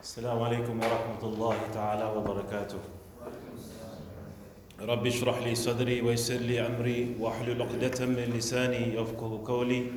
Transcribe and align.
السلام 0.00 0.42
عليكم 0.42 0.80
ورحمة 0.80 1.22
الله 1.22 1.56
تعالى 1.76 2.04
وبركاته. 2.16 2.80
رب 4.80 5.06
اشرح 5.06 5.38
لي 5.44 5.54
صدري 5.54 6.00
ويسر 6.00 6.40
لي 6.40 6.56
أمري 6.66 7.20
واحلل 7.20 7.62
عقدة 7.62 8.06
من 8.06 8.32
لساني 8.32 8.96
يفقه 8.96 9.44
قولي. 9.44 9.92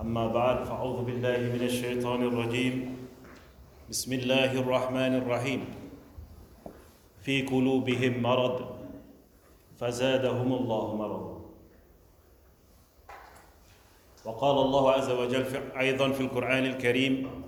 أما 0.00 0.26
بعد 0.26 0.64
فأعوذ 0.70 1.02
بالله 1.02 1.38
من 1.50 1.62
الشيطان 1.66 2.22
الرجيم. 2.22 2.76
بسم 3.90 4.12
الله 4.12 4.52
الرحمن 4.62 5.12
الرحيم. 5.26 5.64
في 7.26 7.42
قلوبهم 7.42 8.22
مرض 8.22 8.56
فزادهم 9.82 10.52
الله 10.52 10.96
مرضا 10.96 11.36
وقال 14.24 14.56
الله 14.66 14.84
عز 14.92 15.10
وجل 15.10 15.44
أيضا 15.78 16.12
في 16.12 16.20
القرآن 16.20 16.64
الكريم 16.66 17.45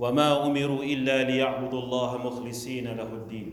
وما 0.00 0.46
أمروا 0.46 0.80
إلا 0.80 1.28
ليعبدوا 1.28 1.80
الله 1.82 2.10
مخلصين 2.18 2.88
له 2.88 3.04
الدين. 3.04 3.48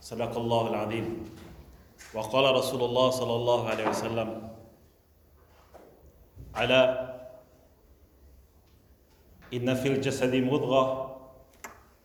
صدق 0.00 0.38
الله 0.38 0.70
العظيم. 0.70 1.06
وقال 2.14 2.54
رسول 2.54 2.82
الله 2.86 3.10
صلى 3.10 3.34
الله 3.34 3.60
عليه 3.68 3.86
وسلم 3.88 4.28
على 6.54 6.80
إن 9.54 9.74
في 9.74 9.88
الجسد 9.98 10.34
مضغة 10.34 10.82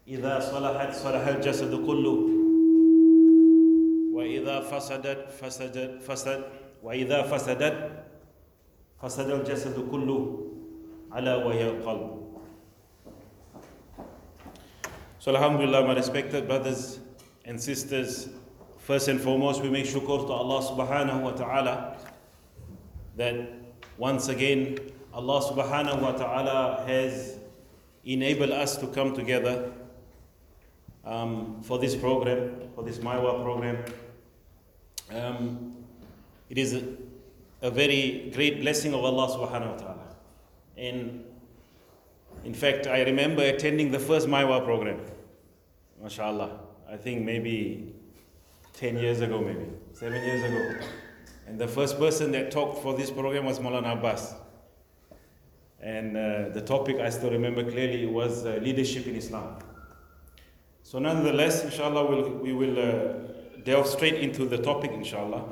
إذا 0.08 0.40
صلحت 0.40 0.92
صلح 1.06 1.24
الجسد 1.28 1.86
كله. 1.86 2.18
وإذا 4.18 4.60
فسدت 4.60 5.30
فسد 5.38 6.02
فسد 6.02 6.42
وإذا 6.84 7.30
فسدت 7.30 7.78
فسد 8.98 9.30
الجسد 9.30 9.78
كله. 9.92 10.51
ala 11.16 11.44
wahiyal 11.44 11.82
qalb. 11.84 12.22
So 15.20 15.36
alhamdulillah, 15.36 15.86
my 15.88 15.96
respected 15.96 16.48
brothers 16.48 17.00
and 17.46 17.62
sisters, 17.62 18.30
first 18.80 19.08
and 19.08 19.22
foremost 19.22 19.62
we 19.62 19.70
make 19.70 19.86
shukr 19.86 20.26
to 20.28 20.34
Allah 20.34 20.62
subhanahu 20.64 21.22
wa 21.22 21.32
ta'ala 21.32 21.98
that 23.18 23.36
once 23.98 24.30
again 24.30 24.80
Allah 25.14 25.42
subhanahu 25.42 26.02
wa 26.02 26.12
ta'ala 26.14 26.84
has 26.88 27.38
enabled 28.04 28.52
us 28.52 28.78
to 28.78 28.88
come 28.88 29.14
together 29.14 29.72
um, 31.06 31.62
for 31.62 31.78
this 31.78 31.96
program, 31.96 32.70
for 32.74 32.84
this 32.84 32.98
MyWa 33.00 33.44
program. 33.44 33.84
Um, 35.14 35.76
it 36.50 36.58
is 36.58 36.74
a, 36.74 36.84
a 37.62 37.70
very 37.70 38.32
great 38.34 38.62
blessing 38.62 38.94
of 38.94 39.04
Allah 39.04 39.28
subhanahu 39.28 39.72
wa 39.72 39.78
ta'ala. 39.78 40.01
And 40.82 41.24
in 42.44 42.56
fact, 42.56 42.88
I 42.88 43.04
remember 43.04 43.44
attending 43.44 43.92
the 43.92 44.00
first 44.00 44.28
Maiwa 44.28 44.66
program. 44.66 45.00
MashaAllah. 46.04 46.58
I 46.90 46.98
think 46.98 47.24
maybe 47.24 47.94
10 48.74 48.98
years 48.98 49.22
ago, 49.22 49.40
maybe, 49.40 49.68
7 49.94 50.12
years 50.24 50.44
ago. 50.44 50.88
And 51.46 51.60
the 51.60 51.68
first 51.68 52.00
person 52.00 52.32
that 52.32 52.50
talked 52.50 52.82
for 52.82 52.98
this 52.98 53.12
program 53.12 53.46
was 53.46 53.60
Maulana 53.60 53.94
Abbas. 53.94 54.34
And 55.80 56.18
uh, 56.18 56.50
the 56.50 56.62
topic 56.62 57.00
I 57.00 57.12
still 57.12 57.30
remember 57.30 57.64
clearly 57.64 58.08
was 58.08 58.46
uh, 58.46 58.60
leadership 58.62 59.06
in 59.06 59.16
Islam. 59.16 59.60
So, 60.82 60.98
nonetheless, 60.98 61.64
inshallah, 61.64 62.10
we'll, 62.10 62.30
we 62.30 62.54
will 62.54 62.80
uh, 62.80 63.62
delve 63.64 63.86
straight 63.86 64.16
into 64.16 64.46
the 64.46 64.58
topic, 64.58 64.92
inshallah. 64.92 65.44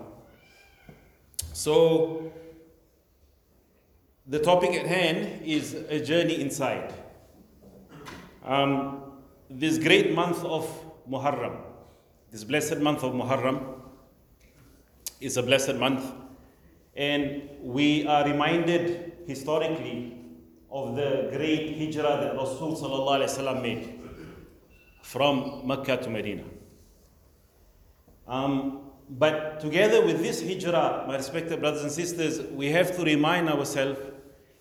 So, 1.54 2.32
the 4.30 4.38
topic 4.38 4.76
at 4.76 4.86
hand 4.86 5.42
is 5.44 5.74
a 5.74 6.00
journey 6.00 6.40
inside. 6.40 6.94
Um, 8.46 9.02
this 9.50 9.80
great 9.80 10.14
month 10.14 10.44
of 10.46 10.70
Muharram, 11.10 11.58
this 12.32 12.44
blessed 12.44 12.78
month 12.78 13.04
of 13.04 13.14
Muharram, 13.14 13.82
is 15.20 15.38
a 15.38 15.42
blessed 15.42 15.76
month, 15.76 16.14
and 16.96 17.50
we 17.64 18.06
are 18.06 18.24
reminded 18.24 19.14
historically 19.26 20.16
of 20.70 20.96
the 20.96 21.30
great 21.32 21.80
hijrah 21.80 22.20
that 22.22 22.36
Rasul 22.36 22.76
made 23.64 24.00
from 25.02 25.64
Mecca 25.66 25.98
to 25.98 26.10
Medina. 26.10 26.44
Um, 28.28 28.92
but 29.10 29.60
together 29.60 30.06
with 30.06 30.22
this 30.22 30.40
hijrah, 30.40 31.06
my 31.08 31.16
respected 31.16 31.62
brothers 31.62 31.82
and 31.82 31.92
sisters, 31.92 32.42
we 32.52 32.68
have 32.68 32.96
to 32.96 33.04
remind 33.04 33.50
ourselves 33.50 34.00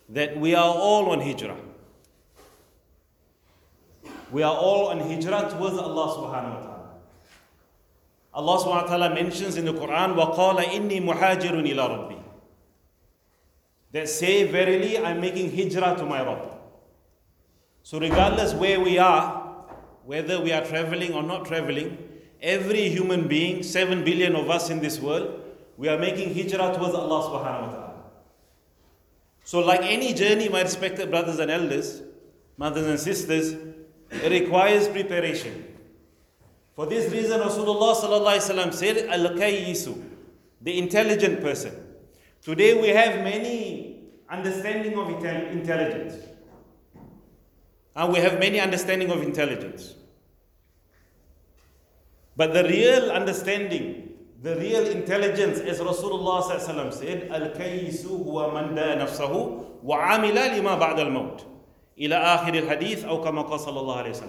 that 0.10 0.40
we 0.40 0.54
are 0.56 0.74
all 0.74 1.10
on 1.12 1.22
hijrah. 1.22 1.58
We 4.32 4.44
are 4.44 4.54
all 4.54 4.88
on 4.88 5.00
hijrah 5.00 5.50
towards 5.50 5.78
Allah 5.78 6.08
subhanahu 6.18 6.56
wa 6.56 6.62
ta'ala. 6.62 6.74
Allah 8.34 8.58
subhanahu 8.58 8.84
wa 8.84 8.98
ta'ala 8.98 9.14
mentions 9.14 9.58
in 9.58 9.66
the 9.66 9.74
Quran, 9.74 10.16
وَقَالَ 10.16 10.58
إِنِّي 10.64 11.02
مُحَاجِرٌ 11.06 11.52
إِلَىٰ 11.52 11.76
رَبِّي 11.76 12.20
That 13.92 14.10
say, 14.10 14.44
verily, 14.46 14.98
I'm 14.98 15.22
making 15.22 15.56
hijrah 15.56 15.96
to 15.98 16.06
my 16.06 16.24
Rabb. 16.24 16.50
So 17.84 18.00
regardless 18.00 18.54
where 18.54 18.80
we 18.80 18.98
are, 18.98 19.66
whether 20.06 20.42
we 20.42 20.52
are 20.52 20.66
traveling 20.66 21.14
or 21.14 21.22
not 21.22 21.46
traveling, 21.46 21.98
every 22.42 22.90
human 22.90 23.28
being, 23.28 23.62
7 23.62 24.04
billion 24.04 24.36
of 24.36 24.50
us 24.50 24.70
in 24.70 24.80
this 24.80 25.00
world, 25.00 25.42
we 25.78 25.90
are 25.90 26.00
making 26.00 26.34
hijrah 26.34 26.74
towards 26.76 26.96
Allah 26.96 27.22
subhanahu 27.30 27.68
wa 27.68 27.72
ta'ala. 27.72 27.87
So, 29.49 29.61
like 29.61 29.81
any 29.81 30.13
journey, 30.13 30.51
my 30.51 30.61
respected 30.61 31.11
brothers 31.11 31.39
and 31.39 31.51
elders, 31.51 32.03
mothers 32.59 32.87
and 32.87 33.01
sisters, 33.01 33.57
it 34.11 34.31
requires 34.31 34.87
preparation. 34.89 35.75
For 36.77 36.85
this 36.85 37.11
reason, 37.11 37.41
Rasulullah 37.41 38.73
said, 38.75 39.09
Al 39.09 39.31
Kayyisu, 39.31 40.05
the 40.61 40.79
intelligent 40.79 41.41
person. 41.41 41.73
Today 42.43 42.79
we 42.79 42.89
have 42.89 43.25
many 43.25 44.03
understanding 44.29 44.99
of 44.99 45.09
intelligence. 45.51 46.23
And 47.97 48.13
we 48.13 48.19
have 48.19 48.39
many 48.39 48.61
understanding 48.61 49.11
of 49.11 49.23
intelligence. 49.23 49.95
But 52.37 52.53
the 52.53 52.65
real 52.65 53.11
understanding, 53.11 54.08
the 54.41 54.55
real 54.57 54.87
intelligence, 54.87 55.59
as 55.59 55.81
Rasulullah 55.81 56.43
said, 56.93 57.29
Al-Kayyisu 57.31 58.25
huwa 58.25 58.53
man 58.55 58.75
da 58.75 58.95
nafsahu 58.97 59.83
wa 59.83 59.99
amila 60.11 60.55
lima 60.55 60.77
ba'da 60.77 61.01
al-maut. 61.07 61.45
Ila 61.97 62.17
akhir 62.39 62.63
al-hadith, 62.63 63.05
aw 63.05 63.21
kama 63.23 63.43
sallallahu 63.45 64.05
alayhi 64.05 64.23
wa 64.23 64.29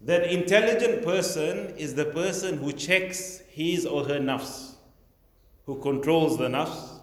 That 0.00 0.24
intelligent 0.24 1.04
person 1.04 1.74
is 1.76 1.94
the 1.94 2.06
person 2.06 2.58
who 2.58 2.72
checks 2.72 3.42
his 3.50 3.86
or 3.86 4.04
her 4.04 4.18
nafs, 4.18 4.74
who 5.66 5.80
controls 5.80 6.36
the 6.38 6.48
nafs, 6.48 6.98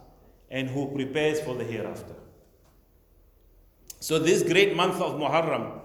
and 0.51 0.69
who 0.69 0.93
prepares 0.93 1.39
for 1.39 1.55
the 1.55 1.63
hereafter. 1.63 2.15
So 4.01 4.19
this 4.19 4.43
great 4.43 4.75
month 4.75 4.99
of 4.99 5.13
Muharram 5.13 5.79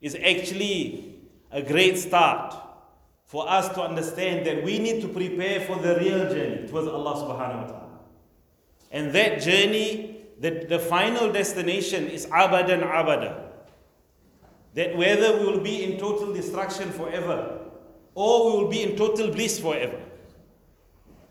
is 0.00 0.14
actually 0.14 1.18
a 1.50 1.60
great 1.60 1.98
start 1.98 2.61
for 3.32 3.48
us 3.48 3.70
to 3.70 3.80
understand 3.80 4.44
that 4.46 4.62
we 4.62 4.78
need 4.78 5.00
to 5.00 5.08
prepare 5.08 5.58
for 5.60 5.76
the 5.76 5.96
real 5.96 6.28
journey 6.28 6.68
towards 6.68 6.86
Allah 6.86 7.14
subhanahu 7.16 7.62
wa 7.62 7.66
ta'ala. 7.66 7.98
And 8.90 9.10
that 9.14 9.40
journey, 9.40 10.26
the, 10.38 10.66
the 10.68 10.78
final 10.78 11.32
destination 11.32 12.08
is 12.08 12.26
abadan 12.26 12.82
abada. 12.82 13.48
That 14.74 14.98
whether 14.98 15.38
we 15.38 15.46
will 15.46 15.60
be 15.60 15.82
in 15.82 15.98
total 15.98 16.34
destruction 16.34 16.90
forever 16.90 17.70
or 18.14 18.50
we 18.50 18.62
will 18.64 18.70
be 18.70 18.82
in 18.82 18.96
total 18.98 19.30
bliss 19.30 19.58
forever. 19.58 19.98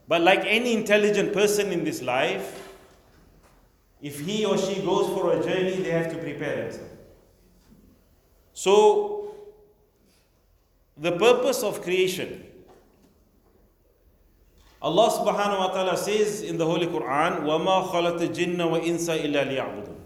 But 0.07 0.21
like 0.21 0.41
any 0.47 0.73
intelligent 0.73 1.33
person 1.33 1.71
in 1.71 1.83
this 1.83 2.01
life, 2.01 2.73
if 4.01 4.19
he 4.21 4.43
or 4.43 4.57
she 4.57 4.81
goes 4.81 5.05
for 5.09 5.33
a 5.33 5.43
journey, 5.43 5.75
they 5.83 5.91
have 5.91 6.11
to 6.11 6.17
prepare 6.17 6.63
themselves. 6.63 6.95
So, 8.53 9.10
the 11.00 11.12
purpose 11.12 11.62
of 11.62 11.82
creation. 11.82 12.42
Allah 14.80 15.10
subhanahu 15.10 15.58
wa 15.58 15.68
ta'ala 15.72 15.96
says 15.96 16.42
in 16.42 16.58
the 16.58 16.64
Holy 16.64 16.86
Quran, 16.86 17.42
وَمَا 17.42 17.88
خَلَقَ 17.88 18.20
الْجِنَّ 18.20 18.56
وَإِنسَ 18.56 19.08
إِلَّا 19.08 19.44
لِيَعْبُدُونَ 19.50 19.96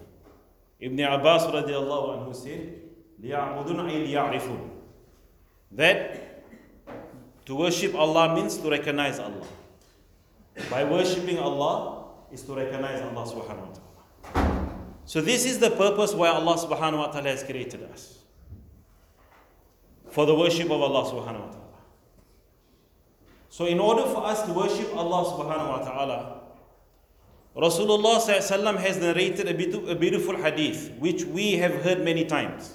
Ibn 0.80 1.00
Abbas 1.00 1.44
radiallahu 1.46 2.18
anhu 2.18 2.34
said, 2.34 2.80
لِيَعْبُدُونَ 3.22 3.90
أي 3.90 4.06
لِيَعْرِفُونَ 4.08 4.70
That 5.72 6.44
to 7.46 7.54
worship 7.54 7.94
Allah 7.94 8.34
means 8.34 8.56
to 8.58 8.70
recognize 8.70 9.18
Allah. 9.18 9.46
By 10.70 10.84
worshipping 10.84 11.38
Allah 11.38 12.06
is 12.32 12.42
to 12.42 12.54
recognize 12.54 13.02
Allah 13.02 13.24
subhanahu 13.26 13.66
wa 13.68 13.74
ta'ala. 13.74 14.70
So 15.04 15.20
this 15.20 15.44
is 15.44 15.58
the 15.58 15.70
purpose 15.70 16.14
why 16.14 16.28
Allah 16.28 16.56
subhanahu 16.56 16.98
wa 16.98 17.06
ta'ala 17.08 17.30
has 17.30 17.42
created 17.42 17.82
us. 17.92 18.20
For 20.14 20.26
the 20.26 20.34
worship 20.34 20.70
of 20.70 20.82
Allah 20.82 21.04
subhanahu 21.04 21.40
wa 21.40 21.52
ta'ala. 21.52 21.60
So, 23.48 23.66
in 23.66 23.78
order 23.78 24.02
for 24.02 24.24
us 24.24 24.42
to 24.46 24.52
worship 24.52 24.94
Allah 24.96 25.24
subhanahu 25.24 25.68
wa 25.68 25.78
ta'ala, 25.84 26.40
Rasulullah 27.56 28.20
ﷺ 28.20 28.76
has 28.78 28.98
narrated 28.98 29.48
a 29.48 29.94
beautiful 29.94 30.36
hadith 30.36 30.92
which 30.98 31.24
we 31.24 31.52
have 31.54 31.82
heard 31.82 32.04
many 32.04 32.24
times. 32.24 32.74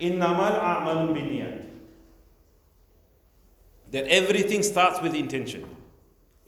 إِنَّمَا 0.00 0.58
الْأَعْمَالُ 0.58 1.14
بِالنِّيَّاتِ 1.14 1.66
That 3.92 4.06
everything 4.06 4.62
starts 4.62 5.00
with 5.02 5.14
intention. 5.14 5.64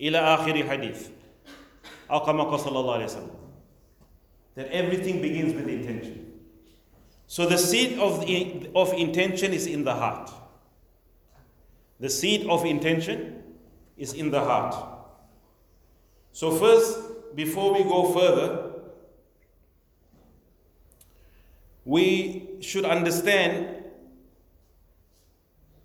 إلى 0.00 0.18
آخر 0.18 0.66
hadith. 0.66 1.10
أو 2.10 2.20
كما 2.20 2.44
قال 2.50 2.60
صلى 2.60 2.78
الله 2.80 2.94
عليه 2.94 3.04
وسلم. 3.04 3.30
That 4.56 4.68
everything 4.68 5.20
begins 5.20 5.52
with 5.54 5.68
intention. 5.68 6.27
So 7.29 7.45
the 7.45 7.59
seed 7.59 7.99
of, 7.99 8.25
of 8.75 8.93
intention 8.93 9.53
is 9.53 9.67
in 9.67 9.83
the 9.83 9.93
heart. 9.93 10.31
The 11.99 12.09
seed 12.09 12.47
of 12.47 12.65
intention 12.65 13.43
is 13.97 14.13
in 14.13 14.31
the 14.31 14.39
heart. 14.39 14.75
So, 16.31 16.49
first, 16.49 17.35
before 17.35 17.75
we 17.75 17.83
go 17.83 18.11
further, 18.11 18.71
we 21.85 22.49
should 22.61 22.83
understand 22.85 23.83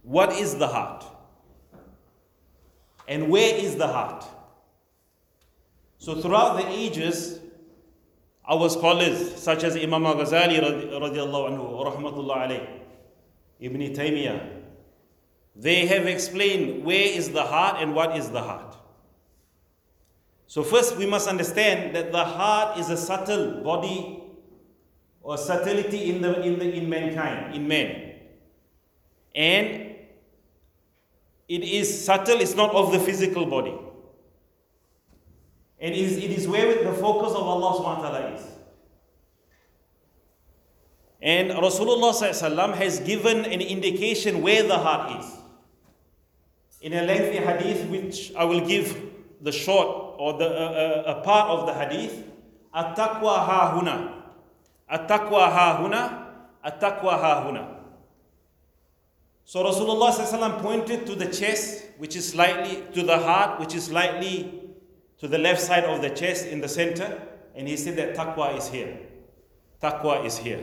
what 0.02 0.32
is 0.32 0.56
the 0.56 0.68
heart 0.68 1.04
and 3.06 3.28
where 3.28 3.54
is 3.54 3.76
the 3.76 3.88
heart. 3.88 4.24
So, 5.98 6.22
throughout 6.22 6.56
the 6.56 6.66
ages, 6.70 7.40
our 8.46 8.68
scholars, 8.68 9.42
such 9.42 9.64
as 9.64 9.76
Imam 9.76 10.04
Al 10.06 10.16
Ghazali 10.16 10.60
radiallahu 10.60 11.50
anhu, 11.50 11.84
rahmatullah 11.84 12.48
alayh, 12.48 12.68
Ibn 13.60 13.80
Taymiyyah, 13.80 14.60
they 15.56 15.86
have 15.86 16.06
explained 16.06 16.84
where 16.84 17.06
is 17.06 17.30
the 17.30 17.42
heart 17.42 17.80
and 17.80 17.94
what 17.94 18.16
is 18.16 18.30
the 18.30 18.42
heart. 18.42 18.76
So, 20.46 20.62
first 20.62 20.96
we 20.96 21.06
must 21.06 21.28
understand 21.28 21.96
that 21.96 22.12
the 22.12 22.24
heart 22.24 22.78
is 22.78 22.90
a 22.90 22.96
subtle 22.96 23.62
body 23.62 24.22
or 25.22 25.38
subtlety 25.38 26.10
in, 26.10 26.20
the, 26.20 26.42
in, 26.42 26.58
the, 26.58 26.74
in 26.74 26.88
mankind, 26.88 27.54
in 27.54 27.66
man. 27.66 28.12
And 29.34 29.96
it 31.48 31.62
is 31.62 32.04
subtle, 32.04 32.40
it's 32.40 32.54
not 32.54 32.74
of 32.74 32.92
the 32.92 32.98
physical 32.98 33.46
body. 33.46 33.74
And 35.84 35.94
it 35.94 35.98
is, 35.98 36.16
it 36.16 36.30
is 36.30 36.48
where 36.48 36.82
the 36.82 36.94
focus 36.94 37.32
of 37.36 37.42
Allah 37.42 37.76
subhanahu 37.76 38.00
wa 38.00 38.08
ta'ala 38.08 38.34
is. 38.34 38.42
And 41.20 41.50
Rasulullah 41.50 42.74
has 42.74 43.00
given 43.00 43.44
an 43.44 43.60
indication 43.60 44.40
where 44.40 44.62
the 44.62 44.78
heart 44.78 45.20
is 45.20 45.30
in 46.80 46.94
a 46.94 47.02
lengthy 47.02 47.36
hadith, 47.36 47.86
which 47.90 48.32
I 48.34 48.44
will 48.44 48.66
give 48.66 48.96
the 49.42 49.52
short 49.52 50.16
or 50.16 50.38
the 50.38 50.48
uh, 50.48 51.04
uh, 51.06 51.16
a 51.18 51.22
part 51.22 51.50
of 51.50 51.66
the 51.66 51.74
hadith. 51.74 52.16
At-taqwa 52.72 53.44
ha-huna. 53.44 54.22
At-taqwa 54.88 55.52
ha-huna. 55.52 56.24
At-taqwa 56.64 57.20
ha-huna. 57.20 57.76
So 59.44 59.62
Rasulullah 59.62 60.62
pointed 60.62 61.04
to 61.04 61.14
the 61.14 61.26
chest, 61.26 61.84
which 61.98 62.16
is 62.16 62.30
slightly 62.30 62.82
to 62.94 63.02
the 63.02 63.18
heart, 63.18 63.60
which 63.60 63.74
is 63.74 63.84
slightly 63.84 64.63
to 65.24 65.28
the 65.28 65.38
left 65.38 65.62
side 65.62 65.84
of 65.84 66.02
the 66.02 66.10
chest 66.10 66.44
in 66.44 66.60
the 66.60 66.68
center, 66.68 67.18
and 67.54 67.66
he 67.66 67.78
said 67.78 67.96
that 67.96 68.14
taqwa 68.14 68.58
is 68.58 68.68
here. 68.68 68.94
Taqwa 69.82 70.22
is 70.26 70.36
here. 70.36 70.62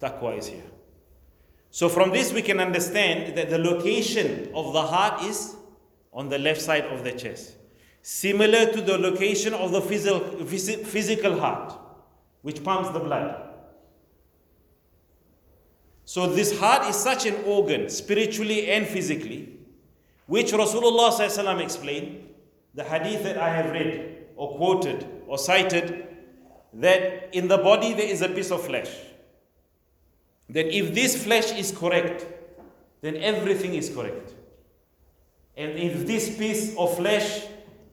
Taqwa 0.00 0.38
is 0.38 0.46
here. 0.46 0.62
So, 1.70 1.90
from 1.90 2.08
this, 2.10 2.32
we 2.32 2.40
can 2.40 2.58
understand 2.58 3.36
that 3.36 3.50
the 3.50 3.58
location 3.58 4.50
of 4.54 4.72
the 4.72 4.80
heart 4.80 5.22
is 5.24 5.56
on 6.10 6.30
the 6.30 6.38
left 6.38 6.62
side 6.62 6.86
of 6.86 7.04
the 7.04 7.12
chest, 7.12 7.56
similar 8.00 8.72
to 8.72 8.80
the 8.80 8.96
location 8.96 9.52
of 9.52 9.72
the 9.72 9.82
physical, 9.82 10.46
physical 10.46 11.38
heart, 11.38 11.78
which 12.40 12.64
pumps 12.64 12.88
the 12.92 12.98
blood. 12.98 13.46
So, 16.06 16.28
this 16.28 16.58
heart 16.58 16.88
is 16.88 16.96
such 16.96 17.26
an 17.26 17.44
organ, 17.44 17.90
spiritually 17.90 18.70
and 18.70 18.86
physically, 18.86 19.58
which 20.24 20.52
Rasulullah 20.52 21.60
explained, 21.60 22.30
the 22.74 22.84
hadith 22.84 23.22
that 23.24 23.38
I 23.38 23.54
have 23.54 23.70
read 23.70 24.26
or 24.36 24.56
quoted 24.56 25.06
or 25.26 25.38
cited, 25.38 26.06
that 26.74 27.34
in 27.34 27.48
the 27.48 27.58
body 27.58 27.92
there 27.92 28.06
is 28.06 28.22
a 28.22 28.28
piece 28.28 28.50
of 28.50 28.64
flesh 28.64 28.88
that 30.52 30.66
if 30.76 30.94
this 30.94 31.22
flesh 31.24 31.50
is 31.52 31.72
correct, 31.72 32.26
then 33.00 33.16
everything 33.16 33.74
is 33.74 33.88
correct. 33.88 34.34
And 35.56 35.72
if 35.78 36.06
this 36.06 36.36
piece 36.36 36.76
of 36.76 36.96
flesh 36.96 37.46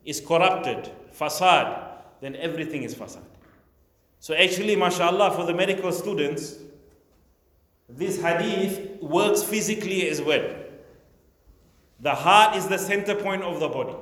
is 0.05 0.19
corrupted, 0.19 0.91
fasad, 1.17 1.87
then 2.21 2.35
everything 2.35 2.83
is 2.83 2.93
fasad. 2.95 3.23
So 4.19 4.33
actually, 4.33 4.75
mashallah, 4.75 5.31
for 5.31 5.45
the 5.45 5.53
medical 5.53 5.91
students, 5.91 6.55
this 7.87 8.21
hadith 8.21 9.01
works 9.01 9.41
physically 9.41 10.09
as 10.09 10.21
well. 10.21 10.45
The 12.01 12.13
heart 12.13 12.55
is 12.55 12.67
the 12.67 12.77
center 12.77 13.15
point 13.15 13.43
of 13.43 13.59
the 13.59 13.69
body 13.69 13.95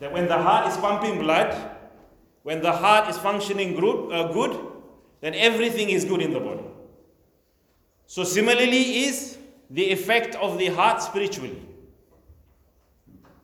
That 0.00 0.12
when 0.12 0.28
the 0.28 0.38
heart 0.38 0.68
is 0.68 0.76
pumping 0.76 1.18
blood, 1.18 1.54
when 2.42 2.62
the 2.62 2.72
heart 2.72 3.08
is 3.10 3.18
functioning 3.18 3.74
good, 3.74 4.12
uh, 4.12 4.32
good 4.32 4.70
then 5.20 5.34
everything 5.34 5.90
is 5.90 6.04
good 6.04 6.22
in 6.22 6.32
the 6.32 6.40
body. 6.40 6.64
So, 8.06 8.24
similarly, 8.24 9.04
is 9.04 9.38
the 9.68 9.90
effect 9.92 10.34
of 10.36 10.58
the 10.58 10.68
heart 10.68 11.02
spiritually. 11.02 11.60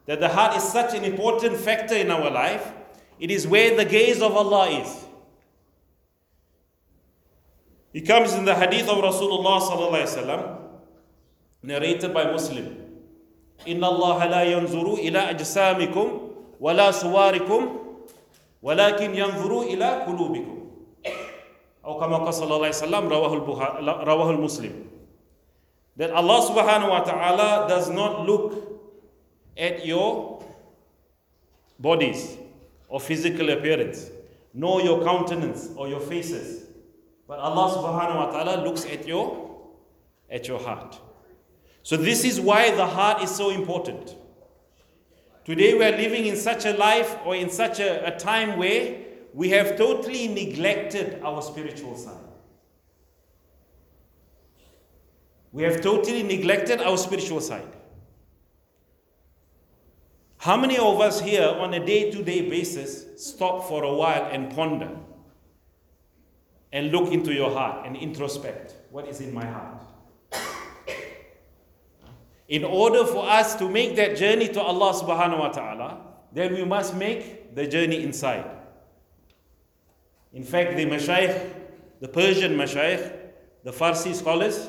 That 0.07 0.21
the 0.21 0.29
heart 0.29 0.57
is 0.57 0.63
such 0.65 0.95
an 0.95 1.05
important 1.05 1.57
factor 1.57 1.95
in 1.95 2.11
our 2.11 2.31
life, 2.31 2.73
it 3.21 3.31
is 3.31 3.47
where 3.47 3.77
the 3.77 3.85
gaze 3.85 4.23
of 4.23 4.37
Allah 4.37 4.71
is. 4.71 5.05
It 7.93 8.03
comes 8.07 8.35
in 8.35 8.45
the 8.45 8.55
hadith 8.55 8.89
of 8.89 8.99
Rasulullah 8.99 10.59
narrated 11.63 12.13
by 12.13 12.31
Muslim. 12.31 12.83
إن 13.67 13.81
الله 13.85 14.25
لا 14.27 14.43
ينظر 14.45 14.95
إلى 14.95 15.31
أجسامكم 15.31 16.30
ولا 16.62 16.92
صوركم 16.92 17.78
ولكن 18.62 19.16
ينظر 19.16 19.62
إلى 19.62 19.90
قلوبكم 20.06 20.58
أو 21.86 22.00
كما 22.00 22.18
قال 22.18 22.34
صلى 22.34 22.44
الله 22.44 22.58
عليه 22.58 22.70
وسلم 22.70 23.08
رواه 24.06 24.30
المسلم 24.32 24.88
that 25.98 26.12
Allah 26.12 26.40
subhanahu 26.48 26.90
wa 26.90 27.02
ta'ala 27.02 27.68
does 27.68 27.90
not 27.90 28.26
look 28.26 28.54
at 29.58 29.86
your 29.86 30.42
bodies 31.80 32.38
or 32.88 33.00
physical 33.00 33.50
appearance, 33.50 34.10
nor 34.54 34.82
your 34.82 35.04
countenance 35.04 35.70
or 35.76 35.88
your 35.90 36.00
faces. 36.00 36.66
But 37.28 37.40
Allah 37.40 37.76
subhanahu 37.76 38.16
wa 38.16 38.32
ta'ala 38.32 38.64
looks 38.64 38.86
at 38.86 39.06
your 39.08 39.60
at 40.30 40.48
your 40.48 40.60
heart. 40.60 40.98
So 41.84 41.98
this 41.98 42.24
is 42.24 42.40
why 42.40 42.72
the 42.72 42.86
heart 42.86 43.22
is 43.24 43.30
so 43.32 43.50
important. 43.50 44.16
Today 45.44 45.74
we 45.74 45.84
are 45.84 45.98
living 45.98 46.28
in 46.28 46.36
such 46.36 46.66
a 46.66 46.74
life 46.74 47.18
or 47.26 47.36
in 47.36 47.50
such 47.50 47.80
a, 47.80 48.14
a 48.14 48.18
time 48.18 48.60
where 48.60 48.98
we 49.34 49.50
have 49.50 49.76
totally 49.76 50.28
neglected 50.28 51.22
our 51.24 51.42
spiritual 51.42 51.98
side. 51.98 52.14
We 55.52 55.64
have 55.64 55.82
totally 55.82 56.24
neglected 56.24 56.82
our 56.82 56.98
spiritual 56.98 57.42
side. 57.42 57.76
How 60.38 60.58
many 60.58 60.78
of 60.78 61.02
us 61.02 61.20
here 61.20 61.48
on 61.48 61.74
a 61.74 61.86
day 61.86 62.12
to 62.12 62.24
day 62.24 62.50
basis 62.50 63.06
stop 63.18 63.68
for 63.68 63.84
a 63.84 63.94
while 63.94 64.30
and 64.32 64.54
ponder 64.56 64.92
and 66.72 66.92
look 66.92 67.12
into 67.12 67.34
your 67.34 67.52
heart 67.52 67.86
and 67.86 67.96
introspect? 67.96 68.74
What 68.92 69.08
is 69.08 69.22
in 69.22 69.34
my 69.34 69.46
heart? 69.46 69.91
In 72.52 72.66
order 72.66 73.06
for 73.06 73.24
us 73.24 73.56
to 73.56 73.70
make 73.70 73.96
that 73.96 74.18
journey 74.18 74.50
to 74.50 74.60
Allah 74.60 74.92
subhanahu 74.92 75.40
wa 75.40 75.50
ta'ala, 75.56 76.02
then 76.34 76.54
we 76.54 76.66
must 76.66 76.94
make 76.98 77.56
the 77.56 77.66
journey 77.66 78.04
inside. 78.04 78.44
In 80.34 80.44
fact, 80.44 80.76
the 80.76 80.86
Mashaykh, 80.86 81.50
the 82.02 82.10
Persian 82.10 82.58
Mashaykh, 82.58 83.10
the 83.64 83.72
Farsi 83.72 84.14
scholars, 84.14 84.68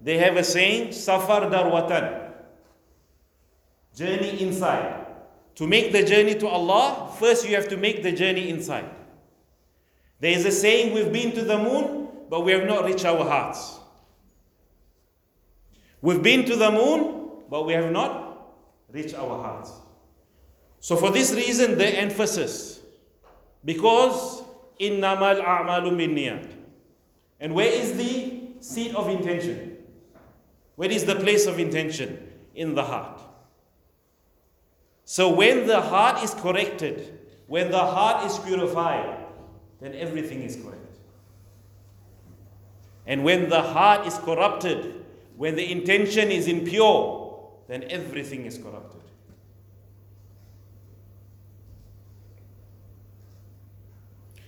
they 0.00 0.16
have 0.18 0.36
a 0.36 0.44
saying, 0.44 0.92
Safar 0.92 1.50
dar 1.50 1.64
watan. 1.72 2.30
Journey 3.96 4.40
inside. 4.40 5.04
To 5.56 5.66
make 5.66 5.90
the 5.90 6.04
journey 6.04 6.36
to 6.36 6.46
Allah, 6.46 7.10
first 7.18 7.48
you 7.48 7.56
have 7.56 7.68
to 7.70 7.76
make 7.76 8.04
the 8.04 8.12
journey 8.12 8.48
inside. 8.48 8.88
There 10.20 10.30
is 10.30 10.46
a 10.46 10.52
saying, 10.52 10.94
we've 10.94 11.12
been 11.12 11.32
to 11.32 11.42
the 11.42 11.58
moon, 11.58 12.10
but 12.30 12.44
we 12.44 12.52
have 12.52 12.64
not 12.64 12.84
reached 12.84 13.04
our 13.04 13.24
hearts. 13.24 13.80
We've 16.00 16.22
been 16.22 16.44
to 16.44 16.54
the 16.54 16.70
moon, 16.70 17.23
but 17.54 17.66
we 17.66 17.72
have 17.72 17.92
not 17.92 18.48
reached 18.90 19.14
our 19.14 19.40
hearts. 19.40 19.70
So, 20.80 20.96
for 20.96 21.12
this 21.12 21.32
reason, 21.32 21.78
the 21.78 21.86
emphasis, 21.86 22.80
because 23.64 24.42
innamal 24.80 25.40
a'malu 25.40 25.92
binniyat. 25.94 26.50
And 27.38 27.54
where 27.54 27.72
is 27.72 27.96
the 27.96 28.42
seat 28.58 28.92
of 28.96 29.08
intention? 29.08 29.76
Where 30.74 30.90
is 30.90 31.04
the 31.04 31.14
place 31.14 31.46
of 31.46 31.60
intention? 31.60 32.28
In 32.56 32.74
the 32.74 32.82
heart. 32.82 33.20
So 35.04 35.32
when 35.32 35.68
the 35.68 35.80
heart 35.80 36.24
is 36.24 36.34
corrected, 36.34 37.20
when 37.46 37.70
the 37.70 37.78
heart 37.78 38.26
is 38.26 38.36
purified, 38.40 39.26
then 39.80 39.94
everything 39.94 40.42
is 40.42 40.56
correct. 40.56 40.98
And 43.06 43.22
when 43.22 43.48
the 43.48 43.62
heart 43.62 44.08
is 44.08 44.18
corrupted, 44.18 45.04
when 45.36 45.54
the 45.54 45.70
intention 45.70 46.32
is 46.32 46.48
impure, 46.48 47.23
then 47.68 47.84
everything 47.88 48.44
is 48.46 48.58
corrupted. 48.58 49.00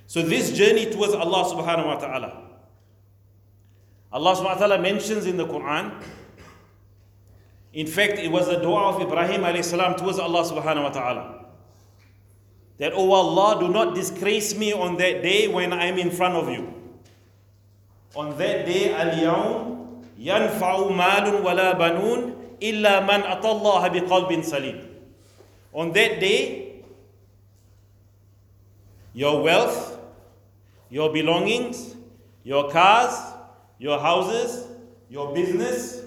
So 0.06 0.22
this 0.22 0.52
journey 0.52 0.86
towards 0.90 1.12
Allah 1.14 1.44
subhanahu 1.44 1.86
wa 1.86 1.96
ta'ala. 1.96 2.42
Allah 4.12 4.32
subhanahu 4.34 4.56
wa 4.56 4.66
ta'ala 4.66 4.78
mentions 4.80 5.26
in 5.26 5.36
the 5.36 5.46
Quran. 5.46 5.92
In 7.72 7.86
fact, 7.86 8.18
it 8.18 8.30
was 8.32 8.46
the 8.46 8.56
dua 8.56 8.96
of 8.96 9.02
Ibrahim 9.02 9.42
alayhi 9.42 9.64
salam 9.64 9.96
towards 9.96 10.18
Allah 10.18 10.40
subhanahu 10.44 10.84
wa 10.84 10.88
ta'ala. 10.88 11.44
That, 12.78 12.92
oh 12.94 13.12
Allah, 13.12 13.60
do 13.60 13.68
not 13.68 13.94
disgrace 13.94 14.56
me 14.56 14.72
on 14.72 14.96
that 14.96 15.22
day 15.22 15.48
when 15.48 15.72
I 15.72 15.86
am 15.86 15.98
in 15.98 16.10
front 16.10 16.34
of 16.34 16.48
you. 16.48 16.72
On 18.14 18.30
that 18.38 18.64
day, 18.64 18.94
al-yawm 18.94 20.04
yanfa'u 20.16 20.92
malun 20.96 21.42
wala 21.42 21.74
banun 21.76 22.45
illa 22.60 23.04
man 23.06 23.22
atallaha 23.22 23.90
biqalbin 23.90 24.44
salim. 24.44 24.80
On 25.72 25.92
that 25.92 26.20
day, 26.20 26.82
your 29.12 29.42
wealth 29.42 29.96
your 30.90 31.12
belongings, 31.12 31.96
your 32.44 32.70
cars, 32.70 33.14
your 33.78 33.98
houses, 33.98 34.66
your 35.08 35.34
business, 35.34 36.02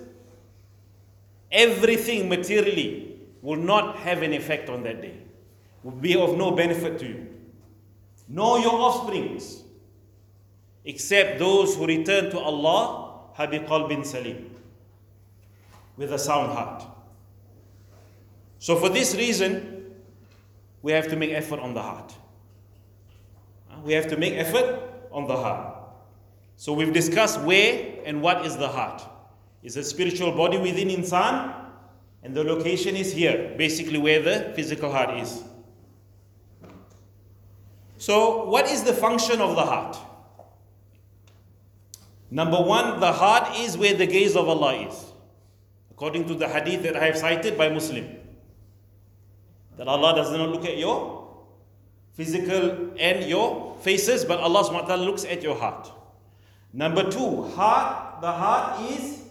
everything 1.51 2.29
materially 2.29 3.17
will 3.41 3.57
not 3.57 3.97
have 3.97 4.21
an 4.21 4.33
effect 4.33 4.69
on 4.69 4.83
that 4.83 5.01
day, 5.01 5.15
will 5.83 5.91
be 5.91 6.15
of 6.15 6.37
no 6.37 6.51
benefit 6.51 6.99
to 6.99 7.07
you. 7.07 7.27
Nor 8.27 8.59
your 8.59 8.73
offsprings, 8.73 9.63
except 10.85 11.39
those 11.39 11.75
who 11.75 11.87
return 11.87 12.29
to 12.31 12.39
Allah, 12.39 13.29
habi 13.37 13.65
qalbin 13.67 14.05
salim, 14.05 14.49
with 15.99 16.11
a 16.11 16.17
sound 16.17 16.51
heart. 16.51 16.83
So, 18.57 18.75
for 18.75 18.89
this 18.89 19.13
reason, 19.15 19.93
we 20.81 20.91
have 20.93 21.07
to 21.09 21.15
make 21.15 21.29
effort 21.29 21.59
on 21.59 21.75
the 21.75 21.81
heart 21.83 22.15
uh, 23.69 23.79
we 23.83 23.93
have 23.93 24.07
to 24.07 24.17
make 24.17 24.33
effort 24.33 24.79
on 25.11 25.27
the 25.27 25.35
heart. 25.35 25.75
So 26.55 26.73
we've 26.73 26.93
discussed 26.93 27.39
where 27.41 27.95
and 28.05 28.21
what 28.21 28.45
is 28.45 28.57
the 28.57 28.67
heart. 28.67 29.01
It's 29.63 29.75
a 29.75 29.83
spiritual 29.83 30.31
body 30.31 30.57
within 30.57 30.89
insan, 30.89 31.53
and 32.23 32.33
the 32.35 32.43
location 32.43 32.95
is 32.95 33.13
here, 33.13 33.53
basically 33.57 33.97
where 33.97 34.21
the 34.21 34.53
physical 34.55 34.91
heart 34.91 35.17
is. 35.17 35.43
So, 37.97 38.45
what 38.45 38.65
is 38.69 38.83
the 38.83 38.93
function 38.93 39.41
of 39.41 39.55
the 39.55 39.63
heart? 39.65 39.97
Number 42.31 42.61
one, 42.61 42.99
the 42.99 43.11
heart 43.11 43.57
is 43.59 43.77
where 43.77 43.93
the 43.93 44.05
gaze 44.05 44.35
of 44.35 44.47
Allah 44.47 44.87
is. 44.87 45.08
According 45.99 46.29
to 46.29 46.35
the 46.35 46.47
hadith 46.47 46.83
that 46.83 46.95
I 46.95 47.07
have 47.07 47.17
cited 47.17 47.57
by 47.57 47.67
Muslim. 47.67 48.07
That 49.75 49.89
Allah 49.89 50.15
does 50.15 50.31
not 50.31 50.47
look 50.47 50.63
at 50.63 50.77
your 50.77 51.27
physical 52.13 52.91
and 52.97 53.25
your 53.25 53.75
faces, 53.81 54.23
but 54.23 54.39
Allah 54.39 54.63
subhanahu 54.63 55.03
looks 55.03 55.25
at 55.25 55.43
your 55.43 55.55
heart. 55.55 55.91
Number 56.71 57.11
two, 57.11 57.43
heart, 57.51 58.21
the 58.21 58.31
heart 58.31 58.89
is 58.89 59.25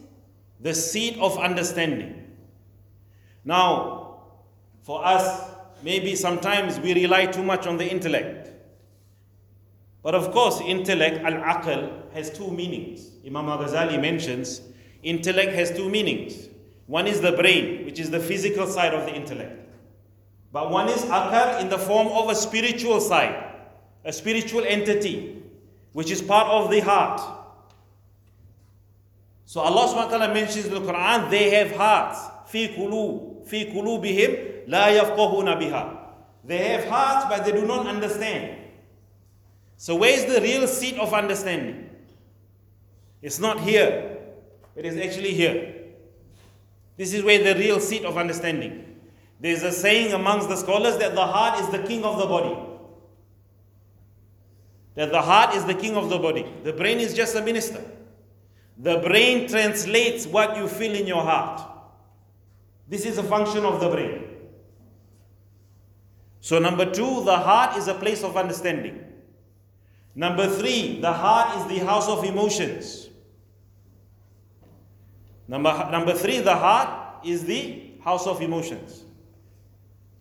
the 0.61 0.75
seat 0.75 1.17
of 1.21 1.39
understanding. 1.39 2.37
Now, 3.47 4.19
for 4.83 5.03
us, 5.03 5.51
maybe 5.83 6.15
sometimes 6.17 6.79
we 6.81 6.93
rely 6.93 7.33
too 7.33 7.43
much 7.43 7.67
on 7.67 7.79
the 7.79 7.91
intellect. 7.91 8.51
But 10.03 10.15
of 10.15 10.33
course, 10.33 10.61
intellect, 10.61 11.25
al-aql, 11.25 12.13
has 12.13 12.29
two 12.29 12.51
meanings. 12.51 13.09
Imam 13.27 13.49
al-Ghazali 13.49 13.99
mentions 13.99 14.61
intellect 15.03 15.53
has 15.53 15.75
two 15.75 15.89
meanings. 15.89 16.51
One 16.89 17.07
is 17.07 17.21
the 17.21 17.33
brain, 17.33 17.85
which 17.85 18.01
is 18.01 18.11
the 18.11 18.19
physical 18.19 18.67
side 18.67 18.95
of 18.95 19.05
the 19.05 19.15
intellect. 19.15 19.69
But 20.51 20.71
one 20.71 20.89
is 20.89 21.03
akal 21.03 21.61
in 21.61 21.69
the 21.69 21.77
form 21.77 22.09
of 22.09 22.31
a 22.31 22.35
spiritual 22.35 23.01
side, 23.01 23.45
a 24.07 24.13
spiritual 24.13 24.65
entity, 24.65 25.43
which 25.93 26.11
is 26.11 26.23
part 26.23 26.49
of 26.49 26.71
the 26.71 26.81
heart. 26.81 27.21
So 29.45 29.61
Allah 29.61 29.87
subhanahu 29.87 30.13
wa 30.13 30.19
ta'ala 30.19 30.35
mentions 30.35 30.65
in 30.65 30.73
the 30.73 30.81
Quran, 30.81 31.31
they 31.31 31.51
have 31.51 31.73
hearts. 31.73 32.21
Fi 32.51 32.69
kulu, 32.69 33.45
fi 33.45 33.67
kulubihim 33.67 34.65
la 34.67 34.89
yafqahuna 34.89 35.61
biha. 35.61 35.97
They 36.45 36.57
have 36.69 36.85
hearts, 36.87 37.27
but 37.29 37.45
they 37.45 37.53
do 37.53 37.67
not 37.67 37.87
understand. 37.87 38.57
So 39.77 39.95
where 39.97 40.15
is 40.17 40.25
the 40.25 40.41
real 40.41 40.67
seat 40.67 40.97
of 40.99 41.13
understanding? 41.13 41.91
It's 43.21 43.39
not 43.39 43.61
here. 43.61 44.17
It 44.75 44.87
is 44.87 44.97
actually 44.97 45.35
here. 45.35 45.78
This 46.99 47.15
is 47.15 47.23
where 47.23 47.43
the 47.43 47.59
real 47.59 47.81
seat 47.81 48.05
of 48.05 48.19
understanding. 48.19 48.97
There's 49.41 49.63
a 49.63 49.73
saying 49.73 50.13
amongst 50.13 50.49
the 50.49 50.57
scholars 50.57 50.99
that 50.99 51.15
the 51.15 51.25
heart 51.25 51.61
is 51.61 51.71
the 51.71 51.79
king 51.79 52.05
of 52.05 52.19
the 52.19 52.27
body. 52.27 52.59
That 54.97 55.13
the 55.13 55.23
heart 55.23 55.55
is 55.55 55.65
the 55.65 55.75
king 55.75 55.97
of 55.97 56.11
the 56.11 56.19
body. 56.19 56.45
The 56.65 56.73
brain 56.73 56.99
is 56.99 57.15
just 57.15 57.37
a 57.37 57.41
minister. 57.41 57.83
The 58.77 58.99
brain 58.99 59.49
translates 59.49 60.27
what 60.27 60.57
you 60.57 60.67
feel 60.67 60.95
in 60.95 61.07
your 61.07 61.23
heart. 61.23 61.63
This 62.89 63.07
is 63.07 63.17
a 63.17 63.23
function 63.23 63.65
of 63.65 63.81
the 63.81 63.89
brain. 63.89 64.25
So, 66.41 66.59
number 66.59 66.91
two, 66.91 67.25
the 67.25 67.37
heart 67.37 67.77
is 67.77 67.87
a 67.87 67.95
place 67.95 68.25
of 68.25 68.37
understanding. 68.37 69.05
Number 70.17 70.49
three, 70.49 71.01
the 71.01 71.13
heart 71.13 71.59
is 71.59 71.79
the 71.79 71.85
house 71.85 72.09
of 72.09 72.25
emotions. 72.25 73.08
Number, 75.49 75.89
number 75.91 76.13
three, 76.15 76.41
the 76.41 76.55
heart 76.55 77.25
is 77.27 77.45
the 77.45 77.91
house 78.05 78.27
of 78.27 78.43
emotions. 78.43 79.03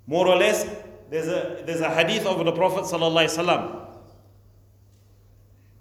More 0.07 0.25
or 0.27 0.37
less, 0.37 0.65
there's 1.09 1.27
a, 1.27 1.61
there's 1.65 1.81
a 1.81 1.89
hadith 1.89 2.25
of 2.25 2.43
the 2.43 2.51
Prophet 2.53 2.85
ﷺ 2.85 3.85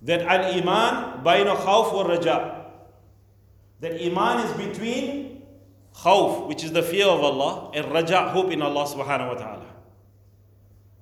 that 0.02 0.20
al 0.22 0.52
iman 0.52 1.24
bayna 1.24 1.56
khawf 1.56 1.92
wa 1.94 2.02
raja. 2.02 2.64
That 3.80 4.00
iman 4.02 4.46
is 4.46 4.52
between 4.52 5.42
khawf, 5.94 6.48
which 6.48 6.64
is 6.64 6.72
the 6.72 6.82
fear 6.82 7.06
of 7.06 7.20
Allah, 7.20 7.70
and 7.74 7.92
raja, 7.92 8.28
hope 8.28 8.50
in 8.50 8.62
Allah 8.62 8.84
subhanahu 8.84 9.28
wa 9.28 9.34
ta'ala. 9.34 9.66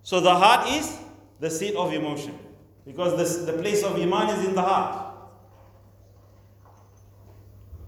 So 0.02 0.20
the 0.20 0.34
heart 0.34 0.68
is 0.70 0.98
the 1.40 1.50
seat 1.50 1.74
of 1.74 1.92
emotion 1.92 2.38
because 2.84 3.46
the, 3.46 3.52
the 3.52 3.58
place 3.58 3.82
of 3.82 3.98
iman 3.98 4.38
is 4.38 4.46
in 4.46 4.54
the 4.54 4.62
heart. 4.62 5.03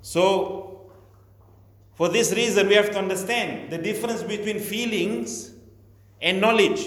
So 0.07 0.93
for 1.97 2.09
this 2.09 2.33
reason, 2.33 2.69
we 2.69 2.75
have 2.75 2.93
to 2.93 2.99
understand 2.99 3.73
the 3.73 3.79
difference 3.79 4.23
between 4.23 4.61
feelings 4.61 5.51
and 6.23 6.41
knowledge. 6.41 6.87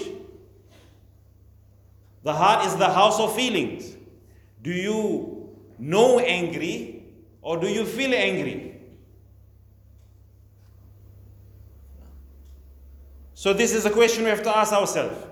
The 2.22 2.32
heart 2.32 2.66
is 2.66 2.76
the 2.76 2.88
house 2.88 3.20
of 3.20 3.36
feelings. 3.36 3.94
Do 4.62 4.70
you 4.70 5.50
know 5.78 6.18
angry 6.18 7.04
or 7.42 7.58
do 7.58 7.68
you 7.68 7.84
feel 7.84 8.14
angry? 8.14 8.80
So, 13.34 13.52
this 13.52 13.74
is 13.74 13.84
a 13.84 13.90
question 13.90 14.24
we 14.24 14.30
have 14.30 14.42
to 14.44 14.56
ask 14.56 14.72
ourselves. 14.72 15.26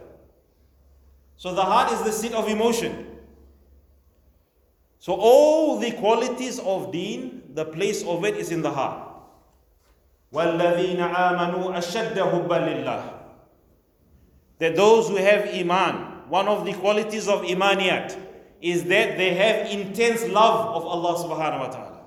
So, 1.39 1.55
the 1.55 1.63
heart 1.63 1.91
is 1.93 2.03
the 2.03 2.13
seat 2.13 2.33
of 2.33 2.49
emotion. 2.49 3.18
So, 5.00 5.14
all 5.14 5.80
the 5.80 5.92
qualities 5.92 6.60
of 6.60 6.92
deen, 6.92 7.44
the 7.54 7.66
place 7.66 8.04
of 8.04 8.24
it 8.24 8.38
is 8.38 8.52
in 8.52 8.62
the 8.62 8.72
heart. 8.72 9.10
وَالَّذِينَ 10.34 10.98
آمَنُوا 10.98 11.76
أَشَدَّ 11.78 12.16
حُبًّا 12.16 12.48
لِلَّهِ 12.48 13.14
That 14.60 14.76
those 14.76 15.10
who 15.10 15.18
have 15.18 15.54
iman, 15.54 16.30
one 16.30 16.48
of 16.48 16.66
the 16.66 16.74
qualities 16.74 17.28
of 17.28 17.42
imaniyat 17.42 18.18
is 18.62 18.86
that 18.86 19.18
they 19.18 19.34
have 19.36 19.70
intense 19.70 20.24
love 20.30 20.74
of 20.74 20.86
Allah 20.86 21.20
subhanahu 21.20 21.60
wa 21.60 21.68
ta'ala. 21.68 22.02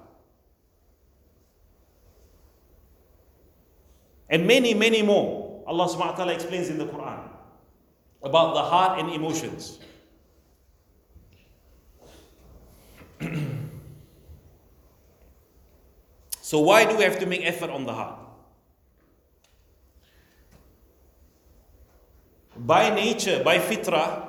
And 4.31 4.47
many, 4.47 4.75
many 4.75 5.02
more. 5.02 5.62
Allah 5.66 5.87
subhanahu 5.87 5.99
wa 5.99 6.16
ta'ala 6.16 6.33
explains 6.33 6.69
in 6.69 6.78
the 6.78 6.87
Quran 6.87 7.28
about 8.23 8.55
the 8.55 8.62
heart 8.62 8.99
and 8.99 9.12
emotions. 9.12 9.78
So, 16.51 16.60
why 16.60 16.84
do 16.84 16.98
we 16.98 17.04
have 17.06 17.18
to 17.20 17.25
make 17.25 17.46
effort 17.46 17.70
on 17.70 17.86
the 17.86 17.94
heart? 17.94 18.20
By 22.58 22.94
nature, 22.94 23.42
by 23.42 23.58
fitrah, 23.58 24.28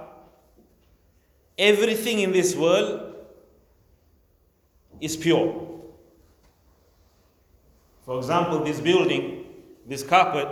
everything 1.59 2.21
in 2.21 2.31
this 2.31 2.55
world 2.55 3.17
is 5.01 5.17
pure. 5.17 5.69
For 8.07 8.19
example, 8.19 8.63
this 8.63 8.79
building, 8.81 9.47
this 9.89 10.05
carpet, 10.05 10.47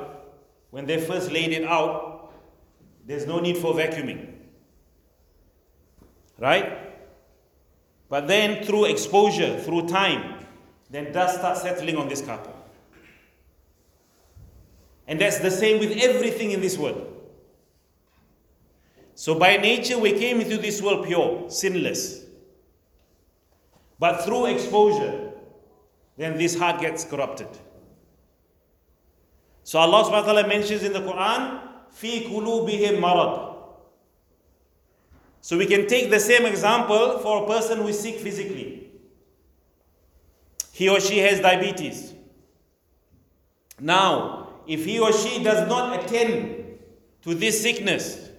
when 0.72 0.86
they 0.86 1.00
first 1.00 1.30
laid 1.30 1.52
it 1.52 1.62
out, 1.62 2.32
there's 3.06 3.26
no 3.28 3.38
need 3.38 3.56
for 3.56 3.74
vacuuming. 3.74 4.34
Right? 6.36 6.89
But 8.10 8.26
then 8.26 8.64
through 8.64 8.86
exposure, 8.86 9.58
through 9.60 9.86
time, 9.86 10.44
then 10.90 11.12
dust 11.12 11.38
starts 11.38 11.62
settling 11.62 11.96
on 11.96 12.08
this 12.08 12.20
carpet. 12.20 12.54
And 15.06 15.20
that's 15.20 15.38
the 15.38 15.50
same 15.50 15.78
with 15.78 15.92
everything 15.92 16.50
in 16.50 16.60
this 16.60 16.76
world. 16.76 17.06
So 19.14 19.38
by 19.38 19.56
nature, 19.58 19.98
we 19.98 20.12
came 20.12 20.40
into 20.40 20.56
this 20.56 20.82
world 20.82 21.06
pure, 21.06 21.48
sinless. 21.48 22.24
But 23.98 24.24
through 24.24 24.46
exposure, 24.46 25.30
then 26.16 26.36
this 26.36 26.58
heart 26.58 26.80
gets 26.80 27.04
corrupted. 27.04 27.48
So 29.62 29.78
Allah 29.78 30.04
subhanahu 30.04 30.26
wa 30.26 30.32
ta'ala 30.32 30.48
mentions 30.48 30.82
in 30.82 30.92
the 30.92 31.00
Quran, 31.00 31.60
fi 31.90 32.24
kulubihim 32.24 32.98
marad. 32.98 33.49
So 35.41 35.57
we 35.57 35.65
can 35.65 35.87
take 35.87 36.09
the 36.09 36.19
same 36.19 36.45
example 36.45 37.19
for 37.19 37.43
a 37.43 37.47
person 37.47 37.79
who 37.79 37.87
is 37.87 37.99
sick 37.99 38.15
physically. 38.15 38.89
He 40.71 40.89
or 40.89 40.99
she 40.99 41.19
has 41.19 41.39
diabetes. 41.39 42.13
Now, 43.79 44.49
if 44.67 44.85
he 44.85 44.99
or 44.99 45.13
she 45.13 45.43
does 45.43 45.67
not 45.67 46.03
attend 46.03 46.79
to 47.21 47.35
this 47.35 47.61
sickness, 47.61 48.29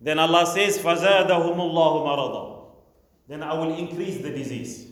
then 0.00 0.18
Allah 0.18 0.46
says, 0.46 0.78
فَزَادَهُمُ 0.78 1.28
اللَّهُ 1.28 2.06
مَرَضًا 2.06 2.66
Then 3.28 3.42
I 3.42 3.54
will 3.54 3.74
increase 3.74 4.18
the 4.18 4.30
disease. 4.30 4.88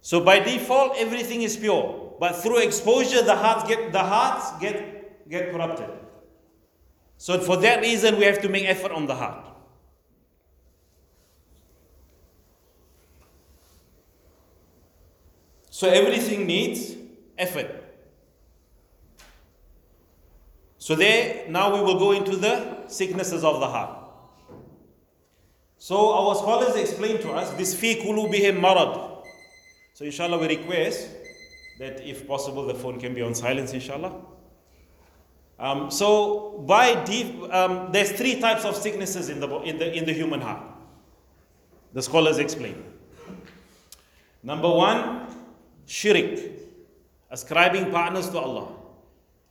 So 0.00 0.20
by 0.20 0.40
default, 0.40 0.96
everything 0.96 1.42
is 1.42 1.56
pure. 1.56 2.16
But 2.18 2.32
through 2.36 2.58
exposure, 2.58 3.22
the 3.22 3.36
hearts 3.36 3.68
get 3.68 3.92
the 3.92 4.02
hearts 4.02 4.58
get, 4.58 5.28
get 5.28 5.52
corrupted. 5.52 5.90
So 7.17 7.39
for 7.39 7.57
that 7.57 7.81
reason, 7.81 8.17
we 8.17 8.25
have 8.25 8.41
to 8.41 8.49
make 8.49 8.65
effort 8.65 8.91
on 8.91 9.05
the 9.05 9.15
heart. 9.15 9.45
So 15.69 15.89
everything 15.89 16.45
needs 16.45 16.95
effort. 17.37 17.83
So 20.77 20.95
there, 20.95 21.49
now 21.49 21.73
we 21.73 21.81
will 21.81 21.97
go 21.97 22.11
into 22.11 22.35
the 22.35 22.87
sicknesses 22.87 23.43
of 23.43 23.59
the 23.59 23.67
heart. 23.67 24.03
So 25.77 26.13
our 26.13 26.35
scholars 26.35 26.75
explain 26.75 27.19
to 27.19 27.31
us 27.31 27.51
this 27.53 27.73
fi 27.73 27.95
kulubihim 27.95 28.59
marad. 28.59 29.25
So 29.93 30.05
inshallah 30.05 30.37
we 30.37 30.47
request 30.47 31.09
that 31.79 31.99
if 32.07 32.27
possible 32.27 32.65
the 32.65 32.75
phone 32.75 32.99
can 32.99 33.13
be 33.13 33.21
on 33.21 33.33
silence 33.33 33.73
inshallah. 33.73 34.13
Um, 35.63 35.89
so 35.89 36.61
by 36.67 36.91
um, 37.49 37.89
there's 37.93 38.11
three 38.11 38.41
types 38.41 38.65
of 38.65 38.75
sicknesses 38.75 39.29
in 39.29 39.39
the, 39.39 39.47
in, 39.61 39.77
the, 39.77 39.93
in 39.93 40.05
the 40.05 40.11
human 40.11 40.41
heart. 40.41 40.61
The 41.93 42.01
scholars 42.01 42.37
explain. 42.37 42.83
Number 44.43 44.69
one, 44.69 45.25
shirk, 45.85 46.37
ascribing 47.31 47.91
partners 47.91 48.29
to 48.31 48.39
Allah. 48.39 48.75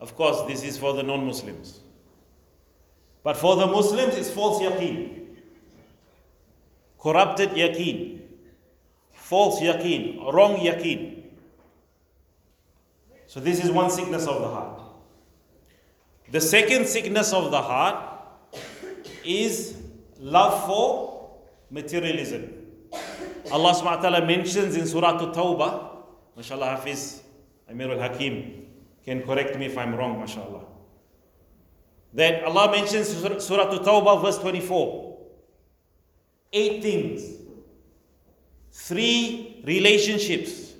Of 0.00 0.14
course, 0.14 0.42
this 0.46 0.62
is 0.62 0.76
for 0.76 0.92
the 0.92 1.02
non 1.02 1.24
Muslims. 1.24 1.80
But 3.22 3.38
for 3.38 3.56
the 3.56 3.66
Muslims, 3.66 4.14
it's 4.14 4.28
false 4.28 4.60
yaqeen. 4.60 5.28
Corrupted 7.00 7.50
yaqeen. 7.52 8.20
False 9.12 9.60
yaqeen. 9.60 10.30
Wrong 10.30 10.56
yaqeen. 10.56 11.22
So, 13.28 13.40
this 13.40 13.64
is 13.64 13.70
one 13.70 13.88
sickness 13.90 14.26
of 14.26 14.42
the 14.42 14.48
heart. 14.48 14.81
The 16.32 16.40
second 16.40 16.86
sickness 16.86 17.34
of 17.34 17.50
the 17.50 17.60
heart 17.60 18.56
is 19.22 19.76
love 20.18 20.64
for 20.64 21.30
materialism. 21.70 22.50
Allah 23.52 23.74
subhanahu 23.74 23.96
wa 23.96 24.00
ta'ala 24.00 24.24
mentions 24.26 24.74
in 24.76 24.86
Surah 24.86 25.20
At-Tawbah, 25.20 25.90
mashallah 26.34 26.76
Hafiz, 26.76 27.22
Amir 27.68 27.92
al-Hakim, 27.92 28.64
can 29.04 29.22
correct 29.24 29.58
me 29.58 29.66
if 29.66 29.76
I'm 29.76 29.94
wrong, 29.94 30.20
mashallah. 30.20 30.64
That 32.14 32.44
Allah 32.44 32.70
mentions 32.70 33.08
Surah 33.44 33.68
Tawbah, 33.84 34.22
verse 34.22 34.38
24. 34.38 35.18
Eight 36.54 36.82
things, 36.82 37.42
three 38.72 39.60
relationships, 39.66 40.72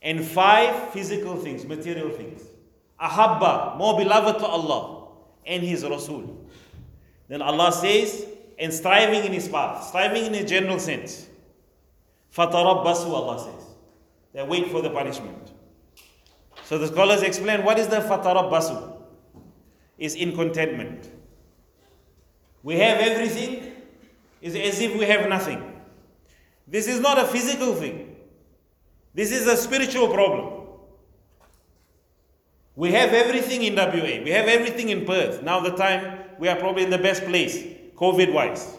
and 0.00 0.24
five 0.24 0.90
physical 0.90 1.34
things, 1.34 1.66
material 1.66 2.10
things. 2.10 2.42
Ahabba, 3.00 3.76
more 3.76 3.96
beloved 3.96 4.38
to 4.40 4.46
Allah 4.46 5.08
and 5.46 5.62
His 5.62 5.84
Rasul. 5.84 6.46
Then 7.28 7.42
Allah 7.42 7.72
says, 7.72 8.26
and 8.58 8.72
striving 8.72 9.24
in 9.24 9.32
His 9.32 9.48
path, 9.48 9.84
striving 9.84 10.26
in 10.26 10.34
a 10.34 10.44
general 10.44 10.78
sense. 10.78 11.26
Fatarabbasu, 12.34 13.06
Allah 13.06 13.38
says. 13.38 13.66
They 14.32 14.42
wait 14.42 14.70
for 14.70 14.82
the 14.82 14.90
punishment. 14.90 15.52
So 16.64 16.78
the 16.78 16.86
scholars 16.86 17.22
explain 17.22 17.64
what 17.64 17.78
is 17.78 17.88
the 17.88 18.00
basu? 18.00 18.76
Is 19.98 20.14
in 20.14 20.34
contentment. 20.36 21.10
We 22.62 22.78
have 22.78 22.98
everything, 23.00 23.72
is 24.40 24.54
as 24.54 24.80
if 24.80 24.96
we 24.96 25.04
have 25.04 25.28
nothing. 25.28 25.82
This 26.68 26.86
is 26.86 27.00
not 27.00 27.18
a 27.18 27.24
physical 27.26 27.74
thing. 27.74 28.14
This 29.14 29.32
is 29.32 29.46
a 29.46 29.56
spiritual 29.56 30.08
problem. 30.08 30.59
We 32.80 32.92
have 32.92 33.12
everything 33.12 33.62
in 33.62 33.74
WA. 33.74 34.24
We 34.24 34.30
have 34.30 34.48
everything 34.48 34.88
in 34.88 35.04
Perth. 35.04 35.42
Now 35.42 35.60
the 35.60 35.76
time 35.76 36.20
we 36.38 36.48
are 36.48 36.56
probably 36.56 36.82
in 36.84 36.88
the 36.88 36.96
best 36.96 37.22
place, 37.24 37.62
COVID 37.94 38.32
wise. 38.32 38.74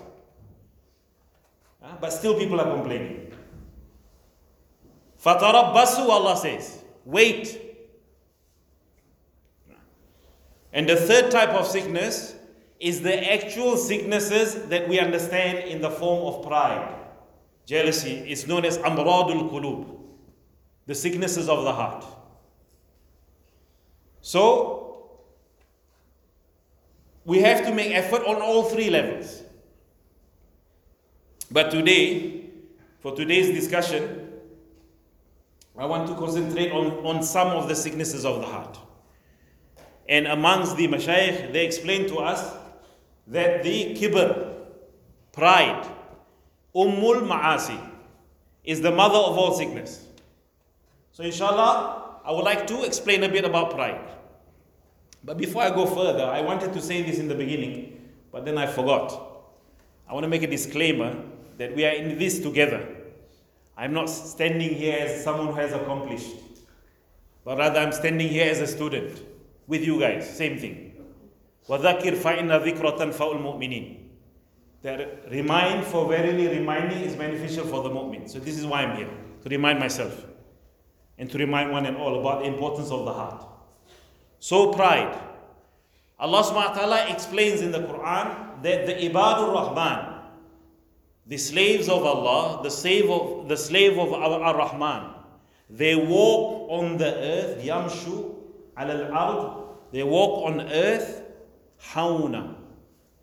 Uh, 1.83 1.93
but 2.01 2.11
still 2.11 2.35
people 2.35 2.59
are 2.59 2.71
complaining. 2.75 3.31
basu, 5.23 6.01
Allah 6.01 6.35
says. 6.35 6.79
Wait 7.05 7.61
and 10.73 10.89
the 10.89 10.95
third 10.95 11.29
type 11.29 11.49
of 11.49 11.67
sickness 11.67 12.33
is 12.79 13.01
the 13.01 13.31
actual 13.31 13.77
sicknesses 13.77 14.55
that 14.69 14.89
we 14.89 14.99
understand 14.99 15.59
in 15.69 15.79
the 15.79 15.91
form 15.91 16.33
of 16.33 16.47
pride. 16.47 16.95
Jealousy 17.67 18.31
is 18.31 18.47
known 18.47 18.65
as 18.65 18.79
amradul 18.79 19.51
qulub, 19.51 19.95
the 20.87 20.95
sicknesses 20.95 21.47
of 21.47 21.63
the 21.65 21.71
heart. 21.71 22.03
So, 24.21 25.21
we 27.25 27.39
have 27.39 27.65
to 27.65 27.73
make 27.73 27.91
effort 27.93 28.23
on 28.25 28.41
all 28.41 28.63
three 28.63 28.89
levels. 28.89 29.43
But 31.49 31.71
today, 31.71 32.49
for 32.99 33.15
today's 33.15 33.53
discussion, 33.53 34.29
I 35.77 35.85
want 35.85 36.07
to 36.07 36.15
concentrate 36.15 36.71
on, 36.71 37.05
on 37.05 37.23
some 37.23 37.47
of 37.47 37.67
the 37.67 37.75
sicknesses 37.75 38.25
of 38.25 38.41
the 38.41 38.47
heart. 38.47 38.77
And 40.07 40.27
amongst 40.27 40.77
the 40.77 40.87
mashayikh, 40.87 41.53
they 41.53 41.65
explain 41.65 42.07
to 42.09 42.17
us 42.17 42.53
that 43.27 43.63
the 43.63 43.95
kibr, 43.95 44.53
pride, 45.31 45.87
ummul 46.75 47.27
ma'asi, 47.27 47.89
is 48.63 48.81
the 48.81 48.91
mother 48.91 49.17
of 49.17 49.37
all 49.37 49.53
sickness. 49.53 50.05
So 51.13 51.23
inshallah, 51.23 52.10
I 52.24 52.32
would 52.32 52.44
like 52.44 52.66
to 52.66 52.84
explain 52.84 53.22
a 53.22 53.28
bit 53.28 53.44
about 53.44 53.70
pride. 53.70 54.00
But 55.22 55.38
before 55.38 55.62
I 55.62 55.70
go 55.70 55.86
further, 55.86 56.24
I 56.24 56.40
wanted 56.40 56.72
to 56.72 56.80
say 56.80 57.02
this 57.02 57.18
in 57.18 57.28
the 57.28 57.34
beginning, 57.34 58.10
but 58.32 58.44
then 58.44 58.58
I 58.58 58.66
forgot. 58.66 59.10
I 60.08 60.12
want 60.12 60.24
to 60.24 60.28
make 60.28 60.42
a 60.42 60.46
disclaimer 60.46 61.16
that 61.58 61.74
we 61.74 61.84
are 61.84 61.92
in 61.92 62.18
this 62.18 62.38
together. 62.38 62.86
I'm 63.76 63.92
not 63.92 64.08
standing 64.08 64.74
here 64.74 64.98
as 65.00 65.22
someone 65.22 65.48
who 65.48 65.54
has 65.54 65.72
accomplished, 65.72 66.36
but 67.44 67.58
rather 67.58 67.80
I'm 67.80 67.92
standing 67.92 68.28
here 68.28 68.50
as 68.50 68.60
a 68.60 68.66
student 68.66 69.20
with 69.66 69.82
you 69.84 69.98
guys. 70.00 70.28
Same 70.28 70.58
thing. 70.58 70.94
وَذَكِّرْ 71.68 72.14
فَإِنَّ 72.16 72.50
ذِكْرَ 72.64 72.98
تَنْفَعُ 72.98 73.12
الْمُؤْمِنِينَ 73.12 73.96
That 74.82 75.30
remind 75.30 75.84
for 75.84 76.08
verily 76.08 76.46
reminding 76.46 77.00
is 77.02 77.16
beneficial 77.16 77.66
for 77.66 77.82
the 77.82 77.90
mu'min. 77.90 78.30
So 78.30 78.38
this 78.38 78.56
is 78.56 78.64
why 78.64 78.82
I'm 78.82 78.96
here, 78.96 79.10
to 79.42 79.48
remind 79.48 79.80
myself 79.80 80.24
and 81.21 81.29
to 81.29 81.37
remind 81.37 81.71
one 81.71 81.85
and 81.85 81.95
all 81.97 82.19
about 82.19 82.41
the 82.41 82.47
importance 82.47 82.89
of 82.89 83.05
the 83.05 83.13
heart. 83.13 83.45
So 84.39 84.73
pride. 84.73 85.15
Allah 86.17 86.41
subhanahu 86.41 86.73
wa 86.73 86.73
ta'ala 86.73 87.09
explains 87.13 87.61
in 87.61 87.71
the 87.71 87.77
Quran 87.81 88.63
that 88.63 88.87
the 88.87 88.93
Ibadur 88.93 89.53
Rahman, 89.53 90.15
the 91.27 91.37
slaves 91.37 91.87
of 91.89 92.03
Allah, 92.03 92.63
the 92.63 92.71
slave 92.71 93.07
of 93.11 93.47
the 93.47 93.55
slave 93.55 93.99
of 93.99 94.11
Ar-Rahman, 94.13 95.13
they 95.69 95.93
walk 95.95 96.71
on 96.71 96.97
the 96.97 97.13
earth, 97.13 97.63
yamshu 97.63 98.33
al 98.75 99.13
ard 99.13 99.61
they 99.91 100.01
walk 100.01 100.49
on 100.49 100.61
earth 100.71 101.21
hauna, 101.93 102.55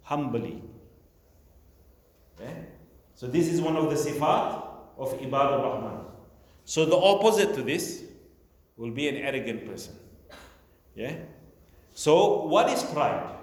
humbly. 0.03 0.63
Okay? 2.39 2.67
So 3.17 3.27
this 3.27 3.49
is 3.49 3.61
one 3.61 3.75
of 3.75 3.91
the 3.91 3.97
sifat 3.97 4.63
of 4.97 5.19
Ibad 5.19 5.63
rahman 5.65 6.08
So 6.69 6.85
the 6.85 6.97
opposite 6.97 7.55
to 7.55 7.63
this, 7.63 8.05
will 8.77 8.91
be 8.91 9.09
an 9.09 9.17
arrogant 9.17 9.67
person. 9.67 9.95
Yeah? 10.95 11.17
So, 11.95 12.45
what 12.45 12.69
is 12.69 12.83
pride? 12.83 13.37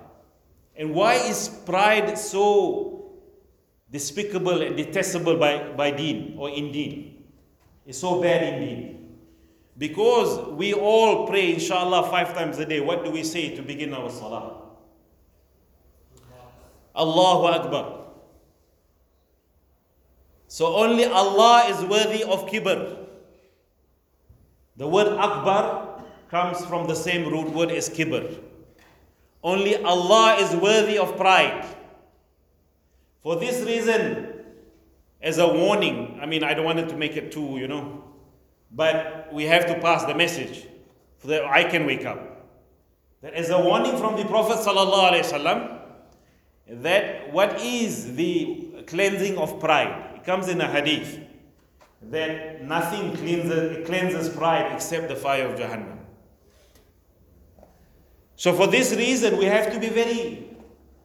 And 0.77 0.93
why 0.93 1.15
is 1.15 1.49
pride 1.65 2.17
so 2.19 3.15
despicable 3.91 4.61
and 4.61 4.77
detestable 4.77 5.37
by, 5.37 5.73
by 5.75 5.89
deen 5.89 6.35
or 6.37 6.51
indeed? 6.51 7.23
It's 7.87 7.97
so 7.97 8.21
bad 8.21 8.53
indeed. 8.53 8.99
Because 9.75 10.53
we 10.53 10.73
all 10.73 11.27
pray, 11.27 11.53
inshallah, 11.55 12.09
five 12.11 12.35
times 12.35 12.59
a 12.59 12.65
day. 12.65 12.79
What 12.79 13.03
do 13.03 13.09
we 13.09 13.23
say 13.23 13.55
to 13.55 13.63
begin 13.63 13.91
our 13.95 14.09
salah? 14.11 14.61
Allahu 16.95 17.45
Akbar. 17.47 18.01
So 20.47 20.75
only 20.77 21.05
Allah 21.05 21.65
is 21.69 21.81
worthy 21.83 22.23
of 22.23 22.45
kibr. 22.45 23.04
The 24.77 24.87
word 24.87 25.07
Akbar 25.07 26.03
comes 26.29 26.65
from 26.65 26.87
the 26.87 26.95
same 26.95 27.29
root 27.29 27.51
word 27.53 27.71
as 27.71 27.89
kibr. 27.89 28.39
Only 29.43 29.81
Allah 29.83 30.35
is 30.39 30.55
worthy 30.55 30.97
of 30.97 31.15
pride. 31.15 31.65
For 33.21 33.35
this 33.35 33.65
reason, 33.65 34.33
as 35.21 35.37
a 35.37 35.47
warning, 35.47 36.19
I 36.21 36.25
mean, 36.25 36.43
I 36.43 36.53
don't 36.53 36.65
want 36.65 36.79
it 36.79 36.89
to 36.89 36.97
make 36.97 37.15
it 37.15 37.31
too, 37.31 37.57
you 37.57 37.67
know, 37.67 38.03
but 38.71 39.29
we 39.31 39.45
have 39.45 39.65
to 39.67 39.79
pass 39.79 40.03
the 40.03 40.13
message 40.13 40.67
so 41.21 41.29
that 41.29 41.45
I 41.45 41.63
can 41.63 41.85
wake 41.85 42.05
up. 42.05 42.19
That 43.21 43.33
as 43.33 43.49
a 43.49 43.59
warning 43.59 43.97
from 43.97 44.17
the 44.17 44.25
Prophet 44.25 44.57
sallallahu 44.57 45.81
that 46.67 47.31
what 47.31 47.61
is 47.61 48.15
the 48.15 48.83
cleansing 48.87 49.37
of 49.37 49.59
pride? 49.59 50.15
It 50.15 50.23
comes 50.23 50.47
in 50.47 50.59
a 50.61 50.67
hadith 50.67 51.24
that 52.11 52.63
nothing 52.63 53.15
cleanses, 53.15 53.85
cleanses 53.85 54.29
pride 54.29 54.71
except 54.73 55.07
the 55.07 55.15
fire 55.15 55.47
of 55.47 55.59
Jahannam. 55.59 55.97
So, 58.35 58.53
for 58.53 58.67
this 58.67 58.93
reason, 58.93 59.37
we 59.37 59.45
have 59.45 59.71
to 59.73 59.79
be 59.79 59.89
very 59.89 60.49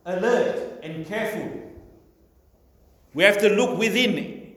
alert 0.05 0.81
and 0.83 1.07
careful. 1.07 1.63
We 3.15 3.25
have 3.25 3.39
to 3.39 3.49
look 3.49 3.79
within. 3.79 4.55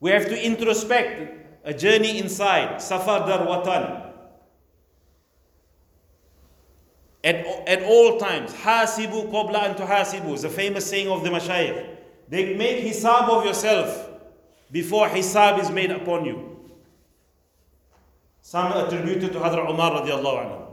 We 0.00 0.10
have 0.10 0.26
to 0.26 0.36
introspect 0.36 1.38
a 1.64 1.74
journey 1.74 2.18
inside. 2.18 2.80
Safar 2.80 3.26
dar 3.26 3.46
watan. 3.46 4.10
At, 7.24 7.36
at 7.68 7.82
all 7.84 8.18
times, 8.18 8.52
hasibu 8.52 9.30
qabla 9.30 9.70
an 9.70 9.74
tuhasibu 9.76 10.34
is 10.34 10.42
a 10.42 10.48
famous 10.48 10.86
saying 10.86 11.08
of 11.08 11.22
the 11.22 11.30
mashayikh. 11.30 11.96
They 12.28 12.54
make 12.56 12.84
hisab 12.84 13.28
of 13.28 13.44
yourself 13.44 14.11
before 14.72 15.08
hisab 15.08 15.60
is 15.60 15.70
made 15.70 15.90
upon 15.90 16.24
you. 16.24 16.58
Some 18.40 18.72
attributed 18.72 19.32
to 19.34 19.38
Hadra 19.38 19.70
Umar 19.70 19.92
radiallahu 19.92 20.38
anhu. 20.44 20.66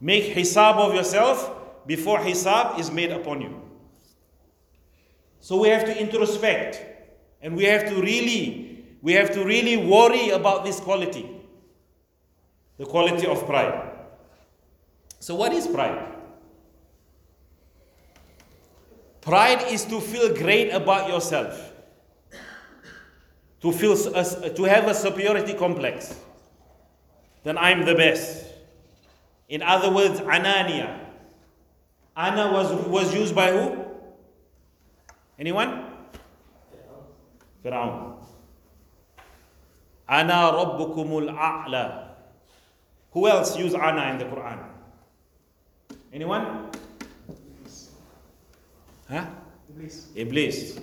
Make 0.00 0.34
hisab 0.34 0.76
of 0.76 0.94
yourself 0.94 1.86
before 1.86 2.18
hisab 2.18 2.78
is 2.78 2.90
made 2.90 3.12
upon 3.12 3.40
you. 3.40 3.62
So 5.40 5.56
we 5.60 5.68
have 5.68 5.84
to 5.84 5.98
introspect 5.98 6.82
and 7.40 7.56
we 7.56 7.64
have 7.64 7.88
to 7.88 8.02
really 8.02 8.84
we 9.00 9.12
have 9.12 9.32
to 9.32 9.44
really 9.44 9.76
worry 9.76 10.30
about 10.30 10.64
this 10.64 10.80
quality. 10.80 11.30
The 12.78 12.84
quality 12.84 13.26
of 13.26 13.46
pride. 13.46 13.92
So 15.20 15.34
what 15.36 15.52
is 15.52 15.66
pride? 15.66 16.16
Pride 19.20 19.62
is 19.70 19.84
to 19.86 20.00
feel 20.00 20.34
great 20.34 20.70
about 20.70 21.08
yourself. 21.08 21.67
To 23.62 23.72
feel 23.72 23.96
to 23.96 24.62
have 24.64 24.86
a 24.86 24.94
superiority 24.94 25.54
complex. 25.54 26.14
Then 27.42 27.58
I'm 27.58 27.84
the 27.84 27.94
best. 27.94 28.46
In 29.48 29.62
other 29.62 29.90
words, 29.90 30.20
anania. 30.20 30.98
Ana 32.16 32.52
was, 32.52 32.72
was 32.86 33.14
used 33.14 33.34
by 33.34 33.52
who? 33.52 33.84
Anyone? 35.38 35.86
Fir'aun. 37.64 38.16
Ana 40.08 40.52
rabbukumul 40.52 41.30
a'la. 41.30 42.08
Who 43.12 43.28
else 43.28 43.56
used 43.56 43.76
ana 43.76 44.10
in 44.10 44.18
the 44.18 44.24
Quran? 44.24 44.58
Anyone? 46.12 46.70
Huh? 49.08 49.26
Iblis. 49.70 50.08
Iblis. 50.14 50.80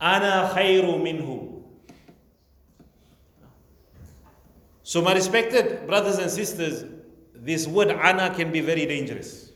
Ana 0.00 0.50
khayru 0.52 0.98
minhu. 1.00 1.45
So, 4.86 5.02
my 5.02 5.14
respected 5.14 5.84
brothers 5.88 6.18
and 6.18 6.30
sisters, 6.30 6.84
this 7.34 7.66
word 7.66 7.90
ana 7.90 8.32
can 8.32 8.52
be 8.52 8.60
very 8.60 8.86
dangerous. 8.86 9.50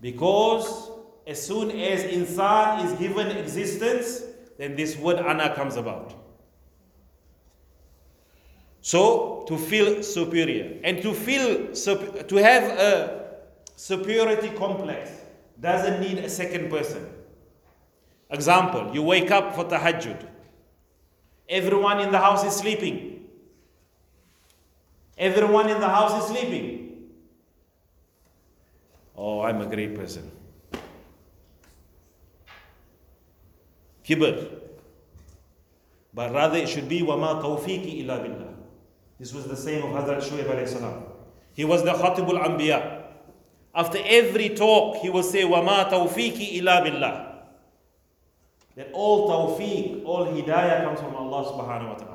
Because 0.00 0.90
as 1.24 1.40
soon 1.40 1.70
as 1.70 2.02
insan 2.02 2.84
is 2.84 2.98
given 2.98 3.28
existence, 3.28 4.22
then 4.58 4.74
this 4.74 4.96
word 4.96 5.18
ana 5.18 5.54
comes 5.54 5.76
about. 5.76 6.14
So 8.80 9.44
to 9.46 9.56
feel 9.56 10.02
superior 10.02 10.80
and 10.82 11.00
to 11.02 11.14
feel 11.14 11.72
to 11.72 12.36
have 12.42 12.64
a 12.64 13.36
superiority 13.76 14.50
complex 14.50 15.12
doesn't 15.60 16.00
need 16.00 16.18
a 16.18 16.28
second 16.28 16.70
person. 16.70 17.08
Example, 18.30 18.92
you 18.92 19.04
wake 19.04 19.30
up 19.30 19.54
for 19.54 19.64
tahajjud. 19.64 20.26
Everyone 21.48 22.00
in 22.00 22.10
the 22.10 22.18
house 22.18 22.42
is 22.42 22.56
sleeping. 22.56 23.19
Everyone 25.19 25.69
in 25.69 25.79
the 25.79 25.87
house 25.87 26.23
is 26.23 26.29
sleeping. 26.29 27.09
Oh, 29.15 29.41
I'm 29.41 29.61
a 29.61 29.65
great 29.65 29.95
person. 29.95 30.29
Kibr. 34.03 34.49
But 36.13 36.33
rather 36.33 36.57
it 36.57 36.69
should 36.69 36.87
be 36.87 37.01
وَمَا 37.01 37.41
تَوْفِيقِ 37.41 38.05
إِلَّا 38.05 38.19
بِاللَّهِ 38.23 38.53
This 39.19 39.33
was 39.33 39.47
the 39.47 39.55
saying 39.55 39.83
of 39.83 39.89
Hazrat 39.89 40.21
Shuaib 40.21 40.45
alayhi 40.45 40.67
salam. 40.67 41.03
He 41.53 41.65
was 41.65 41.83
the 41.83 41.91
Khatibul 41.91 42.41
Anbiya. 42.41 43.03
After 43.73 43.99
every 44.05 44.49
talk, 44.49 44.97
he 44.97 45.09
will 45.09 45.23
say, 45.23 45.43
وَمَا 45.43 45.89
تَوْفِيقِ 45.89 46.61
إِلَّا 46.61 46.85
بِاللَّهِ 46.85 47.35
That 48.75 48.91
all 48.93 49.29
tawfiq, 49.29 50.05
all 50.05 50.25
hidayah 50.25 50.83
comes 50.83 50.99
from 50.99 51.15
Allah 51.15 51.45
subhanahu 51.45 51.89
wa 51.89 51.95
ta'ala. 51.95 52.08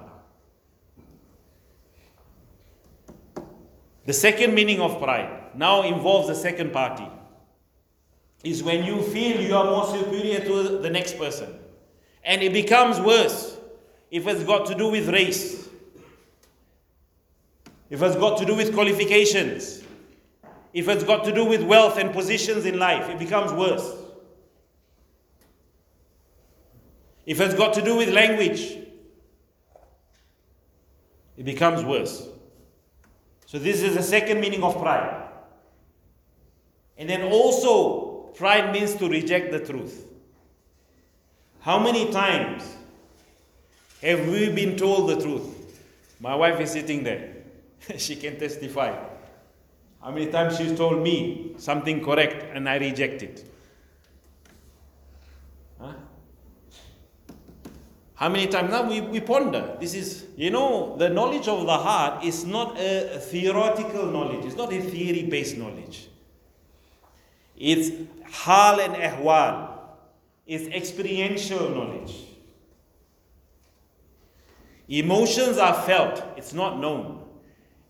The 4.06 4.13
second 4.13 4.54
meaning 4.54 4.80
of 4.82 5.02
pride 5.02 5.56
now 5.56 5.82
involves 5.84 6.28
the 6.28 6.36
second 6.36 6.72
party. 6.72 7.08
Is 8.44 8.62
when 8.62 8.86
you 8.86 9.02
feel 9.02 9.41
you 9.41 9.56
are 9.56 9.65
more 9.65 9.88
superior 9.88 10.39
to 10.41 10.78
the 10.78 10.89
next 10.89 11.18
person. 11.18 11.58
And 12.24 12.44
it 12.44 12.54
becomes 12.54 13.00
worse 13.00 13.58
if 14.12 14.28
it's 14.28 14.44
got 14.44 14.68
to 14.68 14.76
do 14.76 14.89
with 14.89 15.10
race, 15.10 15.68
if 17.89 18.02
it's 18.02 18.15
got 18.15 18.38
to 18.39 18.46
do 18.46 18.56
with 18.56 18.74
qualifications, 18.74 19.84
if 20.74 20.88
it's 20.88 21.04
got 21.04 21.24
to 21.26 21.34
do 21.34 21.46
with 21.46 21.63
wealth 21.63 21.98
and 21.98 22.13
positions 22.13 22.65
in 22.65 22.78
life, 22.78 23.10
it 23.10 23.18
becomes 23.18 23.52
worse. 23.52 23.96
If 27.26 27.41
it's 27.41 27.56
got 27.56 27.74
to 27.76 27.82
do 27.82 27.96
with 27.98 28.10
language, 28.10 28.78
it 31.38 31.44
becomes 31.44 31.84
worse. 31.84 32.28
So, 33.45 33.60
this 33.60 33.81
is 33.81 33.95
the 33.95 34.03
second 34.03 34.39
meaning 34.39 34.63
of 34.63 34.79
pride. 34.81 35.23
And 36.97 37.10
then 37.10 37.23
also, 37.23 38.31
pride 38.36 38.71
means 38.71 38.95
to 38.95 39.10
reject 39.10 39.51
the 39.51 39.60
truth. 39.60 40.05
How 41.60 41.79
many 41.79 42.12
times 42.12 42.75
have 44.01 44.27
we 44.27 44.49
been 44.51 44.77
told 44.77 45.10
the 45.10 45.21
truth? 45.21 45.81
My 46.19 46.36
wife 46.36 46.60
is 46.60 46.71
sitting 46.71 47.03
there. 47.03 47.34
she 47.97 48.15
can 48.15 48.39
testify. 48.39 48.95
How 50.01 50.12
many 50.12 50.27
times 50.27 50.58
she's 50.58 50.77
told 50.77 51.01
me 51.01 51.55
something 51.58 52.03
correct 52.03 52.45
and 52.53 52.69
I 52.69 52.77
reject 52.77 53.23
it? 53.23 53.43
How 58.15 58.30
many 58.30 58.47
times 58.47 58.71
now 58.71 58.88
we, 58.88 59.01
we 59.01 59.19
ponder? 59.19 59.75
This 59.80 59.93
is, 59.93 60.25
you 60.38 60.49
know, 60.49 60.95
the 60.97 61.10
knowledge 61.10 61.49
of 61.49 61.65
the 61.65 61.78
heart 61.78 62.23
is 62.23 62.45
not 62.45 62.80
a 62.80 63.19
theoretical 63.19 64.06
knowledge, 64.06 64.45
it's 64.45 64.56
not 64.56 64.71
a 64.71 64.82
theory 64.82 65.23
based 65.23 65.58
knowledge. 65.58 66.08
It's 67.58 67.91
hal 68.32 68.80
and 68.80 68.95
ahwal, 68.95 69.80
it's 70.47 70.67
experiential 70.67 71.69
knowledge. 71.69 72.15
Emotions 74.88 75.58
are 75.58 75.73
felt, 75.84 76.23
it's 76.38 76.54
not 76.54 76.80
known. 76.80 77.21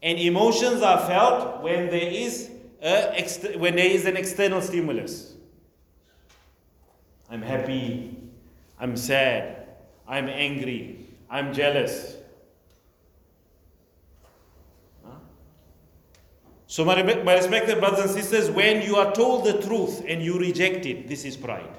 And 0.01 0.17
emotions 0.17 0.81
are 0.81 1.05
felt 1.05 1.61
when 1.61 1.89
there 1.89 2.09
is, 2.11 2.49
a, 2.81 3.57
when 3.57 3.75
there 3.75 3.89
is 3.89 4.05
an 4.05 4.17
external 4.17 4.61
stimulus. 4.61 5.33
I'm 7.29 7.41
happy, 7.41 8.17
I'm 8.79 8.95
sad, 8.97 9.64
I'm 10.07 10.27
angry, 10.27 11.07
I'm 11.29 11.53
jealous. 11.53 12.15
So, 16.67 16.83
my, 16.83 17.01
my 17.01 17.35
respected 17.35 17.79
brothers 17.79 18.05
and 18.05 18.09
sisters, 18.09 18.49
when 18.49 18.81
you 18.81 18.97
are 18.97 19.13
told 19.13 19.45
the 19.45 19.61
truth 19.61 20.03
and 20.07 20.21
you 20.21 20.37
reject 20.37 20.85
it, 20.85 21.07
this 21.07 21.23
is 21.23 21.37
pride. 21.37 21.77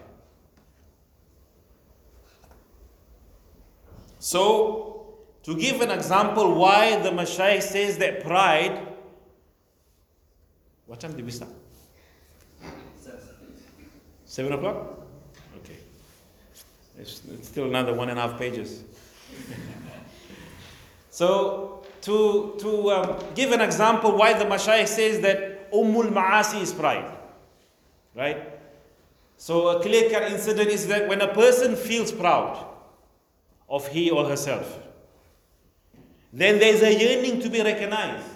So, 4.19 5.19
to 5.43 5.55
give 5.55 5.81
an 5.81 5.93
example 5.93 6.55
why 6.55 7.01
the 7.01 7.11
Mashaykh 7.11 7.63
says 7.63 7.99
that 7.99 8.25
pride. 8.25 8.89
What 10.87 10.99
time 10.99 11.15
did 11.15 11.25
we 11.25 11.31
start? 11.31 11.53
Seven 14.25 14.53
o'clock? 14.53 15.06
It's, 16.99 17.23
it's 17.31 17.49
still 17.49 17.67
another 17.67 17.95
one 17.95 18.09
and 18.09 18.19
a 18.19 18.23
half 18.23 18.39
pages. 18.39 18.85
so, 21.11 21.85
to, 22.03 22.57
to 22.59 22.91
um, 22.91 23.25
give 23.35 23.53
an 23.53 23.61
example 23.61 24.17
why 24.17 24.33
the 24.33 24.45
Mashayikh 24.45 24.89
says 24.89 25.21
that 25.21 25.73
Ummul 25.73 26.11
Ma'asi 26.11 26.63
is 26.63 26.73
pride. 26.73 27.11
Right? 28.15 28.59
So, 29.37 29.69
a 29.69 29.83
clear 29.83 30.11
cut 30.11 30.31
incident 30.31 30.71
is 30.71 30.87
that 30.89 31.09
when 31.09 31.21
a 31.21 31.35
person 31.35 31.77
feels 31.77 32.11
proud 32.13 32.67
of 33.69 33.87
he 33.89 34.11
or 34.11 34.25
herself, 34.27 34.81
then 36.33 36.59
there's 36.59 36.83
a 36.83 36.93
yearning 36.93 37.41
to 37.41 37.51
be 37.51 37.63
recognized. 37.63 38.29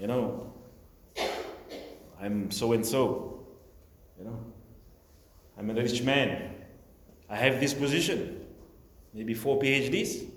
You 0.00 0.08
know, 0.08 0.52
I'm 2.20 2.50
so 2.50 2.72
and 2.72 2.84
so. 2.84 3.46
You 4.18 4.24
know, 4.24 4.38
I'm 5.58 5.70
a 5.70 5.74
rich 5.74 6.02
man. 6.02 6.54
I 7.28 7.36
have 7.36 7.60
this 7.60 7.74
position. 7.74 8.44
Maybe 9.12 9.34
four 9.34 9.60
PhDs. 9.60 10.28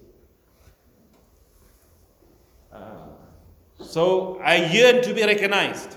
Uh, 2.71 2.79
so 3.79 4.39
I 4.43 4.65
yearn 4.65 5.01
to 5.03 5.13
be 5.13 5.23
recognized. 5.23 5.95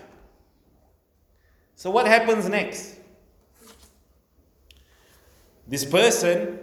So 1.74 1.90
what 1.90 2.06
happens 2.06 2.48
next? 2.48 2.96
This 5.66 5.84
person 5.84 6.58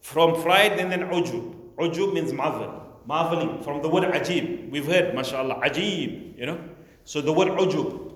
from 0.00 0.42
pride 0.42 0.72
and 0.72 0.90
then 0.90 1.00
ujub. 1.10 1.54
Ujub 1.78 2.12
means 2.12 2.32
marvel. 2.32 2.82
Marveling 3.06 3.62
from 3.62 3.82
the 3.82 3.88
word 3.88 4.04
ajib. 4.04 4.70
We've 4.70 4.86
heard, 4.86 5.14
mashallah, 5.14 5.60
ajib, 5.64 6.38
you 6.38 6.46
know. 6.46 6.58
So 7.04 7.20
the 7.20 7.32
word 7.32 7.48
ujub. 7.48 8.14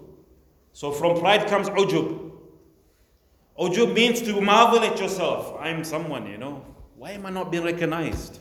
So 0.72 0.90
from 0.90 1.18
pride 1.20 1.46
comes 1.46 1.68
ujub. 1.68 2.27
Ujub 3.58 3.92
means 3.92 4.22
to 4.22 4.40
marvel 4.40 4.80
at 4.80 5.00
yourself. 5.00 5.56
I'm 5.60 5.82
someone, 5.82 6.26
you 6.26 6.38
know. 6.38 6.64
Why 6.96 7.12
am 7.12 7.26
I 7.26 7.30
not 7.30 7.50
being 7.50 7.64
recognized? 7.64 8.38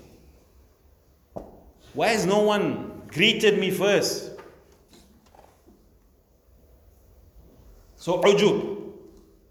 Why 1.94 2.10
has 2.10 2.26
no 2.26 2.40
one 2.40 3.02
greeted 3.08 3.60
me 3.60 3.72
first? 3.72 4.32
So 7.96 8.22
ujub. 8.22 8.92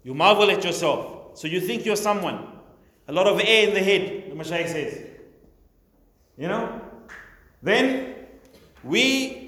You 0.03 0.13
marvel 0.13 0.49
at 0.49 0.63
yourself. 0.63 1.37
So 1.37 1.47
you 1.47 1.59
think 1.59 1.85
you're 1.85 1.97
someone. 1.97 2.47
A 3.09 3.11
lot 3.11 3.27
of 3.27 3.39
air 3.41 3.67
in 3.67 3.73
the 3.73 3.81
head, 3.81 4.31
the 4.31 4.35
Mashaykh 4.35 4.67
says. 4.67 5.05
You 6.37 6.47
know? 6.47 6.81
Then 7.61 8.15
we 8.83 9.47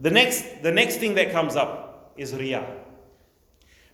the 0.00 0.10
next, 0.10 0.62
the 0.62 0.72
next 0.72 0.96
thing 0.96 1.14
that 1.14 1.30
comes 1.30 1.54
up 1.54 2.12
is 2.16 2.32
Riyah. 2.32 2.81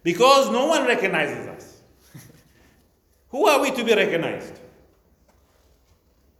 Because 0.08 0.50
no 0.50 0.64
one 0.64 0.86
recognizes 0.86 1.46
us. 1.48 1.82
Who 3.28 3.46
are 3.46 3.60
we 3.60 3.70
to 3.72 3.84
be 3.84 3.94
recognized? 3.94 4.58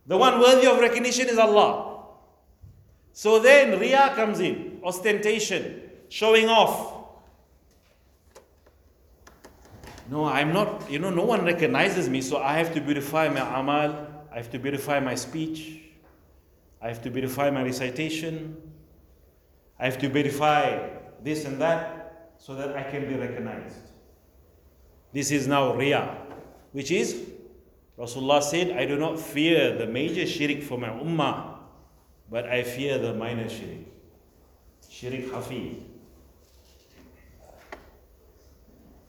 The 0.07 0.16
one 0.16 0.40
worthy 0.40 0.66
of 0.66 0.78
recognition 0.78 1.28
is 1.28 1.37
Allah. 1.37 2.07
So 3.12 3.40
then 3.40 3.78
Riyah 3.78 4.14
comes 4.14 4.40
in, 4.40 4.81
ostentation, 4.83 5.83
showing 6.09 6.48
off. 6.48 6.94
No, 10.11 10.24
I'm 10.24 10.54
not, 10.54 10.90
you 10.90 10.98
know, 10.98 11.11
no 11.11 11.26
one 11.26 11.44
recognizes 11.44 12.09
me, 12.09 12.22
so 12.22 12.38
I 12.38 12.54
have 12.54 12.72
to 12.72 12.81
beautify 12.81 13.28
my 13.28 13.61
amal, 13.61 14.09
I 14.33 14.37
have 14.37 14.50
to 14.52 14.59
beautify 14.59 14.98
my 14.98 15.14
speech, 15.14 15.83
I 16.81 16.88
have 16.88 17.02
to 17.02 17.11
beautify 17.11 17.50
my 17.50 17.64
recitation, 17.64 18.57
I 19.78 19.85
have 19.85 19.98
to 19.98 20.09
verify 20.09 20.88
this 21.22 21.44
and 21.44 21.61
that 21.61 21.97
so 22.38 22.55
that 22.55 22.77
I 22.77 22.83
can 22.83 23.09
be 23.09 23.14
recognized. 23.14 23.77
This 25.12 25.31
is 25.31 25.46
now 25.46 25.72
Riyah, 25.72 26.14
which 26.72 26.90
is 26.90 27.29
Rasulullah 27.98 28.42
said, 28.42 28.70
I 28.70 28.87
do 28.87 28.96
not 28.96 29.18
fear 29.18 29.77
the 29.77 29.87
major 29.87 30.24
shirk 30.24 30.62
for 30.62 30.79
my 30.79 30.88
ummah, 30.88 31.59
but 32.31 32.46
I 32.46 32.62
fear 32.62 32.96
the 32.96 33.12
minor 33.12 33.48
shirk. 33.48 33.87
Shirk 34.88 35.24
hafi. 35.33 35.83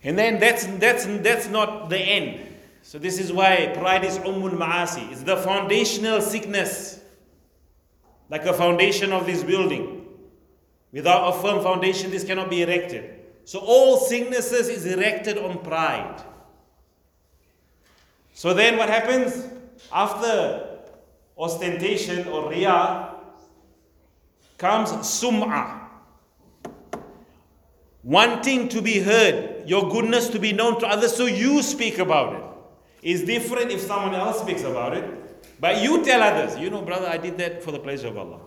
And 0.01 0.17
then 0.17 0.39
that's, 0.39 0.65
that's, 0.65 1.05
that's 1.05 1.47
not 1.49 1.89
the 1.89 1.99
end. 1.99 2.55
So 2.81 2.97
this 2.97 3.19
is 3.19 3.31
why 3.31 3.73
pride 3.75 4.05
is 4.05 4.17
ummul 4.19 4.57
ma'asi. 4.57 5.11
It's 5.11 5.23
the 5.23 5.37
foundational 5.37 6.21
sickness. 6.21 7.01
Like 8.29 8.45
a 8.45 8.53
foundation 8.53 9.11
of 9.11 9.25
this 9.25 9.43
building. 9.43 10.07
Without 10.91 11.35
a 11.35 11.41
firm 11.41 11.61
foundation, 11.61 12.09
this 12.09 12.23
cannot 12.23 12.49
be 12.49 12.63
erected. 12.63 13.18
So 13.49 13.57
all 13.57 13.97
sicknesses 13.97 14.69
is 14.69 14.85
erected 14.85 15.39
on 15.39 15.63
pride. 15.63 16.21
So 18.35 18.53
then 18.53 18.77
what 18.77 18.89
happens? 18.89 19.43
After 19.91 20.77
ostentation 21.35 22.27
or 22.27 22.51
riyah 22.51 23.09
comes 24.59 24.91
sum'ah. 24.91 25.79
Wanting 28.03 28.69
to 28.69 28.83
be 28.83 28.99
heard, 28.99 29.67
your 29.67 29.89
goodness 29.89 30.27
to 30.29 30.37
be 30.37 30.53
known 30.53 30.79
to 30.81 30.85
others, 30.85 31.15
so 31.15 31.25
you 31.25 31.63
speak 31.63 31.97
about 31.97 32.35
it. 32.35 32.43
it. 33.01 33.13
Is 33.13 33.23
different 33.23 33.71
if 33.71 33.81
someone 33.81 34.13
else 34.13 34.41
speaks 34.41 34.61
about 34.61 34.95
it. 34.95 35.59
But 35.59 35.81
you 35.81 36.05
tell 36.05 36.21
others, 36.21 36.55
you 36.59 36.69
know, 36.69 36.83
brother, 36.83 37.07
I 37.07 37.17
did 37.17 37.39
that 37.39 37.63
for 37.63 37.71
the 37.71 37.79
pleasure 37.79 38.09
of 38.09 38.17
Allah. 38.19 38.41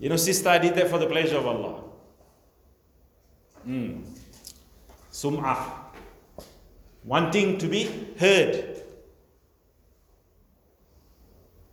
You 0.00 0.08
know, 0.08 0.16
sister, 0.16 0.48
I 0.48 0.58
did 0.58 0.74
that 0.74 0.90
for 0.90 0.98
the 0.98 1.06
pleasure 1.06 1.36
of 1.36 1.46
Allah. 1.46 1.89
Mm. 3.66 4.02
Sum'ah. 5.12 5.64
Wanting 7.04 7.58
to 7.58 7.66
be 7.66 7.84
heard. 8.18 8.82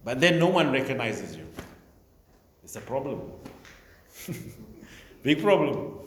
But 0.03 0.21
then 0.21 0.39
no 0.39 0.47
one 0.47 0.71
recognizes 0.71 1.35
you. 1.35 1.45
It's 2.63 2.75
a 2.75 2.81
problem. 2.81 3.31
Big 5.23 5.41
problem. 5.41 5.99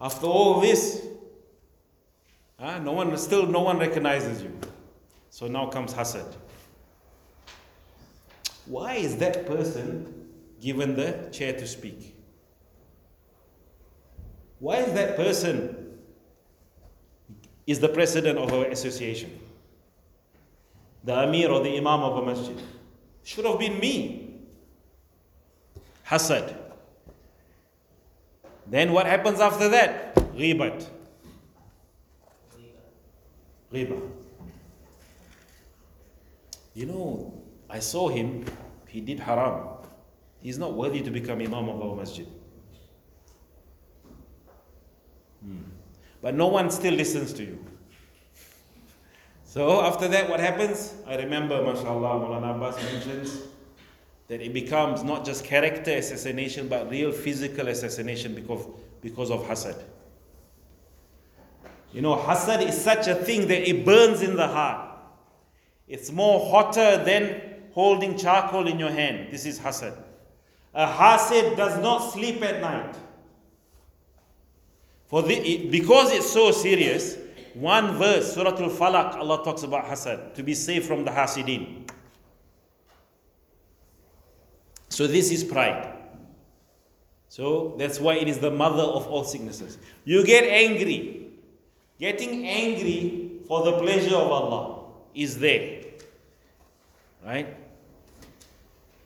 After 0.00 0.26
all 0.26 0.60
this, 0.60 1.06
huh, 2.58 2.78
no 2.78 2.92
one 2.92 3.16
still 3.18 3.46
no 3.46 3.60
one 3.60 3.78
recognizes 3.78 4.42
you. 4.42 4.58
So 5.30 5.48
now 5.48 5.66
comes 5.66 5.92
hasad. 5.92 6.34
Why 8.66 8.94
is 8.94 9.16
that 9.18 9.46
person 9.46 10.22
given 10.62 10.94
the 10.94 11.28
chair 11.32 11.52
to 11.52 11.66
speak. 11.66 12.14
Why 14.62 14.76
is 14.76 14.92
that 14.92 15.16
person 15.16 15.98
is 17.66 17.80
the 17.80 17.88
president 17.88 18.38
of 18.38 18.52
our 18.52 18.66
association? 18.66 19.40
The 21.02 21.18
Amir 21.18 21.50
or 21.50 21.64
the 21.64 21.76
Imam 21.76 22.00
of 22.02 22.22
a 22.22 22.24
masjid? 22.24 22.62
Should 23.24 23.44
have 23.44 23.58
been 23.58 23.80
me. 23.80 24.38
Hasad. 26.06 26.54
Then 28.68 28.92
what 28.92 29.06
happens 29.06 29.40
after 29.40 29.68
that? 29.70 30.14
Ghibat. 30.14 30.86
Ghiba. 33.72 34.00
You 36.74 36.86
know, 36.86 37.42
I 37.68 37.80
saw 37.80 38.08
him, 38.10 38.44
he 38.86 39.00
did 39.00 39.18
haram. 39.18 39.66
He's 40.40 40.56
not 40.56 40.74
worthy 40.74 41.02
to 41.02 41.10
become 41.10 41.40
Imam 41.40 41.68
of 41.68 41.82
our 41.82 41.96
masjid. 41.96 42.28
Hmm. 45.44 45.58
But 46.20 46.34
no 46.34 46.48
one 46.48 46.70
still 46.70 46.94
listens 46.94 47.32
to 47.34 47.42
you. 47.42 47.64
So 49.44 49.82
after 49.82 50.08
that, 50.08 50.30
what 50.30 50.40
happens? 50.40 50.94
I 51.06 51.16
remember, 51.16 51.62
mashallah, 51.62 52.24
Maulana 52.24 52.56
Abbas 52.56 52.76
mentions 52.92 53.42
that 54.28 54.40
it 54.40 54.54
becomes 54.54 55.04
not 55.04 55.26
just 55.26 55.44
character 55.44 55.90
assassination, 55.90 56.68
but 56.68 56.88
real 56.88 57.12
physical 57.12 57.68
assassination 57.68 58.34
because, 58.34 58.66
because 59.02 59.30
of 59.30 59.42
hasad. 59.42 59.78
You 61.92 62.00
know, 62.00 62.16
hasad 62.16 62.66
is 62.66 62.80
such 62.80 63.08
a 63.08 63.14
thing 63.14 63.46
that 63.48 63.68
it 63.68 63.84
burns 63.84 64.22
in 64.22 64.36
the 64.36 64.46
heart. 64.46 64.96
It's 65.86 66.10
more 66.10 66.50
hotter 66.50 67.04
than 67.04 67.42
holding 67.74 68.16
charcoal 68.16 68.66
in 68.66 68.78
your 68.78 68.90
hand. 68.90 69.30
This 69.30 69.44
is 69.44 69.58
hasad. 69.58 69.96
A 70.72 70.86
hasid 70.86 71.56
does 71.58 71.78
not 71.82 72.12
sleep 72.12 72.42
at 72.42 72.62
night. 72.62 72.96
For 75.12 75.20
the, 75.20 75.68
because 75.68 76.10
it's 76.10 76.30
so 76.30 76.52
serious, 76.52 77.18
one 77.52 77.98
verse, 77.98 78.32
Surah 78.32 78.56
Al 78.56 78.70
Falaq, 78.70 79.16
Allah 79.16 79.44
talks 79.44 79.62
about 79.62 79.84
hasad, 79.84 80.32
to 80.32 80.42
be 80.42 80.54
safe 80.54 80.86
from 80.86 81.04
the 81.04 81.10
hasidin. 81.10 81.86
So 84.88 85.06
this 85.06 85.30
is 85.30 85.44
pride. 85.44 85.98
So 87.28 87.74
that's 87.76 88.00
why 88.00 88.14
it 88.14 88.26
is 88.26 88.38
the 88.38 88.50
mother 88.50 88.82
of 88.82 89.06
all 89.06 89.22
sicknesses. 89.22 89.76
You 90.06 90.24
get 90.24 90.44
angry. 90.44 91.26
Getting 92.00 92.46
angry 92.46 93.32
for 93.46 93.66
the 93.66 93.72
pleasure 93.72 94.16
of 94.16 94.32
Allah 94.32 94.92
is 95.14 95.38
there. 95.38 95.82
Right? 97.22 97.54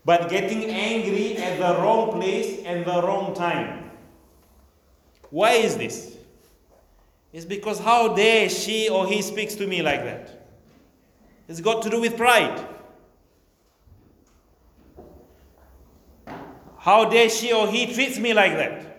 But 0.04 0.30
getting 0.30 0.70
angry 0.70 1.36
at 1.38 1.58
the 1.58 1.82
wrong 1.82 2.12
place 2.12 2.62
and 2.64 2.86
the 2.86 3.02
wrong 3.02 3.34
time. 3.34 3.85
Why 5.30 5.52
is 5.52 5.76
this? 5.76 6.16
It's 7.32 7.44
because 7.44 7.78
how 7.78 8.14
dare 8.14 8.48
she 8.48 8.88
or 8.88 9.06
he 9.06 9.22
speaks 9.22 9.54
to 9.56 9.66
me 9.66 9.82
like 9.82 10.04
that? 10.04 10.48
It's 11.48 11.60
got 11.60 11.82
to 11.82 11.90
do 11.90 12.00
with 12.00 12.16
pride. 12.16 12.66
How 16.78 17.04
dare 17.04 17.28
she 17.28 17.52
or 17.52 17.68
he 17.68 17.92
treats 17.92 18.18
me 18.18 18.32
like 18.32 18.52
that? 18.52 18.98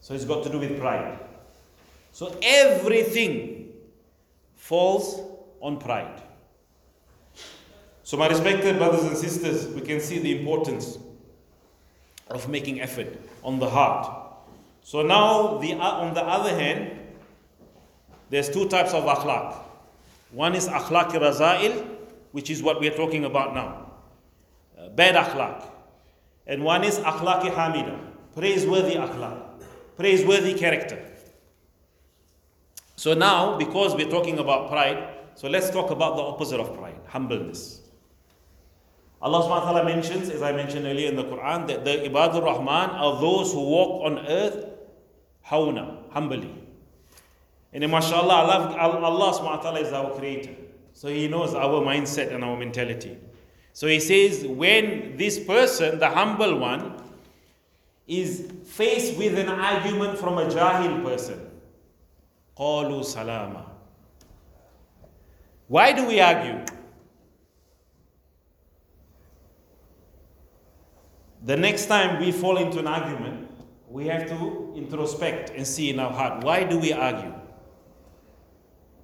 So 0.00 0.14
it's 0.14 0.24
got 0.24 0.42
to 0.44 0.50
do 0.50 0.58
with 0.58 0.78
pride. 0.78 1.18
So 2.12 2.36
everything 2.42 3.72
falls 4.54 5.20
on 5.60 5.78
pride. 5.78 6.20
So, 8.02 8.18
my 8.18 8.28
respected 8.28 8.76
brothers 8.76 9.02
and 9.04 9.16
sisters, 9.16 9.66
we 9.74 9.80
can 9.80 9.98
see 9.98 10.18
the 10.18 10.38
importance 10.38 10.98
of 12.30 12.48
making 12.48 12.80
effort 12.80 13.18
on 13.42 13.58
the 13.58 13.68
heart. 13.68 14.22
So, 14.82 15.02
now, 15.02 15.58
the, 15.58 15.74
on 15.74 16.14
the 16.14 16.22
other 16.22 16.50
hand, 16.50 16.98
there's 18.30 18.48
two 18.48 18.68
types 18.68 18.92
of 18.92 19.04
akhlaq. 19.04 19.54
One 20.32 20.54
is 20.54 20.68
akhlaq 20.68 21.10
raza'il, 21.12 21.86
which 22.32 22.50
is 22.50 22.62
what 22.62 22.80
we 22.80 22.88
are 22.88 22.96
talking 22.96 23.24
about 23.24 23.54
now. 23.54 23.92
Uh, 24.78 24.88
bad 24.88 25.14
akhlaq. 25.14 25.64
And 26.46 26.64
one 26.64 26.84
is 26.84 26.98
akhlaq 26.98 27.42
hamida, 27.42 27.98
praiseworthy 28.34 28.96
akhlaq, 28.96 29.40
praiseworthy 29.96 30.54
character. 30.54 31.00
So 32.96 33.14
now, 33.14 33.56
because 33.56 33.94
we're 33.94 34.10
talking 34.10 34.38
about 34.38 34.68
pride, 34.68 35.08
so 35.36 35.48
let's 35.48 35.70
talk 35.70 35.90
about 35.90 36.16
the 36.16 36.22
opposite 36.22 36.60
of 36.60 36.76
pride, 36.76 36.98
humbleness. 37.06 37.80
Allah 39.24 39.40
subhanahu 39.40 39.64
wa 39.64 39.72
ta'ala 39.72 39.84
mentions, 39.86 40.28
as 40.28 40.42
I 40.42 40.52
mentioned 40.52 40.84
earlier 40.84 41.08
in 41.08 41.16
the 41.16 41.24
Quran, 41.24 41.66
that 41.68 41.82
the 41.82 41.92
Ibadur 41.92 42.44
Rahman 42.44 42.90
are 42.90 43.18
those 43.22 43.54
who 43.54 43.62
walk 43.64 44.04
on 44.04 44.18
earth 44.28 44.66
hawna, 45.48 46.12
humbly. 46.12 46.52
And 47.72 47.90
mashallah, 47.90 48.34
Allah, 48.34 48.76
Allah 48.76 49.32
subhanahu 49.32 49.56
wa 49.56 49.62
ta'ala 49.62 49.80
is 49.80 49.94
our 49.94 50.10
creator. 50.18 50.52
So 50.92 51.08
He 51.08 51.26
knows 51.26 51.54
our 51.54 51.80
mindset 51.80 52.34
and 52.34 52.44
our 52.44 52.54
mentality. 52.54 53.16
So 53.72 53.86
He 53.86 53.98
says, 53.98 54.46
when 54.46 55.16
this 55.16 55.38
person, 55.40 55.98
the 55.98 56.10
humble 56.10 56.58
one, 56.58 57.00
is 58.06 58.52
faced 58.66 59.16
with 59.16 59.38
an 59.38 59.48
argument 59.48 60.18
from 60.18 60.36
a 60.36 60.44
jahil 60.44 61.02
person, 61.02 61.40
qalu 62.58 63.02
salama. 63.02 63.70
Why 65.66 65.92
do 65.92 66.04
we 66.06 66.20
argue? 66.20 66.60
The 71.44 71.56
next 71.56 71.86
time 71.86 72.20
we 72.20 72.32
fall 72.32 72.56
into 72.56 72.78
an 72.78 72.86
argument, 72.86 73.50
we 73.88 74.06
have 74.06 74.26
to 74.28 74.72
introspect 74.74 75.50
and 75.50 75.66
see 75.66 75.90
in 75.90 76.00
our 76.00 76.10
heart 76.10 76.42
why 76.42 76.64
do 76.64 76.78
we 76.78 76.92
argue? 76.92 77.32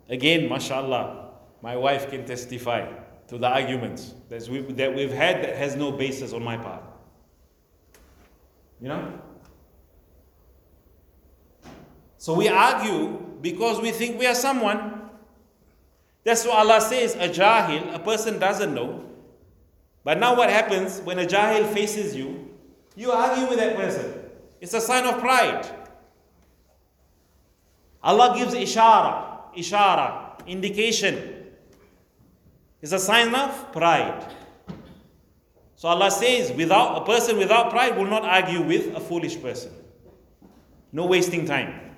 Again, 0.08 0.48
mashallah, 0.48 1.32
my 1.62 1.76
wife 1.76 2.08
can 2.08 2.24
testify 2.24 2.90
to 3.28 3.36
the 3.36 3.46
arguments 3.46 4.14
that 4.30 4.48
we've, 4.48 4.74
that 4.76 4.94
we've 4.94 5.12
had 5.12 5.44
that 5.44 5.56
has 5.56 5.76
no 5.76 5.92
basis 5.92 6.32
on 6.32 6.42
my 6.42 6.56
part. 6.56 6.82
You 8.80 8.88
know? 8.88 9.20
So 12.16 12.34
we 12.34 12.48
argue 12.48 13.18
because 13.42 13.80
we 13.80 13.90
think 13.90 14.18
we 14.18 14.26
are 14.26 14.34
someone. 14.34 15.10
That's 16.24 16.46
what 16.46 16.56
Allah 16.56 16.80
says 16.80 17.14
a 17.16 17.28
jahil, 17.28 17.94
a 17.94 17.98
person 17.98 18.38
doesn't 18.38 18.74
know, 18.74 19.04
but 20.04 20.18
now 20.18 20.36
what 20.36 20.50
happens 20.50 21.00
when 21.00 21.18
a 21.18 21.26
jahil 21.26 21.66
faces 21.72 22.14
you? 22.14 22.48
You 22.96 23.12
argue 23.12 23.48
with 23.48 23.58
that 23.58 23.76
person. 23.76 24.14
It's 24.60 24.74
a 24.74 24.80
sign 24.80 25.06
of 25.06 25.20
pride. 25.20 25.66
Allah 28.02 28.34
gives 28.36 28.54
ishara, 28.54 29.54
ishara, 29.56 30.46
indication. 30.46 31.46
It's 32.80 32.92
a 32.92 32.98
sign 32.98 33.34
of 33.34 33.72
pride. 33.72 34.26
So 35.76 35.88
Allah 35.88 36.10
says, 36.10 36.52
without 36.52 37.02
a 37.02 37.04
person 37.04 37.38
without 37.38 37.70
pride 37.70 37.96
will 37.96 38.06
not 38.06 38.24
argue 38.24 38.60
with 38.62 38.94
a 38.94 39.00
foolish 39.00 39.40
person. 39.40 39.72
No 40.92 41.06
wasting 41.06 41.46
time. 41.46 41.94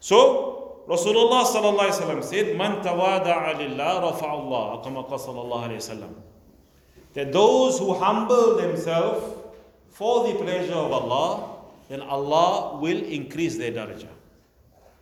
So 0.00 0.59
Rasulullah 0.90 1.46
sallallahu 1.46 2.24
said, 2.24 2.56
"Man 2.56 2.82
tawada'a 2.82 3.56
lillah 3.56 4.10
rafa'a 4.10 4.28
Allah." 4.28 4.82
Kama 4.82 5.04
sallallahu 5.04 5.70
alaihi 5.70 5.78
wasallam. 5.78 6.14
That 7.14 7.32
those 7.32 7.78
who 7.78 7.94
humble 7.94 8.56
themselves 8.56 9.36
for 9.90 10.26
the 10.26 10.34
pleasure 10.34 10.74
of 10.74 10.90
Allah, 10.90 11.58
then 11.88 12.00
Allah 12.02 12.80
will 12.80 13.04
increase 13.04 13.56
their 13.56 13.70
darajah. 13.70 14.08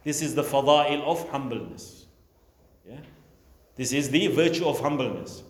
This 0.05 0.21
is 0.21 0.35
the 0.35 0.43
fada'il 0.43 1.03
of 1.05 1.27
humbleness. 1.31 2.07
Yeah? 2.87 2.97
This 3.77 3.93
is 3.93 4.11
the 4.11 4.27
virtue 4.27 4.67
of 4.67 4.81
humbleness. 4.81 5.43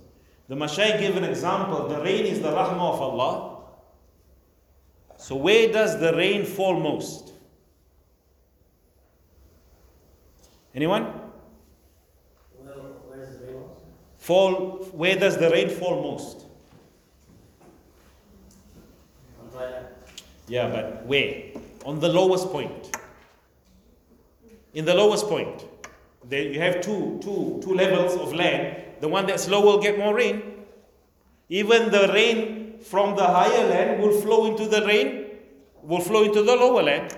The 0.48 0.55
Mashaykh 0.55 1.01
gave 1.01 1.16
an 1.16 1.24
example. 1.24 1.88
The 1.88 2.01
rain 2.01 2.27
is 2.27 2.40
the 2.40 2.51
rahmah 2.51 2.94
of 2.94 3.01
Allah. 3.03 3.59
So 5.16 5.35
where 5.35 5.72
does 5.72 5.98
the 5.98 6.14
rain 6.14 6.44
fall 6.44 6.79
most? 6.79 7.33
Anyone? 10.74 11.12
Fall. 14.18 14.85
Where 14.92 15.16
does 15.16 15.37
the 15.38 15.50
rain 15.50 15.70
fall 15.70 16.02
most? 16.02 16.44
Yeah, 20.48 20.68
but 20.68 21.07
where? 21.07 21.42
On 21.85 22.00
the 22.00 22.09
lowest 22.09 22.50
point. 22.50 22.96
In 24.74 24.85
the 24.85 24.94
lowest 24.94 25.26
point. 25.28 25.64
There 26.24 26.42
you 26.42 26.61
have 26.61 26.81
two, 26.81 27.18
two, 27.22 27.61
two 27.62 27.74
levels 27.74 28.16
of 28.16 28.35
land. 28.35 28.76
The 29.00 29.09
one 29.09 29.26
that's 29.26 29.48
low 29.48 29.62
will 29.62 29.81
get 29.81 29.98
more 29.98 30.14
rain. 30.14 30.42
Even 31.48 31.90
the 31.90 32.11
rain 32.12 32.78
from 32.81 33.16
the 33.16 33.24
higher 33.24 33.66
land 33.68 34.02
will 34.02 34.20
flow 34.20 34.46
into 34.46 34.66
the 34.66 34.85
rain, 34.87 35.26
will 35.83 36.00
flow 36.00 36.24
into 36.24 36.42
the 36.42 36.54
lower 36.54 36.83
land. 36.83 37.16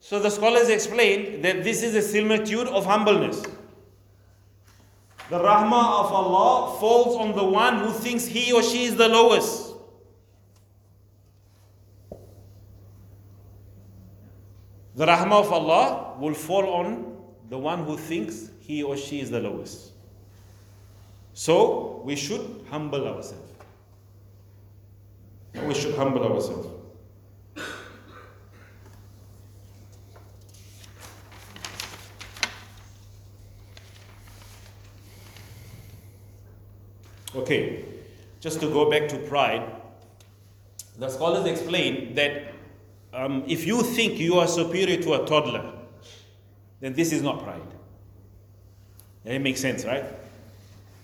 So 0.00 0.18
the 0.18 0.30
scholars 0.30 0.68
explain 0.70 1.42
that 1.42 1.62
this 1.62 1.82
is 1.82 1.94
a 1.94 2.02
similitude 2.02 2.66
of 2.68 2.86
humbleness. 2.86 3.42
The 5.28 5.38
rahmah 5.38 6.04
of 6.04 6.12
Allah 6.12 6.80
falls 6.80 7.16
on 7.16 7.36
the 7.36 7.44
one 7.44 7.78
who 7.78 7.92
thinks 7.92 8.26
he 8.26 8.52
or 8.52 8.62
she 8.62 8.84
is 8.84 8.96
the 8.96 9.08
lowest. 9.08 9.74
The 14.96 15.06
rahmah 15.06 15.40
of 15.44 15.52
Allah 15.52 16.16
will 16.18 16.34
fall 16.34 16.66
on 16.74 17.16
the 17.48 17.58
one 17.58 17.84
who 17.84 17.96
thinks 17.96 18.50
he 18.60 18.82
or 18.82 18.96
she 18.96 19.20
is 19.20 19.30
the 19.30 19.40
lowest. 19.40 19.92
So 21.32 22.02
we 22.04 22.16
should 22.16 22.64
humble 22.70 23.06
ourselves. 23.06 23.52
We 25.54 25.74
should 25.74 25.94
humble 25.94 26.24
ourselves. 26.24 26.79
Okay, 37.34 37.84
just 38.40 38.60
to 38.60 38.66
go 38.68 38.90
back 38.90 39.08
to 39.08 39.16
pride, 39.18 39.62
the 40.98 41.08
scholars 41.08 41.46
explain 41.46 42.14
that 42.14 42.52
um, 43.12 43.44
if 43.46 43.66
you 43.66 43.82
think 43.82 44.18
you 44.18 44.38
are 44.38 44.48
superior 44.48 45.00
to 45.02 45.14
a 45.14 45.26
toddler, 45.26 45.72
then 46.80 46.94
this 46.94 47.12
is 47.12 47.22
not 47.22 47.42
pride. 47.42 47.60
And 49.24 49.34
it 49.34 49.38
makes 49.40 49.60
sense, 49.60 49.84
right? 49.84 50.04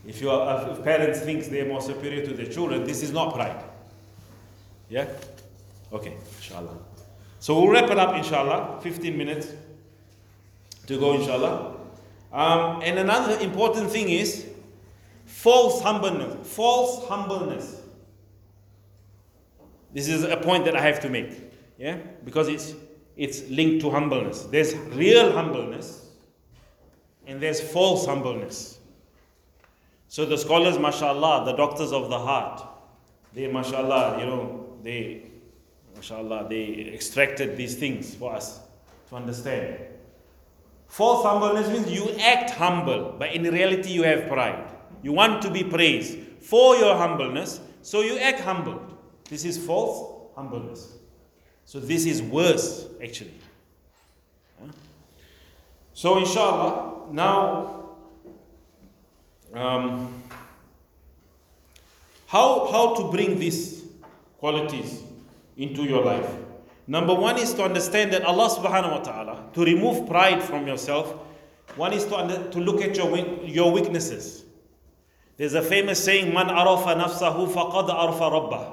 If, 0.06 0.20
you 0.20 0.30
are, 0.30 0.70
if 0.70 0.82
parents 0.82 1.20
think 1.20 1.44
they're 1.46 1.66
more 1.66 1.80
superior 1.80 2.24
to 2.26 2.32
their 2.32 2.46
children, 2.46 2.84
this 2.84 3.02
is 3.02 3.12
not 3.12 3.34
pride. 3.34 3.62
Yeah? 4.88 5.08
Okay, 5.92 6.16
inshallah. 6.36 6.78
So 7.40 7.60
we'll 7.60 7.70
wrap 7.70 7.90
it 7.90 7.98
up, 7.98 8.14
inshallah. 8.16 8.80
15 8.82 9.16
minutes 9.16 9.52
to 10.86 10.98
go, 10.98 11.14
inshallah. 11.14 11.76
Um, 12.32 12.82
and 12.82 12.98
another 12.98 13.38
important 13.40 13.90
thing 13.90 14.08
is 14.08 14.46
false 15.46 15.80
humbleness. 15.80 16.34
False 16.56 17.06
humbleness. 17.08 17.80
This 19.94 20.08
is 20.08 20.24
a 20.24 20.36
point 20.36 20.64
that 20.64 20.74
I 20.74 20.80
have 20.80 20.98
to 21.02 21.08
make. 21.08 21.30
Yeah? 21.78 21.98
Because 22.24 22.48
it's 22.48 22.74
it's 23.16 23.48
linked 23.48 23.80
to 23.82 23.90
humbleness. 23.90 24.42
There's 24.42 24.74
real 24.74 25.30
humbleness 25.30 26.10
and 27.28 27.40
there's 27.40 27.60
false 27.60 28.06
humbleness. 28.06 28.80
So 30.08 30.26
the 30.26 30.36
scholars, 30.36 30.80
mashallah, 30.80 31.44
the 31.44 31.52
doctors 31.52 31.92
of 31.92 32.10
the 32.10 32.18
heart, 32.18 32.62
they, 33.32 33.46
mashallah, 33.46 34.18
you 34.18 34.26
know, 34.26 34.76
they, 34.82 35.22
mashallah, 35.94 36.46
they 36.48 36.90
extracted 36.92 37.56
these 37.56 37.76
things 37.76 38.14
for 38.16 38.34
us 38.34 38.60
to 39.08 39.16
understand. 39.16 39.78
False 40.88 41.24
humbleness 41.24 41.68
means 41.68 41.90
you 41.90 42.10
act 42.20 42.50
humble, 42.50 43.14
but 43.18 43.32
in 43.32 43.44
reality 43.44 43.90
you 43.90 44.02
have 44.02 44.28
pride. 44.28 44.75
You 45.06 45.12
want 45.12 45.40
to 45.42 45.50
be 45.52 45.62
praised 45.62 46.18
for 46.40 46.74
your 46.74 46.96
humbleness, 46.96 47.60
so 47.80 48.00
you 48.00 48.18
act 48.18 48.40
humble. 48.40 48.82
This 49.30 49.44
is 49.44 49.56
false 49.56 50.32
humbleness. 50.34 50.94
So 51.64 51.78
this 51.78 52.06
is 52.06 52.20
worse, 52.20 52.88
actually. 53.00 53.38
So, 55.94 56.18
inshallah, 56.18 57.12
now, 57.12 57.90
um, 59.54 60.24
how, 62.26 62.66
how 62.72 62.96
to 62.96 63.08
bring 63.12 63.38
these 63.38 63.84
qualities 64.38 65.04
into 65.56 65.84
your 65.84 66.04
life? 66.04 66.28
Number 66.88 67.14
one 67.14 67.38
is 67.38 67.54
to 67.54 67.62
understand 67.62 68.12
that 68.12 68.24
Allah 68.24 68.48
subhanahu 68.48 68.90
wa 68.90 69.02
ta'ala, 69.04 69.50
to 69.54 69.64
remove 69.64 70.08
pride 70.08 70.42
from 70.42 70.66
yourself, 70.66 71.12
one 71.76 71.92
is 71.92 72.04
to, 72.06 72.16
under, 72.16 72.50
to 72.50 72.58
look 72.58 72.82
at 72.82 72.96
your, 72.96 73.16
your 73.44 73.70
weaknesses. 73.70 74.42
There's 75.36 75.54
a 75.54 75.62
famous 75.62 76.02
saying, 76.02 76.32
Man 76.32 76.48
arafa 76.48 76.94
nafsahu 76.94 77.52
faqad 77.52 77.90
arafa 77.90 78.30
rabbah. 78.30 78.72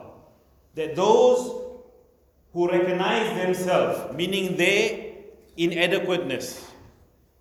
That 0.75 0.95
those 0.95 1.61
who 2.53 2.69
recognize 2.69 3.35
themselves, 3.35 4.15
meaning 4.15 4.55
their 4.55 5.13
inadequateness, 5.57 6.71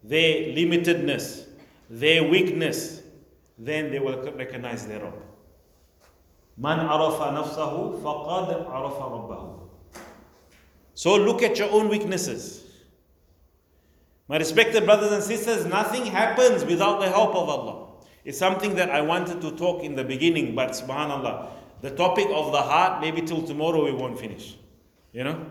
their 0.02 0.52
limitedness, 0.54 1.46
their 1.88 2.24
weakness, 2.24 3.02
then 3.58 3.90
they 3.92 4.00
will 4.00 4.20
recognize 4.32 4.86
their 4.86 5.00
Rabb. 5.00 5.14
Man 6.56 6.80
arafa 6.80 7.24
nafsahu 7.32 8.02
faqad 8.02 8.68
arafa 8.68 9.04
rabbahu. 9.04 9.58
So 10.94 11.16
look 11.16 11.42
at 11.42 11.58
your 11.58 11.70
own 11.70 11.88
weaknesses. 11.88 12.64
My 14.28 14.36
respected 14.38 14.84
brothers 14.84 15.12
and 15.12 15.22
sisters, 15.22 15.64
nothing 15.66 16.06
happens 16.06 16.64
without 16.64 17.00
the 17.00 17.08
help 17.08 17.30
of 17.34 17.48
Allah. 17.48 17.91
It's 18.24 18.38
something 18.38 18.76
that 18.76 18.90
I 18.90 19.00
wanted 19.00 19.40
to 19.40 19.50
talk 19.52 19.82
in 19.82 19.96
the 19.96 20.04
beginning, 20.04 20.54
but 20.54 20.70
subhanAllah, 20.70 21.48
the 21.80 21.90
topic 21.90 22.26
of 22.32 22.52
the 22.52 22.62
heart, 22.62 23.00
maybe 23.00 23.22
till 23.22 23.42
tomorrow 23.42 23.84
we 23.84 23.92
won't 23.92 24.18
finish. 24.18 24.56
You 25.12 25.24
know? 25.24 25.46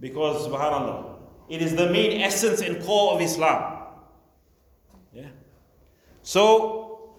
Because 0.00 0.46
subhanAllah, 0.46 1.16
it 1.48 1.62
is 1.62 1.76
the 1.76 1.88
main 1.90 2.20
essence 2.20 2.60
and 2.60 2.82
core 2.84 3.14
of 3.14 3.20
Islam. 3.20 3.84
Yeah. 5.12 5.28
So, 6.22 7.14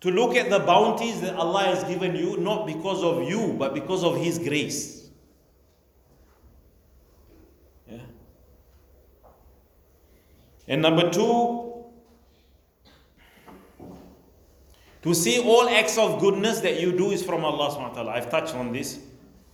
to 0.00 0.10
look 0.10 0.34
at 0.36 0.50
the 0.50 0.58
bounties 0.58 1.20
that 1.20 1.36
Allah 1.36 1.62
has 1.62 1.84
given 1.84 2.16
you, 2.16 2.36
not 2.38 2.66
because 2.66 3.02
of 3.04 3.28
you, 3.28 3.54
but 3.58 3.74
because 3.74 4.02
of 4.02 4.16
His 4.16 4.38
grace. 4.38 5.08
Yeah. 7.88 7.98
And 10.66 10.82
number 10.82 11.10
two, 11.10 11.65
to 15.05 15.13
see 15.13 15.39
all 15.39 15.67
acts 15.67 15.97
of 15.97 16.19
goodness 16.19 16.59
that 16.59 16.79
you 16.79 16.91
do 16.95 17.11
is 17.11 17.23
from 17.23 17.43
Allah 17.43 17.69
subhanahu 17.71 17.89
wa 17.89 17.93
ta'ala. 17.93 18.11
I've 18.11 18.29
touched 18.29 18.55
on 18.55 18.71
this. 18.71 18.99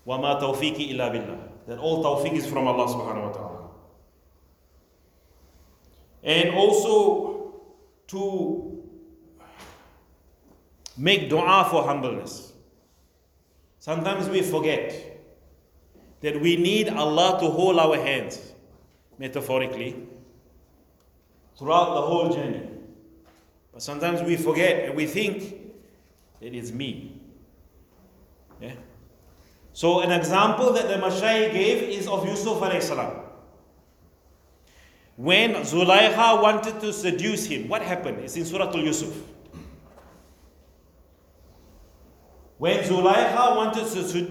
وَمَا 0.06 0.42
تَوْفِيقِ 0.42 0.92
إِلَّا 0.92 1.12
بِاللَّهِ 1.12 1.40
That 1.68 1.80
all 1.80 2.04
tawfiq 2.04 2.34
is 2.34 2.46
from 2.46 2.68
Allah 2.68 2.88
subhanahu 2.88 3.28
wa 3.28 3.32
ta'ala. 3.32 3.70
And 6.24 6.56
also 6.56 7.54
to 8.08 8.84
make 10.98 11.30
dua 11.30 11.68
for 11.70 11.84
humbleness. 11.84 12.54
Sometimes 13.80 14.28
we 14.28 14.42
forget 14.42 15.22
that 16.22 16.42
we 16.42 16.56
need 16.56 16.90
Allah 16.90 17.40
to 17.40 17.48
hold 17.50 17.78
our 17.78 17.96
hands, 17.98 18.54
metaphorically, 19.20 19.96
throughout 21.58 21.96
the 21.96 22.02
whole 22.02 22.34
journey. 22.34 22.71
But 23.73 23.83
sometimes 23.83 24.23
we 24.23 24.37
forget 24.37 24.85
and 24.85 24.95
we 24.95 25.07
think 25.07 25.57
it's 26.41 26.71
me. 26.73 27.21
Yeah? 28.61 28.75
So, 29.73 30.01
an 30.01 30.13
example 30.13 30.73
that 30.75 30.89
the 30.89 30.95
Mashayikh 30.95 31.53
gave 31.53 31.83
is 31.83 32.07
of 32.07 32.27
Yusuf 32.27 32.59
salam. 32.83 33.23
When 35.17 35.55
Zulaykha 35.55 36.43
wanted 36.43 36.81
to 36.81 36.93
seduce 36.93 37.47
him, 37.47 37.69
what 37.69 37.83
happened? 37.83 38.19
It's 38.19 38.37
in 38.37 38.45
Surah 38.45 38.69
Al 38.69 38.79
Yusuf. 38.79 39.15
When 42.59 42.79
Zulaykha 42.81 43.57
wanted 43.57 43.87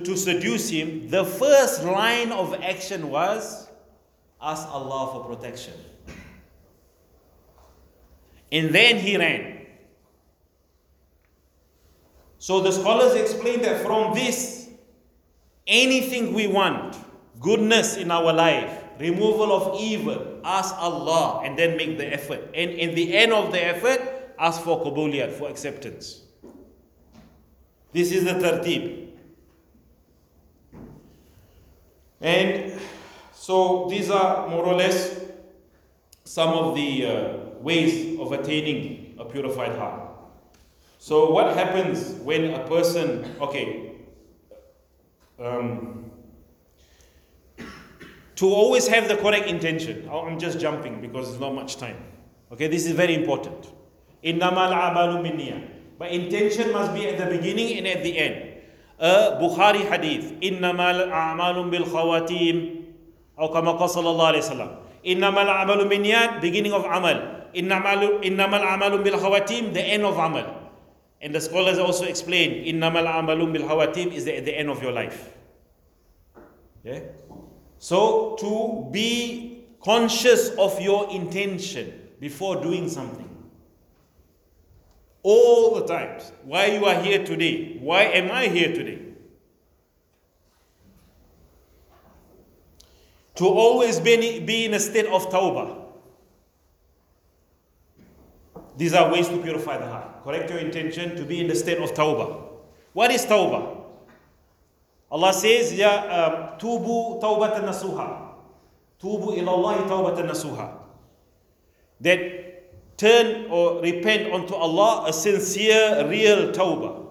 to 0.05 0.17
seduce 0.17 0.69
him, 0.69 1.09
the 1.09 1.25
first 1.25 1.83
line 1.83 2.31
of 2.31 2.53
action 2.61 3.09
was 3.09 3.67
ask 4.41 4.67
Allah 4.67 5.13
for 5.13 5.35
protection. 5.35 5.73
And 8.51 8.73
then 8.75 8.97
he 8.97 9.17
ran. 9.17 9.65
So 12.37 12.59
the 12.59 12.71
scholars 12.71 13.13
explain 13.15 13.61
that 13.61 13.85
from 13.85 14.13
this, 14.13 14.69
anything 15.67 16.33
we 16.33 16.47
want, 16.47 16.97
goodness 17.39 17.97
in 17.97 18.11
our 18.11 18.33
life, 18.33 18.83
removal 18.99 19.53
of 19.53 19.79
evil, 19.79 20.41
ask 20.43 20.75
Allah 20.77 21.41
and 21.45 21.57
then 21.57 21.77
make 21.77 21.97
the 21.97 22.11
effort. 22.11 22.41
And 22.53 22.71
in 22.71 22.95
the 22.95 23.15
end 23.15 23.31
of 23.31 23.51
the 23.51 23.63
effort, 23.63 24.33
ask 24.39 24.61
for 24.61 24.83
qabuliyat, 24.83 25.31
for 25.33 25.49
acceptance. 25.49 26.23
This 27.93 28.11
is 28.11 28.23
the 28.23 28.31
tartib. 28.31 29.09
And 32.21 32.79
so 33.33 33.87
these 33.89 34.09
are 34.09 34.47
more 34.47 34.65
or 34.65 34.75
less 34.75 35.19
some 36.23 36.49
of 36.49 36.75
the 36.75 37.05
uh, 37.05 37.50
ways 37.61 38.19
of 38.19 38.31
attaining 38.31 39.15
a 39.19 39.25
purified 39.25 39.77
heart. 39.77 40.09
So, 40.97 41.31
what 41.31 41.55
happens 41.55 42.11
when 42.21 42.53
a 42.53 42.67
person, 42.67 43.25
okay, 43.41 43.91
um, 45.39 46.11
to 48.35 48.45
always 48.47 48.87
have 48.87 49.07
the 49.07 49.17
correct 49.17 49.47
intention. 49.47 50.09
Oh, 50.11 50.25
I'm 50.25 50.39
just 50.39 50.59
jumping 50.59 51.01
because 51.01 51.29
there's 51.29 51.39
not 51.39 51.53
much 51.53 51.77
time. 51.77 51.97
Okay, 52.51 52.67
this 52.67 52.85
is 52.85 52.93
very 52.93 53.13
important. 53.13 53.71
Innamal 54.23 54.73
amalu 54.73 55.21
minniyah. 55.21 55.69
But 55.97 56.11
intention 56.11 56.71
must 56.71 56.93
be 56.93 57.07
at 57.07 57.17
the 57.17 57.25
beginning 57.25 57.77
and 57.77 57.87
at 57.87 58.01
the 58.01 58.17
end. 58.17 58.61
A 58.99 59.37
Bukhari 59.41 59.85
hadith. 59.87 60.39
Innamal 60.41 61.09
a'malu 61.09 61.69
bil 61.69 61.85
khawatim. 61.85 62.85
Kama 63.37 63.77
beginning 66.41 66.73
of 66.73 66.85
amal. 66.85 67.40
Innamal 67.53 68.21
amalu 68.21 69.03
bil 69.03 69.19
khawatim, 69.19 69.73
the 69.73 69.81
end 69.81 70.03
of 70.03 70.17
amal. 70.17 70.61
And 71.21 71.35
the 71.35 71.41
scholars 71.41 71.77
also 71.77 72.05
explain, 72.05 72.65
innamal 72.65 73.05
amalum 73.05 73.53
bil 73.53 73.61
hawatim 73.61 74.11
is 74.11 74.25
the, 74.25 74.39
the 74.39 74.57
end 74.57 74.69
of 74.69 74.81
your 74.81 74.91
life. 74.91 75.29
Yeah? 76.83 77.01
So 77.77 78.35
to 78.39 78.89
be 78.91 79.65
conscious 79.83 80.49
of 80.57 80.81
your 80.81 81.11
intention 81.11 82.09
before 82.19 82.61
doing 82.61 82.89
something. 82.89 83.29
All 85.23 85.75
the 85.75 85.85
times. 85.85 86.31
Why 86.43 86.67
you 86.67 86.85
are 86.85 86.99
here 87.01 87.23
today? 87.23 87.77
Why 87.79 88.03
am 88.03 88.31
I 88.31 88.47
here 88.47 88.73
today? 88.73 88.99
To 93.35 93.45
always 93.45 93.99
be 93.99 94.65
in 94.65 94.73
a 94.73 94.79
state 94.79 95.05
of 95.05 95.29
tawbah. 95.29 95.80
These 98.81 98.95
are 98.95 99.11
ways 99.11 99.29
to 99.29 99.37
purify 99.37 99.77
the 99.77 99.85
heart. 99.85 100.23
Correct 100.23 100.49
your 100.49 100.57
intention 100.57 101.15
to 101.15 101.23
be 101.23 101.39
in 101.39 101.45
the 101.45 101.55
state 101.55 101.77
of 101.77 101.93
tawbah. 101.93 102.49
What 102.93 103.11
is 103.11 103.27
tawbah? 103.27 103.77
Allah 105.11 105.33
says, 105.33 105.71
Ya 105.71 106.01
um, 106.09 106.57
tubu 106.57 107.21
tawbatan 107.21 107.61
nasuha. 107.61 108.33
Tubu 108.99 109.37
ilallahi 109.37 109.87
tawbatan 109.87 110.31
nasuha. 110.31 110.79
That 111.99 112.97
turn 112.97 113.51
or 113.51 113.83
repent 113.83 114.33
unto 114.33 114.55
Allah 114.55 115.05
a 115.07 115.13
sincere, 115.13 116.07
real 116.09 116.51
tawbah. 116.51 117.05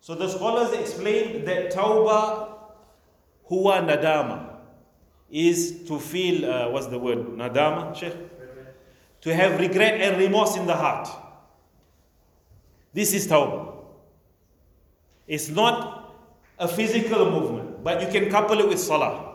So 0.00 0.16
the 0.16 0.28
scholars 0.28 0.72
explain 0.72 1.44
that 1.44 1.72
tawbah 1.72 2.58
huwa 3.48 3.86
nadama 3.86 4.56
is 5.30 5.84
to 5.86 6.00
feel, 6.00 6.50
uh, 6.50 6.70
what's 6.70 6.88
the 6.88 6.98
word? 6.98 7.18
Nadama, 7.36 7.94
Sheikh? 7.94 8.16
To 9.22 9.34
have 9.34 9.58
regret 9.60 10.00
and 10.00 10.18
remorse 10.18 10.56
in 10.56 10.66
the 10.66 10.74
heart. 10.74 11.08
This 12.92 13.12
is 13.12 13.26
tawbah. 13.26 13.74
It's 15.26 15.48
not 15.48 16.14
a 16.58 16.66
physical 16.66 17.30
movement, 17.30 17.84
but 17.84 18.00
you 18.00 18.08
can 18.08 18.30
couple 18.30 18.58
it 18.60 18.68
with 18.68 18.80
salah. 18.80 19.28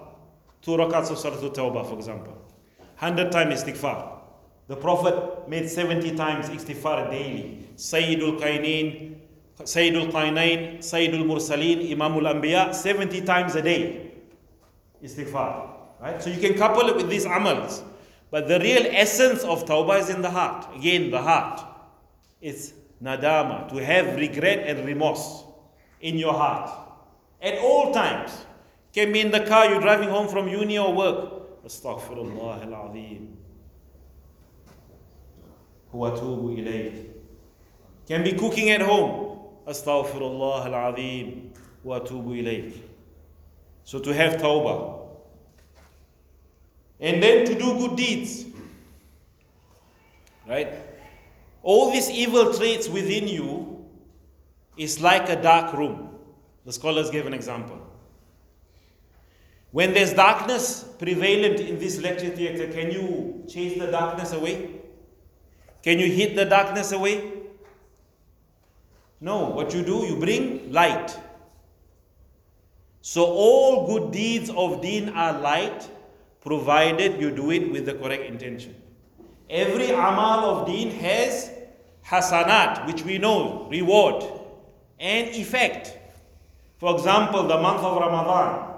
two 0.64 0.72
rakats 0.72 1.12
of 1.12 1.18
Salatul 1.18 1.54
Tawbah, 1.54 1.88
for 1.88 1.96
example. 1.96 2.34
100 3.00 3.32
times 3.32 3.64
istighfar. 3.64 4.20
The 4.68 4.78
Prophet 4.78 5.48
made 5.50 5.70
70 5.70 6.16
times 6.16 6.48
istighfar 6.50 7.12
daily. 7.12 7.68
Sayyidul 7.76 8.40
Qainain, 8.40 9.18
Sayyidul 9.60 10.12
Qainain, 10.12 10.78
Sayyidul 10.80 11.26
Mursaleen, 11.26 11.92
Imamul 11.92 12.32
Anbiya, 12.32 12.74
70 12.74 13.22
times 13.22 13.56
a 13.56 13.62
day. 13.62 14.14
Istighfar. 15.04 15.70
Right? 16.02 16.24
So 16.24 16.30
you 16.30 16.40
can 16.40 16.58
couple 16.58 16.88
it 16.90 16.96
with 16.96 17.10
these 17.10 17.26
amals. 17.26 17.84
But 18.34 18.48
the 18.48 18.60
real 18.60 18.88
essence 18.90 19.44
of 19.44 19.64
tawbah 19.66 20.00
is 20.00 20.10
in 20.10 20.24
the 20.24 20.32
heart. 20.32 20.76
Again, 20.76 21.12
the 21.12 21.22
heart. 21.22 21.62
It's 22.42 22.74
nadama, 23.00 23.70
to 23.70 23.76
have 23.76 24.16
regret 24.16 24.68
and 24.68 24.88
remorse 24.88 25.44
in 26.02 26.18
your 26.18 26.34
heart 26.34 26.68
at 27.40 27.60
all 27.60 27.94
times. 27.94 28.32
Can 28.92 29.12
be 29.12 29.20
in 29.20 29.30
the 29.30 29.42
car, 29.42 29.70
you're 29.70 29.80
driving 29.80 30.10
home 30.10 30.28
from 30.28 30.48
uni 30.48 30.80
or 30.80 30.96
work. 30.96 31.64
Astaghfirullah 31.64 32.66
al-Azim. 32.74 33.38
Huwatubu. 35.94 37.06
Can 38.08 38.24
be 38.24 38.32
cooking 38.32 38.72
at 38.72 38.82
home. 38.82 39.42
Astaghfirullah 39.68 40.66
al-Azim. 40.74 41.52
Huwatubu. 41.86 42.82
So 43.84 44.00
to 44.00 44.12
have 44.12 44.42
tawbah 44.42 45.03
and 47.10 47.22
then 47.22 47.46
to 47.46 47.54
do 47.64 47.70
good 47.82 47.96
deeds 47.96 48.34
right 50.48 50.74
all 51.62 51.92
these 51.92 52.10
evil 52.10 52.54
traits 52.60 52.90
within 53.00 53.28
you 53.28 53.50
is 54.88 55.00
like 55.08 55.30
a 55.30 55.40
dark 55.48 55.74
room 55.82 55.98
the 56.66 56.74
scholars 56.82 57.10
gave 57.18 57.28
an 57.32 57.34
example 57.34 57.80
when 59.80 59.94
there's 59.94 60.14
darkness 60.14 60.70
prevalent 61.00 61.60
in 61.60 61.78
this 61.84 62.02
lecture 62.08 62.32
theater 62.40 62.72
can 62.78 62.92
you 63.00 63.08
chase 63.56 63.78
the 63.80 63.92
darkness 64.00 64.34
away 64.42 64.58
can 65.84 66.00
you 66.00 66.10
hit 66.10 66.36
the 66.36 66.46
darkness 66.46 66.94
away? 66.94 67.34
No. 69.20 69.50
What 69.50 69.74
you 69.74 69.84
do, 69.84 70.06
you 70.06 70.16
bring 70.18 70.72
light. 70.72 71.16
So 73.02 73.26
all 73.26 73.86
good 73.86 74.14
deeds 74.14 74.50
of 74.50 74.82
deen 74.82 75.10
are 75.10 75.38
light, 75.38 75.90
provided 76.43 77.21
you 77.21 77.31
do 77.31 77.51
it 77.51 77.71
with 77.71 77.87
the 77.87 77.95
correct 77.95 78.25
intention. 78.25 78.75
Every 79.51 79.91
amal 79.91 80.45
of 80.45 80.67
deen 80.67 80.91
has 81.01 81.51
hasanat, 82.05 82.87
which 82.87 83.05
we 83.05 83.19
know, 83.19 83.69
reward, 83.71 84.25
and 84.99 85.29
effect. 85.29 85.97
For 86.79 86.95
example, 86.95 87.43
the 87.45 87.59
month 87.59 87.83
of 87.83 87.97
Ramadan, 87.97 88.69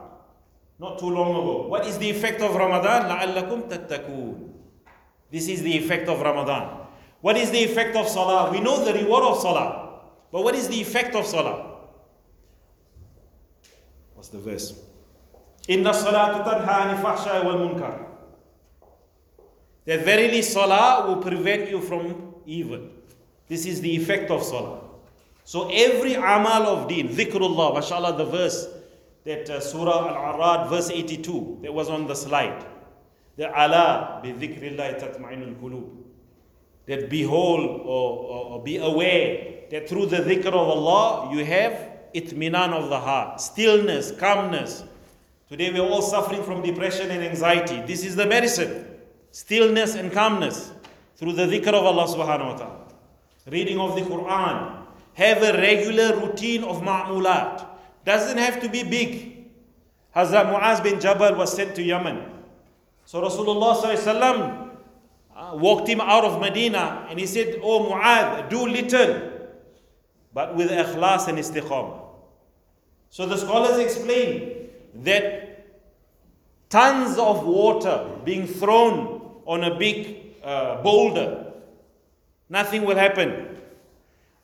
not 0.79 0.99
too 0.99 1.11
long 1.11 1.31
ago. 1.31 1.69
What 1.69 1.87
is 1.87 1.99
the 1.99 2.09
effect 2.09 2.41
of 2.41 2.55
Ramadan? 2.55 3.03
لَعَلَّكُمْ 3.03 3.69
تَتَّقُونَ 3.69 4.51
This 5.31 5.49
is 5.49 5.63
the 5.63 5.77
effect 5.77 6.09
of 6.09 6.21
Ramadan. 6.21 6.87
What 7.21 7.37
is 7.37 7.51
the 7.51 7.63
effect 7.63 7.97
of 7.97 8.09
salah? 8.09 8.51
We 8.51 8.61
know 8.61 8.83
the 8.83 8.95
reward 8.95 9.25
of 9.25 9.41
salah. 9.41 10.01
But 10.33 10.43
what 10.43 10.55
is 10.55 10.69
the 10.69 10.81
effect 10.81 11.15
of 11.15 11.27
salah? 11.27 11.81
What's 14.15 14.29
the 14.29 14.39
verse? 14.39 14.73
Inna 15.68 15.92
salatu 15.92 16.44
tanha 16.44 16.86
ani 16.86 17.04
wal 17.04 17.58
munkar. 17.58 18.06
That 19.86 20.04
verily 20.06 20.42
salah 20.42 21.08
will 21.08 21.22
prevent 21.22 21.70
you 21.70 21.82
from 21.82 22.34
evil. 22.46 22.82
This 23.48 23.66
is 23.66 23.82
the 23.82 23.96
effect 23.96 24.32
of 24.32 24.44
salah. 24.44 24.82
So 25.44 25.70
every 25.70 26.16
amal 26.16 26.64
of 26.68 26.88
deen, 26.88 27.10
dhikrullah, 27.10 27.76
mashallah, 27.76 28.18
the 28.18 28.26
verse 28.26 28.68
that 29.26 29.50
uh, 29.50 29.60
Surah 29.60 30.08
Ar-Ra'd, 30.10 30.70
verse 30.70 30.90
82, 30.90 31.60
that 31.62 31.74
was 31.74 31.90
on 31.90 32.08
the 32.08 32.16
slide. 32.16 32.66
The 33.38 33.52
Allah 33.54 34.22
bi 34.24 34.32
dhikrillah 34.32 35.00
tatma'inul 35.00 35.56
qulub 35.60 36.06
that 36.86 37.10
behold 37.10 37.82
or, 37.82 38.12
or, 38.20 38.46
or, 38.54 38.64
be 38.64 38.78
aware 38.78 39.64
that 39.72 39.90
through 39.90 40.06
the 40.06 40.18
dhikr 40.18 40.48
of 40.48 40.56
Allah 40.56 41.34
you 41.36 41.44
have 41.44 41.74
itminan 42.14 42.74
of 42.74 42.90
the 42.90 43.00
heart, 43.00 43.42
stillness, 43.42 44.12
calmness. 44.12 44.84
Today 45.48 45.72
we 45.72 45.80
are 45.80 45.88
all 45.88 46.02
suffering 46.02 46.42
from 46.42 46.64
depression 46.64 47.12
and 47.12 47.24
anxiety. 47.24 47.80
This 47.86 48.04
is 48.04 48.16
the 48.16 48.26
medicine. 48.26 48.88
Stillness 49.32 49.94
and 49.94 50.12
calmness 50.12 50.72
through 51.18 51.34
the 51.34 51.44
dhikr 51.46 51.68
of 51.68 51.86
Allah 51.86 52.08
subhanahu 52.08 52.54
wa 52.54 52.58
ta'ala. 52.58 52.88
Reading 53.46 53.80
of 53.80 53.94
the 53.96 54.02
Quran. 54.02 54.82
Have 55.14 55.44
a 55.44 55.54
regular 55.54 56.20
routine 56.20 56.64
of 56.64 56.82
ma'mulat. 56.82 57.64
Doesn't 58.04 58.40
have 58.40 58.60
to 58.62 58.70
be 58.70 58.82
big. 58.84 59.46
Hazrat 60.16 60.52
Muaz 60.52 60.82
bin 60.82 61.00
Jabal 61.00 61.36
was 61.36 61.56
sent 61.56 61.76
to 61.76 61.84
Yemen. 61.84 62.26
So 63.06 63.22
Rasulullah 63.22 64.72
uh, 65.36 65.52
walked 65.58 65.88
him 65.88 66.02
out 66.02 66.26
of 66.26 66.42
Medina 66.42 67.06
and 67.08 67.20
he 67.20 67.28
said, 67.28 67.60
Oh 67.62 67.86
Mu'adh, 67.92 68.50
do 68.50 68.66
little, 68.66 69.32
but 70.34 70.56
with 70.56 70.72
ikhlas 70.72 71.28
and 71.28 71.38
istiqamah. 71.38 72.02
So 73.12 73.28
the 73.28 73.38
scholars 73.38 73.78
explain 73.78 74.65
that 75.04 75.66
tons 76.70 77.18
of 77.18 77.46
water 77.46 78.10
being 78.24 78.48
thrown 78.48 79.22
on 79.46 79.64
a 79.64 79.78
big 79.78 80.36
uh, 80.44 80.82
boulder, 80.82 81.54
nothing 82.50 82.84
will 82.84 82.96
happen. 82.96 83.58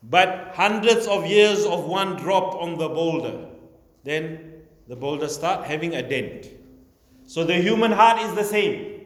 But 0.03 0.51
hundreds 0.55 1.07
of 1.07 1.25
years 1.25 1.65
of 1.65 1.85
one 1.85 2.15
drop 2.15 2.55
on 2.55 2.77
the 2.77 2.89
boulder, 2.89 3.45
then 4.03 4.53
the 4.87 4.95
boulder 4.95 5.27
start 5.27 5.65
having 5.65 5.95
a 5.95 6.07
dent. 6.07 6.47
So 7.25 7.43
the 7.43 7.55
human 7.55 7.91
heart 7.91 8.21
is 8.21 8.33
the 8.35 8.43
same. 8.43 9.05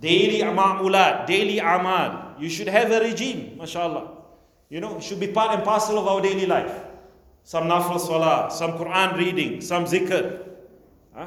Daily 0.00 0.40
ma'mulat, 0.40 1.26
daily 1.26 1.58
amal. 1.58 2.34
You 2.38 2.50
should 2.50 2.68
have 2.68 2.90
a 2.90 3.00
regime, 3.00 3.56
mashallah. 3.56 4.10
You 4.68 4.80
know, 4.80 4.98
it 4.98 5.02
should 5.02 5.20
be 5.20 5.28
part 5.28 5.54
and 5.54 5.64
parcel 5.64 5.98
of 5.98 6.06
our 6.06 6.20
daily 6.20 6.46
life. 6.46 6.72
Some 7.44 7.64
nafil 7.64 8.00
salah, 8.00 8.50
some 8.50 8.72
Quran 8.72 9.18
reading, 9.18 9.60
some 9.60 9.84
zikr. 9.84 10.48
Huh? 11.14 11.26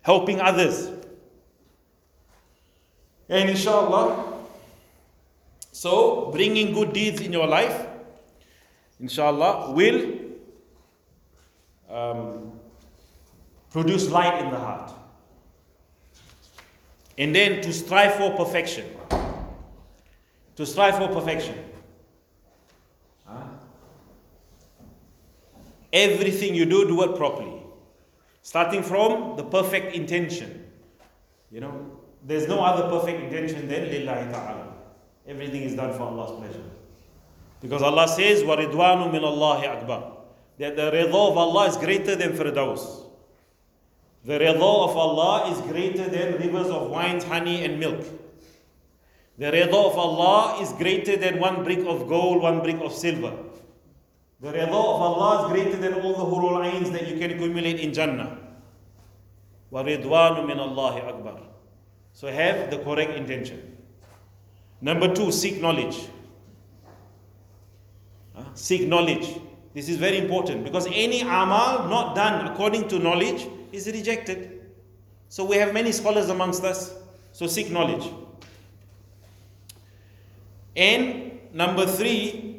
Helping 0.00 0.40
others. 0.40 0.90
And 3.28 3.50
inshallah, 3.50 4.32
so 5.70 6.30
bringing 6.32 6.72
good 6.72 6.94
deeds 6.94 7.20
in 7.20 7.32
your 7.32 7.46
life, 7.46 7.86
inshallah, 8.98 9.72
will 9.72 10.14
um, 11.90 12.52
produce 13.70 14.08
light 14.08 14.42
in 14.42 14.50
the 14.50 14.58
heart. 14.58 14.92
And 17.18 17.34
then 17.34 17.60
to 17.60 17.72
strive 17.72 18.14
for 18.14 18.30
perfection. 18.36 18.86
To 20.56 20.64
strive 20.64 20.96
for 20.96 21.08
perfection. 21.08 21.54
Everything 25.95 26.55
you 26.55 26.65
do, 26.65 26.87
do 26.87 27.03
it 27.03 27.17
properly. 27.17 27.63
Starting 28.41 28.81
from 28.81 29.35
the 29.37 29.43
perfect 29.43 29.95
intention. 29.95 30.65
You 31.51 31.61
know, 31.61 31.99
there's 32.25 32.47
no 32.47 32.61
other 32.63 32.89
perfect 32.89 33.21
intention 33.21 33.67
than 33.67 33.89
lillahi 33.89 34.31
ta'ala. 34.31 34.73
Everything 35.27 35.63
is 35.63 35.75
done 35.75 35.93
for 35.93 36.03
Allah's 36.03 36.39
pleasure. 36.39 36.63
Because 37.61 37.81
Allah 37.83 38.07
says, 38.07 38.41
وَرِضْوَانُ 38.41 39.11
مِنَ 39.11 39.21
اللَّهِ 39.21 39.85
أَكْبَرُ 39.85 40.11
That 40.59 40.75
the 40.75 40.91
rida 40.91 41.07
of 41.07 41.37
Allah 41.37 41.67
is 41.67 41.77
greater 41.77 42.15
than 42.15 42.31
firdaus. 42.33 43.03
The 44.25 44.33
rida 44.39 44.55
of 44.55 44.97
Allah 44.97 45.51
is 45.51 45.61
greater 45.61 46.09
than 46.09 46.39
rivers 46.39 46.67
of 46.67 46.89
wines, 46.89 47.23
honey, 47.23 47.63
and 47.63 47.79
milk. 47.79 48.03
The 49.37 49.45
rida 49.45 49.73
of 49.73 49.97
Allah 49.97 50.61
is 50.61 50.73
greater 50.73 51.17
than 51.17 51.39
one 51.39 51.63
brick 51.63 51.79
of 51.79 52.07
gold, 52.07 52.41
one 52.41 52.61
brick 52.61 52.79
of 52.81 52.93
silver. 52.93 53.35
The 54.41 54.51
rida 54.51 54.67
of 54.67 54.73
Allah 54.75 55.45
is 55.45 55.51
greater 55.51 55.77
than 55.77 55.93
all 55.93 56.13
the 56.13 56.25
hurul 56.25 56.65
ains 56.71 56.91
that 56.91 57.07
you 57.07 57.17
can 57.19 57.31
accumulate 57.31 57.79
in 57.79 57.93
Jannah. 57.93 58.37
وَرِضْوَانُ 59.71 60.45
مِنَ 60.45 60.57
اللَّهِ 60.57 61.05
أَكْبَرُ 61.05 61.43
So 62.13 62.27
have 62.31 62.71
the 62.71 62.79
correct 62.79 63.11
intention. 63.11 63.77
Number 64.81 65.13
two, 65.13 65.31
seek 65.31 65.61
knowledge. 65.61 66.07
Seek 68.55 68.87
knowledge. 68.87 69.39
This 69.73 69.87
is 69.87 69.97
very 69.97 70.17
important 70.17 70.63
because 70.63 70.87
any 70.87 71.21
amal 71.21 71.87
not 71.87 72.15
done 72.15 72.47
according 72.47 72.87
to 72.89 72.99
knowledge 72.99 73.47
is 73.71 73.85
rejected. 73.87 74.61
So 75.29 75.45
we 75.45 75.55
have 75.57 75.73
many 75.73 75.91
scholars 75.91 76.29
amongst 76.29 76.63
us. 76.63 76.93
So 77.31 77.47
seek 77.47 77.71
knowledge. 77.71 78.11
And 80.75 81.39
number 81.53 81.85
three, 81.85 82.54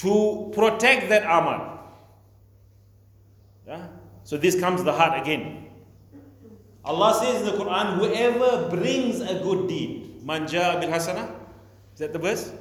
to 0.00 0.50
protect 0.54 1.08
that 1.10 1.24
amal. 1.24 1.78
Yeah? 3.66 3.86
So 4.24 4.36
this 4.36 4.58
comes 4.58 4.82
the 4.82 4.92
heart 4.92 5.20
again. 5.20 5.66
Allah 6.84 7.14
says 7.14 7.42
in 7.42 7.46
the 7.46 7.62
Quran, 7.62 7.96
whoever 7.98 8.70
brings 8.70 9.20
a 9.20 9.34
good 9.42 9.68
deed, 9.68 10.24
manja 10.24 10.78
bil 10.80 10.88
hasana, 10.88 11.30
is 11.92 12.00
that 12.00 12.12
the 12.14 12.18
verse? 12.18 12.52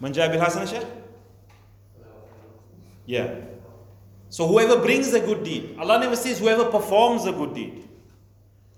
Manja 0.00 0.28
bil 0.28 0.40
hasana, 0.40 0.68
Shaykh? 0.68 0.86
Yeah. 3.06 3.36
So 4.28 4.48
whoever 4.48 4.82
brings 4.82 5.12
a 5.12 5.20
good 5.20 5.44
deed, 5.44 5.76
Allah 5.78 6.00
never 6.00 6.16
says 6.16 6.40
whoever 6.40 6.64
performs 6.64 7.26
a 7.26 7.32
good 7.32 7.54
deed. 7.54 7.88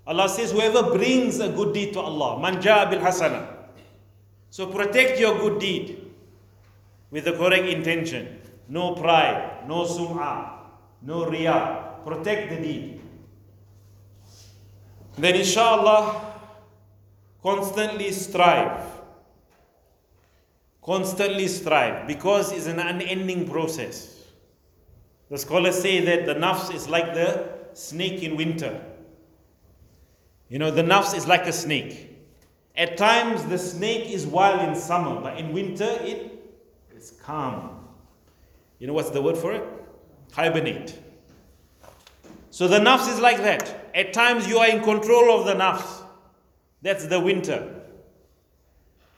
Allah 0.05 0.29
says 0.29 0.51
whoever 0.51 0.91
brings 0.91 1.39
a 1.39 1.49
good 1.49 1.73
deed 1.73 1.93
to 1.93 1.99
Allah, 1.99 2.39
manja 2.39 2.87
bil 2.91 2.99
hasana. 2.99 3.47
So 4.51 4.67
protect 4.67 5.19
your 5.19 5.39
good 5.39 5.59
deed 5.59 6.02
with 7.13 7.25
the 7.25 7.33
correct 7.33 7.65
intention. 7.65 8.41
No 8.67 8.95
pride, 8.95 9.67
no 9.67 9.85
sum'ah, 9.85 10.49
no 11.03 11.25
riyah. 11.25 12.03
Protect 12.03 12.49
the 12.49 12.55
deed. 12.55 13.01
Then 15.17 15.35
inshallah, 15.35 16.39
constantly 17.43 18.11
strive. 18.11 18.83
Constantly 20.81 21.47
strive 21.47 22.07
because 22.07 22.51
it's 22.51 22.65
an 22.65 22.79
unending 22.79 23.47
process. 23.47 24.25
The 25.29 25.37
scholars 25.37 25.79
say 25.79 26.03
that 26.03 26.25
the 26.25 26.33
nafs 26.33 26.73
is 26.73 26.89
like 26.89 27.13
the 27.13 27.47
snake 27.73 28.23
in 28.23 28.35
winter. 28.35 28.83
You 30.49 30.57
know, 30.57 30.71
the 30.71 30.81
nafs 30.81 31.15
is 31.15 31.27
like 31.27 31.45
a 31.45 31.53
snake. 31.53 32.09
At 32.75 32.97
times, 32.97 33.45
the 33.45 33.59
snake 33.59 34.09
is 34.09 34.25
wild 34.25 34.67
in 34.67 34.75
summer, 34.75 35.21
but 35.21 35.37
in 35.37 35.53
winter, 35.53 35.87
it 36.01 36.32
is 37.03 37.11
calm. 37.21 37.85
You 38.79 38.87
know 38.87 38.93
what's 38.93 39.09
the 39.09 39.21
word 39.21 39.37
for 39.37 39.53
it? 39.53 39.63
Hibernate. 40.31 40.97
So 42.49 42.67
the 42.67 42.79
nafs 42.79 43.11
is 43.11 43.19
like 43.19 43.37
that. 43.37 43.89
At 43.95 44.13
times, 44.13 44.47
you 44.47 44.57
are 44.57 44.69
in 44.69 44.83
control 44.83 45.39
of 45.39 45.45
the 45.45 45.53
nafs. 45.53 46.03
That's 46.81 47.07
the 47.07 47.19
winter. 47.19 47.81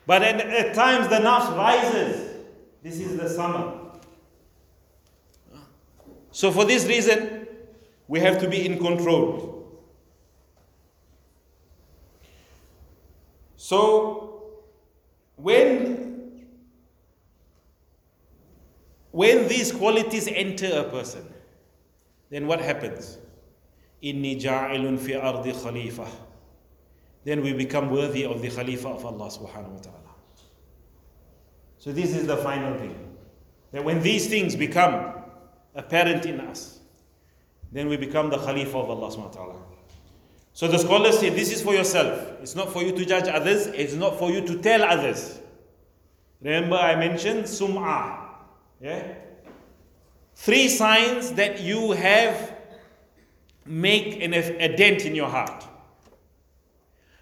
But 0.05 0.23
at, 0.23 0.39
at 0.39 0.75
times, 0.75 1.07
the 1.07 1.15
nafs 1.15 1.55
rises. 1.55 2.43
This 2.83 2.99
is 2.99 3.17
the 3.17 3.29
summer. 3.29 3.79
So, 6.31 6.51
for 6.51 6.65
this 6.65 6.85
reason, 6.85 7.47
we 8.07 8.19
have 8.19 8.39
to 8.41 8.49
be 8.49 8.65
in 8.65 8.77
control. 8.77 9.81
So, 13.55 14.43
when 15.37 16.04
when 19.15 19.47
these 19.47 19.71
qualities 19.71 20.27
enter 20.27 20.67
a 20.77 20.83
person, 20.83 21.25
then 22.29 22.47
what 22.47 22.59
happens? 22.59 23.17
Inni 24.03 24.41
ja'ilun 24.41 24.99
fi 24.99 25.15
ardi 25.15 25.53
khalifa. 25.53 26.05
Then 27.23 27.41
we 27.41 27.53
become 27.53 27.91
worthy 27.91 28.25
of 28.25 28.41
the 28.41 28.49
Khalifa 28.49 28.89
of 28.89 29.05
Allah 29.05 29.27
subhanahu 29.27 29.71
wa 29.71 29.79
ta'ala. 29.79 30.11
So 31.77 31.93
this 31.93 32.13
is 32.13 32.27
the 32.27 32.35
final 32.35 32.77
thing. 32.77 32.93
That 33.71 33.85
when 33.85 34.01
these 34.01 34.27
things 34.27 34.53
become 34.53 35.13
apparent 35.75 36.25
in 36.25 36.41
us, 36.41 36.81
then 37.71 37.87
we 37.87 37.95
become 37.95 38.29
the 38.29 38.37
Khalifa 38.37 38.77
of 38.77 38.89
Allah 38.89 39.15
subhanahu 39.15 39.27
wa 39.27 39.45
ta'ala. 39.45 39.61
So 40.51 40.67
the 40.67 40.77
scholars 40.77 41.19
say 41.19 41.29
this 41.29 41.53
is 41.53 41.61
for 41.61 41.73
yourself. 41.73 42.33
It's 42.41 42.53
not 42.53 42.73
for 42.73 42.83
you 42.83 42.91
to 42.91 43.05
judge 43.05 43.29
others, 43.29 43.67
it's 43.67 43.93
not 43.93 44.19
for 44.19 44.29
you 44.29 44.45
to 44.45 44.61
tell 44.61 44.83
others. 44.83 45.39
Remember, 46.41 46.75
I 46.75 46.97
mentioned 46.97 47.45
sum'ah. 47.45 48.24
Yeah? 48.81 49.13
Three 50.35 50.67
signs 50.67 51.31
that 51.33 51.61
you 51.61 51.91
have 51.93 52.55
make 53.65 54.21
an, 54.21 54.33
a 54.33 54.75
dent 54.75 55.05
in 55.05 55.15
your 55.15 55.29
heart. 55.29 55.65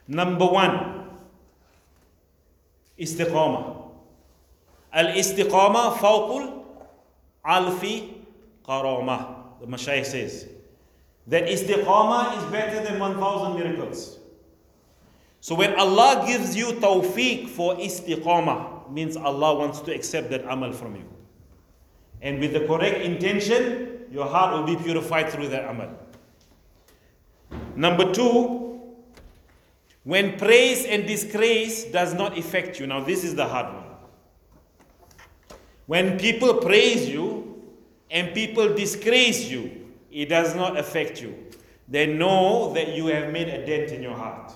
Number 0.07 0.45
one, 0.45 1.09
istiqamah. 2.99 3.89
Al 4.91 5.07
istiqamah 5.07 5.95
fawqul 5.97 6.65
alfi 7.45 8.13
qarama. 8.65 9.59
The 9.61 9.67
Mashaykh 9.67 10.05
says 10.05 10.47
that 11.27 11.43
istiqamah 11.45 12.37
is 12.37 12.51
better 12.51 12.83
than 12.83 12.99
1000 12.99 13.57
miracles. 13.57 14.19
So 15.39 15.55
when 15.55 15.75
Allah 15.75 16.23
gives 16.27 16.55
you 16.55 16.67
tawfiq 16.73 17.49
for 17.49 17.75
istiqamah, 17.75 18.91
means 18.91 19.15
Allah 19.15 19.55
wants 19.55 19.81
to 19.81 19.93
accept 19.93 20.29
that 20.31 20.45
amal 20.49 20.73
from 20.73 20.95
you. 20.95 21.12
And 22.23 22.39
with 22.39 22.53
the 22.53 22.61
correct 22.61 23.01
intention, 23.01 24.05
your 24.09 24.25
heart 24.25 24.53
will 24.53 24.75
be 24.75 24.81
purified 24.81 25.29
through 25.29 25.49
that 25.49 25.69
amal. 25.69 25.89
Number 27.75 28.11
two, 28.11 28.81
when 30.03 30.37
praise 30.37 30.85
and 30.85 31.05
disgrace 31.05 31.83
does 31.85 32.13
not 32.13 32.37
affect 32.37 32.79
you. 32.79 32.87
Now, 32.87 33.03
this 33.03 33.23
is 33.23 33.35
the 33.35 33.45
hard 33.45 33.73
one. 33.73 33.83
When 35.85 36.17
people 36.17 36.55
praise 36.55 37.09
you 37.09 37.61
and 38.09 38.33
people 38.33 38.73
disgrace 38.73 39.49
you, 39.49 39.89
it 40.09 40.29
does 40.29 40.55
not 40.55 40.77
affect 40.77 41.21
you. 41.21 41.35
They 41.89 42.05
know 42.05 42.73
that 42.73 42.95
you 42.95 43.07
have 43.07 43.33
made 43.33 43.49
a 43.49 43.65
dent 43.65 43.91
in 43.91 44.01
your 44.01 44.15
heart. 44.15 44.53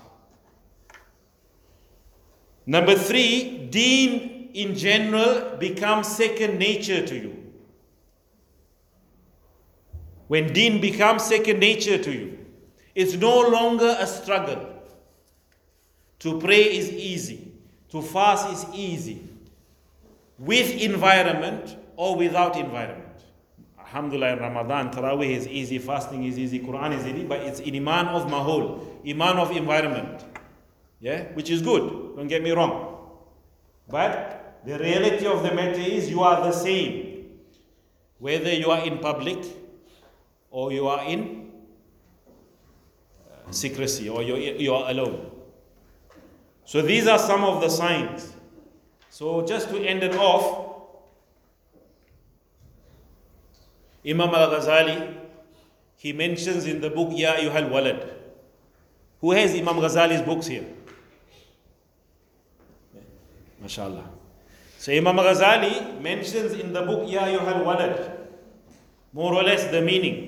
Number 2.66 2.96
three, 2.96 3.68
deen 3.70 4.52
in 4.54 4.76
general 4.76 5.58
becomes 5.58 6.08
second 6.08 6.58
nature 6.60 7.06
to 7.06 7.16
you. 7.16 7.37
When 10.28 10.52
deen 10.54 10.82
becomes 10.82 11.24
second 11.24 11.60
nature 11.60 11.98
to 11.98 12.12
you, 12.12 12.38
it's 12.94 13.14
no 13.14 13.42
longer 13.42 13.96
a 14.00 14.08
struggle. 14.08 14.74
To 16.20 16.40
pray 16.40 16.64
is 16.64 16.90
easy, 16.92 17.52
to 17.90 18.02
fast 18.02 18.50
is 18.52 18.66
easy, 18.74 19.22
with 20.40 20.82
environment 20.82 21.78
or 21.96 22.18
without 22.18 22.58
environment. 22.58 23.04
Alhamdulillah, 23.80 24.34
in 24.34 24.40
Ramadan, 24.40 24.92
Taraweeh 24.92 25.38
is 25.38 25.48
easy, 25.48 25.78
fasting 25.78 26.26
is 26.26 26.38
easy, 26.38 26.60
Quran 26.60 26.98
is 26.98 27.06
easy, 27.06 27.24
but 27.24 27.42
it's 27.42 27.62
iman 27.62 28.08
of 28.08 28.30
mahol, 28.30 28.86
iman 29.08 29.38
of 29.38 29.52
environment. 29.52 30.26
Yeah, 31.00 31.24
which 31.34 31.50
is 31.50 31.62
good, 31.62 32.16
don't 32.18 32.28
get 32.28 32.44
me 32.44 32.52
wrong. 32.52 32.98
But 33.88 34.62
the 34.66 34.78
reality 34.78 35.26
of 35.26 35.44
the 35.44 35.54
matter 35.54 35.80
is 35.80 36.10
you 36.10 36.22
are 36.22 36.44
the 36.44 36.52
same. 36.52 37.30
Whether 38.18 38.52
you 38.52 38.72
are 38.72 38.84
in 38.84 38.98
public 38.98 39.46
or 40.52 40.72
you 40.72 40.88
are 40.88 41.04
in 41.06 41.52
uh, 43.30 43.52
secrecy 43.52 44.10
or 44.10 44.22
you're, 44.24 44.38
you 44.38 44.74
are 44.74 44.90
alone. 44.90 45.32
So 46.66 46.82
these 46.82 47.08
are 47.08 47.20
some 47.20 47.44
of 47.44 47.62
the 47.62 47.70
signs. 47.70 48.34
So 49.10 49.46
just 49.46 49.70
to 49.70 49.80
end 49.80 50.04
it 50.04 50.16
off, 50.16 50.66
Imam 54.06 54.30
al-Ghazali, 54.30 55.16
he 55.98 56.14
mentions 56.14 56.66
in 56.66 56.80
the 56.82 56.90
book 56.90 57.10
Ya 57.12 57.36
Ayyuhal 57.36 57.70
Walad. 57.70 58.14
Who 59.22 59.32
has 59.32 59.54
Imam 59.56 59.78
Ghazali's 59.78 60.22
books 60.22 60.48
here? 60.48 60.66
MashaAllah. 63.64 64.06
So 64.78 64.92
Imam 64.94 65.16
Ghazali 65.16 66.00
mentions 66.02 66.54
in 66.54 66.72
the 66.72 66.82
book 66.84 67.10
Ya 67.10 67.24
Ayyuhal 67.24 67.64
Walad, 67.66 68.18
more 69.12 69.34
or 69.34 69.44
less 69.44 69.66
the 69.72 69.82
meaning. 69.82 70.27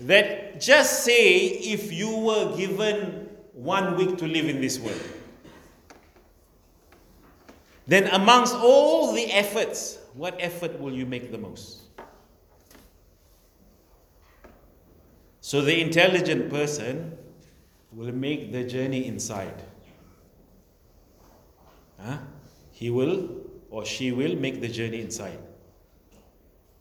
That 0.00 0.60
just 0.60 1.04
say 1.04 1.46
if 1.46 1.92
you 1.92 2.16
were 2.16 2.56
given 2.56 3.28
one 3.52 3.96
week 3.96 4.16
to 4.18 4.26
live 4.26 4.48
in 4.48 4.60
this 4.60 4.78
world, 4.78 5.00
then 7.86 8.06
amongst 8.08 8.54
all 8.54 9.12
the 9.12 9.32
efforts, 9.32 9.98
what 10.14 10.36
effort 10.38 10.78
will 10.78 10.92
you 10.92 11.06
make 11.06 11.32
the 11.32 11.38
most? 11.38 11.82
So 15.40 15.62
the 15.62 15.80
intelligent 15.80 16.50
person 16.50 17.16
will 17.92 18.12
make 18.12 18.52
the 18.52 18.64
journey 18.64 19.06
inside. 19.06 19.62
Huh? 21.98 22.18
He 22.70 22.90
will 22.90 23.30
or 23.70 23.84
she 23.84 24.12
will 24.12 24.36
make 24.36 24.60
the 24.60 24.68
journey 24.68 25.00
inside. 25.00 25.38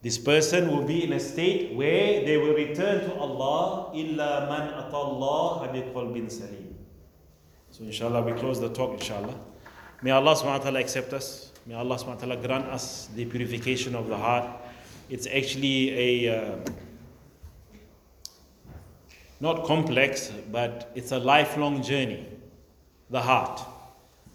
This 0.02 0.18
person 0.18 0.72
will 0.72 0.84
be 0.84 1.04
in 1.04 1.14
a 1.14 1.20
state 1.20 1.74
where 1.74 2.24
they 2.24 2.38
will 2.38 2.54
return 2.54 3.10
to 3.10 3.16
Allah 3.16 3.92
illa 3.96 4.48
man 4.48 4.70
atallah 4.74 5.74
biqalbin 5.74 6.30
salim. 6.32 6.76
So 7.72 7.84
inshallah 7.84 8.22
we 8.22 8.34
close 8.34 8.60
the 8.60 8.70
talk 8.70 8.94
inshallah. 8.94 9.34
May 10.04 10.12
Allah 10.12 10.36
subhanahu 10.36 10.60
wa 10.60 10.64
ta'ala 10.64 10.80
accept 10.80 11.14
us. 11.14 11.52
May 11.66 11.74
Allah 11.74 11.96
subhanahu 11.98 12.16
wa 12.16 12.36
ta'ala 12.36 12.38
grant 12.38 12.66
us 12.68 13.10
the 13.16 13.26
purification 13.26 13.96
of 13.96 14.08
the 14.08 14.18
heart. 14.18 14.46
It's 15.10 15.26
actually 15.26 16.26
a 16.28 16.38
uh, 16.38 16.56
not 19.40 19.66
complex, 19.66 20.32
but 20.52 20.92
it's 20.96 21.12
a 21.12 21.20
lifelong 21.20 21.82
journey. 21.82 22.26
The 23.10 23.22
heart. 23.22 23.62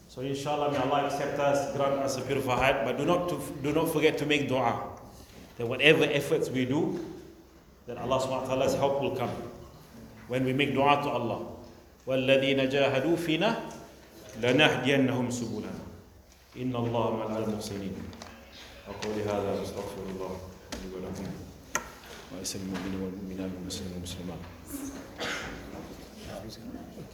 So 0.09 0.21
inshallah 0.23 0.73
may 0.73 0.79
Allah 0.79 1.07
accept 1.07 1.39
us, 1.39 1.75
grant 1.77 1.95
us 2.01 2.19
a 2.19 2.23
purified 2.23 2.59
heart, 2.59 2.85
but 2.85 2.99
do 2.99 3.07
not 3.07 3.29
to, 3.29 3.41
do 3.63 3.73
not 3.73 3.89
forget 3.89 4.19
to 4.19 4.27
make 4.27 4.49
dua. 4.49 4.92
That 5.63 5.71
whatever 5.71 6.03
efforts 6.11 6.51
we 6.51 6.67
do, 6.67 6.99
that 7.87 7.95
Allah 7.97 8.19
subhanahu 8.19 8.43
wa 8.43 8.51
ta'ala's 8.51 8.75
help 8.75 8.99
will 8.99 9.15
come. 9.15 9.31
When 10.27 10.43
we 10.43 10.51
make 10.53 10.75
dua 10.75 10.99
to 11.07 11.09
Allah. 11.09 11.47
وَالَّذِينَ 12.03 12.67
جَاهَدُوا 12.67 13.15
فِينَا 13.15 13.63
لَنَهْدِيَنَّهُمْ 14.43 15.31
سُبُلَنَا 15.31 15.71
إِنَّ 16.59 16.75
اللَّهَ 16.75 17.07
مَعَ 17.15 17.31
الْمُحْسِنِينَ 17.39 17.95
أقول 18.91 19.15
هذا 19.23 19.51
واستغفر 19.61 20.03
الله 20.11 20.33
لي 20.83 20.87
ولكم 20.99 21.27
وعيسى 22.35 22.59
المؤمنين 22.59 22.99
والمؤمنات 23.03 23.51
والمسلمين 23.55 23.93
والمسلمات 23.95 24.43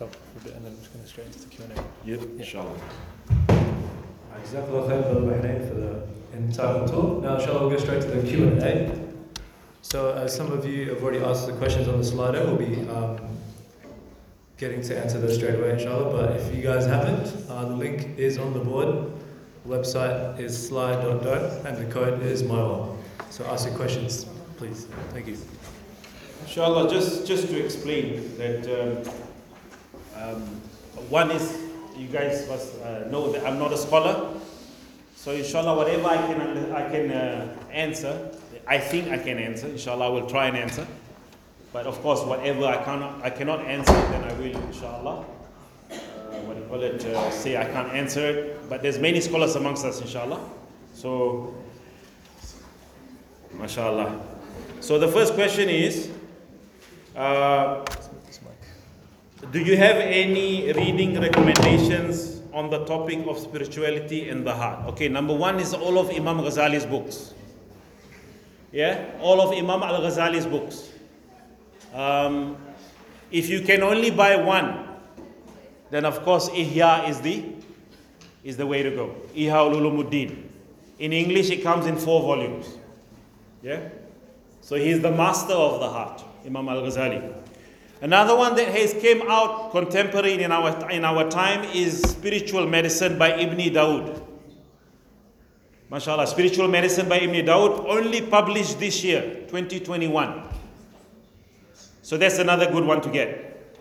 طب 0.01 0.09
and 0.57 0.64
then 0.64 0.72
we're 0.72 0.80
just 0.80 0.92
going 0.96 1.05
to 1.05 1.11
straight 1.11 1.28
into 1.28 1.53
for 5.68 5.74
the 5.74 6.03
entire 6.37 6.87
talk. 6.87 7.22
Now 7.22 7.37
inshallah 7.37 7.61
we'll 7.61 7.70
go 7.70 7.79
straight 7.79 8.03
to 8.03 8.09
the 8.09 8.29
Q&A. 8.29 9.09
So 9.83 10.12
as 10.12 10.35
some 10.35 10.53
of 10.53 10.66
you 10.66 10.91
have 10.91 11.03
already 11.03 11.20
asked 11.24 11.47
the 11.47 11.53
questions 11.55 11.89
on 11.89 11.99
the 11.99 12.05
slido, 12.05 12.45
we'll 12.45 12.57
be 12.57 12.89
um, 12.91 13.18
getting 14.59 14.83
to 14.83 14.99
answer 14.99 15.18
those 15.20 15.37
straight 15.37 15.55
away 15.55 15.72
inshallah. 15.72 16.11
But 16.11 16.41
if 16.41 16.55
you 16.55 16.62
guys 16.62 16.85
haven't, 16.87 17.26
uh, 17.49 17.64
the 17.64 17.76
link 17.76 18.18
is 18.18 18.39
on 18.39 18.53
the 18.53 18.61
board. 18.61 19.12
The 19.64 19.76
website 19.76 20.39
is 20.39 20.70
sli.do 20.70 21.68
and 21.68 21.76
the 21.76 21.93
code 21.93 22.22
is 22.22 22.43
MyWall. 22.43 22.97
So 23.31 23.45
ask 23.47 23.68
your 23.68 23.76
questions, 23.76 24.26
please. 24.57 24.87
Thank 25.12 25.26
you. 25.26 25.37
Inshallah, 26.43 26.91
just, 26.91 27.26
just 27.26 27.49
to 27.49 27.62
explain 27.62 28.37
that 28.39 28.64
um, 28.81 29.12
um, 30.22 30.43
one 31.09 31.31
is, 31.31 31.68
you 31.99 32.07
guys 32.07 32.49
must 32.49 32.80
uh, 32.80 33.09
know 33.11 33.32
that 33.32 33.44
I'm 33.44 33.59
not 33.59 33.72
a 33.72 33.76
scholar. 33.76 34.34
So 35.16 35.32
inshallah, 35.32 35.76
whatever 35.76 36.07
I 36.07 36.16
can, 36.16 36.72
I 36.72 36.88
can 36.88 37.11
uh, 37.11 37.57
answer, 37.72 38.30
I 38.66 38.78
think 38.78 39.09
I 39.09 39.18
can 39.18 39.38
answer. 39.38 39.66
Inshallah, 39.66 40.07
I 40.07 40.09
will 40.09 40.28
try 40.28 40.46
and 40.46 40.57
answer. 40.57 40.86
But 41.72 41.86
of 41.86 42.01
course, 42.01 42.22
whatever 42.22 42.66
I 42.66 42.82
cannot, 42.84 43.22
I 43.22 43.30
cannot 43.30 43.61
answer, 43.62 43.92
then 43.92 44.24
I 44.24 44.32
will, 44.34 44.57
inshallah. 44.66 45.24
Uh, 45.90 45.94
what 46.46 46.55
do 46.57 46.62
you 46.62 46.68
call 46.68 46.82
it? 46.82 47.05
Uh, 47.05 47.30
say 47.30 47.57
I 47.57 47.64
can't 47.64 47.92
answer 47.92 48.26
it. 48.28 48.68
But 48.68 48.82
there's 48.82 48.99
many 48.99 49.20
scholars 49.20 49.57
amongst 49.57 49.84
us, 49.84 50.01
inshallah. 50.01 50.40
So, 50.94 51.55
mashallah. 53.55 54.20
So 54.80 54.99
the 54.99 55.09
first 55.09 55.34
question 55.34 55.68
is, 55.68 56.11
uh. 57.16 57.84
Do 59.53 59.61
you 59.61 59.76
have 59.76 59.97
any 59.97 60.72
reading 60.72 61.18
recommendations 61.20 62.43
on 62.53 62.70
the 62.70 62.84
topic 62.86 63.24
of 63.26 63.39
spirituality 63.39 64.28
and 64.28 64.45
the 64.45 64.53
heart? 64.53 64.84
Okay, 64.89 65.09
number 65.09 65.32
one 65.32 65.61
is 65.61 65.72
all 65.72 65.97
of 65.99 66.11
Imam 66.11 66.39
Ghazali's 66.39 66.84
books. 66.84 67.34
Yeah, 68.72 69.12
all 69.20 69.41
of 69.41 69.57
Imam 69.57 69.82
Al 69.82 70.01
Ghazali's 70.03 70.45
books. 70.45 70.91
Um, 71.95 72.57
if 73.30 73.49
you 73.49 73.62
can 73.62 73.82
only 73.82 74.11
buy 74.11 74.36
one, 74.36 74.86
then 75.91 76.05
of 76.05 76.22
course 76.24 76.51
Ihya 76.51 77.09
is 77.09 77.20
the 77.20 77.45
is 78.43 78.57
the 78.57 78.66
way 78.66 78.82
to 78.82 78.91
go. 78.91 79.14
Ihya 79.34 79.72
Ulumuddin. 79.72 80.43
In 80.99 81.12
English, 81.12 81.51
it 81.51 81.62
comes 81.62 81.86
in 81.86 81.97
four 81.97 82.22
volumes. 82.22 82.76
Yeah, 83.62 83.89
so 84.62 84.74
he's 84.74 85.01
the 85.01 85.12
master 85.12 85.55
of 85.55 85.78
the 85.80 85.89
heart, 85.89 86.24
Imam 86.45 86.68
Al 86.68 86.82
Ghazali. 86.82 87.38
Another 88.01 88.36
one 88.36 88.55
that 88.55 88.68
has 88.68 88.92
came 88.94 89.22
out 89.28 89.72
contemporary 89.72 90.42
in 90.42 90.53
our 90.53 90.88
in 90.90 91.05
our 91.05 91.28
time 91.28 91.64
is 91.74 92.01
Spiritual 92.03 92.66
Medicine 92.66 93.18
by 93.18 93.34
Ibn 93.34 93.59
Dawood. 93.74 94.22
MashaAllah, 95.90 96.28
Spiritual 96.28 96.68
Medicine 96.68 97.09
by 97.09 97.18
Ibn 97.18 97.46
Dawood, 97.46 97.86
only 97.88 98.22
published 98.22 98.78
this 98.78 99.03
year, 99.03 99.22
2021. 99.49 100.42
So 102.03 102.16
that's 102.16 102.38
another 102.38 102.70
good 102.70 102.84
one 102.84 103.01
to 103.01 103.09
get. 103.11 103.74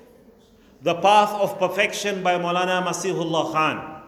The 0.82 0.96
Path 0.96 1.32
of 1.34 1.60
Perfection 1.60 2.24
by 2.24 2.36
Maulana 2.40 2.84
Masihullah 2.84 3.52
Khan. 3.52 4.02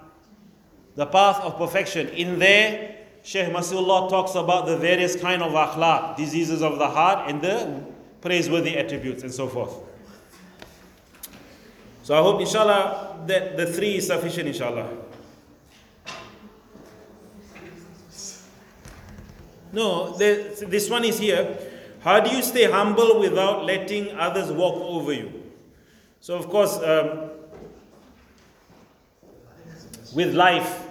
The 0.95 1.05
Path 1.05 1.41
of 1.41 1.57
Perfection. 1.57 2.07
In 2.10 2.39
there, 2.39 2.95
Sheikh 3.22 3.49
Masihullah 3.49 4.10
talks 4.10 4.34
about 4.36 4.66
the 4.66 4.78
various 4.78 5.16
kind 5.16 5.43
of 5.43 5.51
akhlaq, 5.51 6.18
diseases 6.18 6.64
of 6.64 6.80
the 6.80 6.88
heart, 6.88 7.30
and 7.30 7.41
the 7.41 7.84
praiseworthy 8.22 8.78
attributes 8.78 9.24
and 9.24 9.32
so 9.32 9.47
forth. 9.47 9.89
So 12.10 12.18
I 12.18 12.24
hope, 12.24 12.41
inshallah, 12.41 13.24
that 13.28 13.55
the 13.55 13.68
three 13.68 13.97
is 13.97 14.07
sufficient, 14.07 14.47
inshallah. 14.47 14.89
No, 19.72 20.18
the, 20.18 20.66
this 20.68 20.89
one 20.89 21.05
is 21.05 21.20
here. 21.20 21.55
How 21.99 22.20
do 22.20 22.36
you 22.36 22.41
stay 22.41 22.64
humble 22.64 23.20
without 23.20 23.64
letting 23.64 24.10
others 24.18 24.51
walk 24.51 24.82
over 24.82 25.14
you? 25.14 25.51
So, 26.20 26.36
of 26.36 26.49
course, 26.49 26.78
um, 26.78 27.30
with 30.16 30.34
life, 30.34 30.88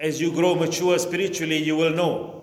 as 0.00 0.20
you 0.20 0.32
grow 0.32 0.56
mature 0.56 0.98
spiritually, 0.98 1.58
you 1.58 1.76
will 1.76 1.94
know. 1.94 2.42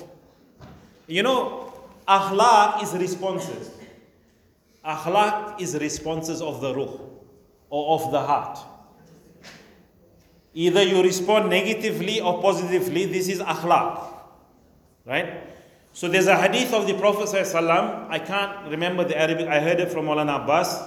You 1.05 1.23
know, 1.23 1.73
akhlaq 2.07 2.81
is 2.81 2.93
responses. 2.93 3.71
Akhlaq 4.85 5.59
is 5.59 5.77
responses 5.77 6.41
of 6.41 6.61
the 6.61 6.73
ruh 6.73 7.08
or 7.69 7.99
of 7.99 8.11
the 8.11 8.19
heart. 8.19 8.59
Either 10.53 10.83
you 10.83 11.03
respond 11.03 11.49
negatively 11.49 12.19
or 12.19 12.41
positively, 12.41 13.05
this 13.05 13.27
is 13.27 13.39
akhlaq. 13.39 14.03
Right? 15.05 15.43
So 15.93 16.07
there's 16.07 16.27
a 16.27 16.37
hadith 16.37 16.73
of 16.73 16.87
the 16.87 16.93
Prophet 16.93 17.27
ﷺ, 17.27 18.09
I 18.09 18.19
can't 18.19 18.69
remember 18.69 19.03
the 19.03 19.19
Arabic, 19.19 19.47
I 19.47 19.59
heard 19.59 19.79
it 19.79 19.91
from 19.91 20.05
Maulana 20.05 20.43
Abbas, 20.43 20.81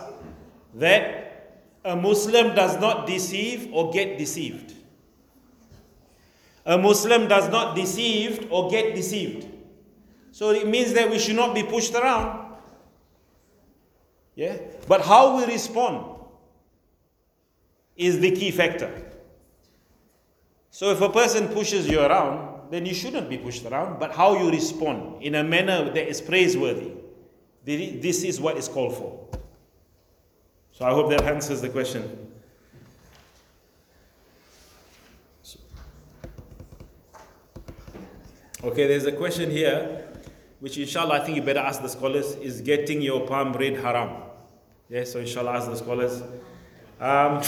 that 0.74 1.68
a 1.84 1.96
Muslim 1.96 2.54
does 2.54 2.80
not 2.80 3.06
deceive 3.06 3.68
or 3.72 3.92
get 3.92 4.18
deceived. 4.18 4.74
A 6.64 6.78
Muslim 6.78 7.26
does 7.28 7.48
not 7.48 7.74
deceive 7.74 8.46
or 8.50 8.70
get 8.70 8.94
deceived. 8.94 9.48
So 10.30 10.50
it 10.50 10.68
means 10.68 10.92
that 10.94 11.10
we 11.10 11.18
should 11.18 11.36
not 11.36 11.54
be 11.54 11.62
pushed 11.62 11.94
around. 11.94 12.54
Yeah? 14.34 14.56
But 14.88 15.02
how 15.02 15.36
we 15.36 15.44
respond 15.46 16.11
is 17.96 18.20
the 18.20 18.30
key 18.30 18.50
factor. 18.50 18.90
So 20.70 20.90
if 20.90 21.00
a 21.00 21.08
person 21.08 21.48
pushes 21.48 21.86
you 21.88 22.00
around, 22.00 22.70
then 22.70 22.86
you 22.86 22.94
shouldn't 22.94 23.28
be 23.28 23.36
pushed 23.36 23.66
around, 23.66 24.00
but 24.00 24.14
how 24.14 24.38
you 24.38 24.50
respond 24.50 25.22
in 25.22 25.34
a 25.34 25.44
manner 25.44 25.92
that 25.92 26.08
is 26.08 26.20
praiseworthy. 26.20 26.92
This 27.64 28.24
is 28.24 28.40
what 28.40 28.56
is 28.56 28.66
called 28.68 28.96
for. 28.96 29.28
So 30.72 30.86
I 30.86 30.90
hope 30.90 31.10
that 31.10 31.22
answers 31.22 31.60
the 31.60 31.68
question. 31.68 32.30
Okay, 38.64 38.86
there's 38.86 39.06
a 39.06 39.12
question 39.12 39.50
here, 39.50 40.08
which 40.60 40.78
inshallah 40.78 41.20
I 41.20 41.24
think 41.24 41.36
you 41.36 41.42
better 41.42 41.60
ask 41.60 41.82
the 41.82 41.88
scholars, 41.88 42.36
is 42.36 42.60
getting 42.60 43.02
your 43.02 43.26
palm 43.26 43.52
read 43.52 43.76
haram? 43.76 44.22
Yes, 44.88 45.12
so 45.12 45.18
inshallah 45.18 45.52
ask 45.52 45.68
the 45.68 45.76
scholars. 45.76 46.22
Um, 47.00 47.42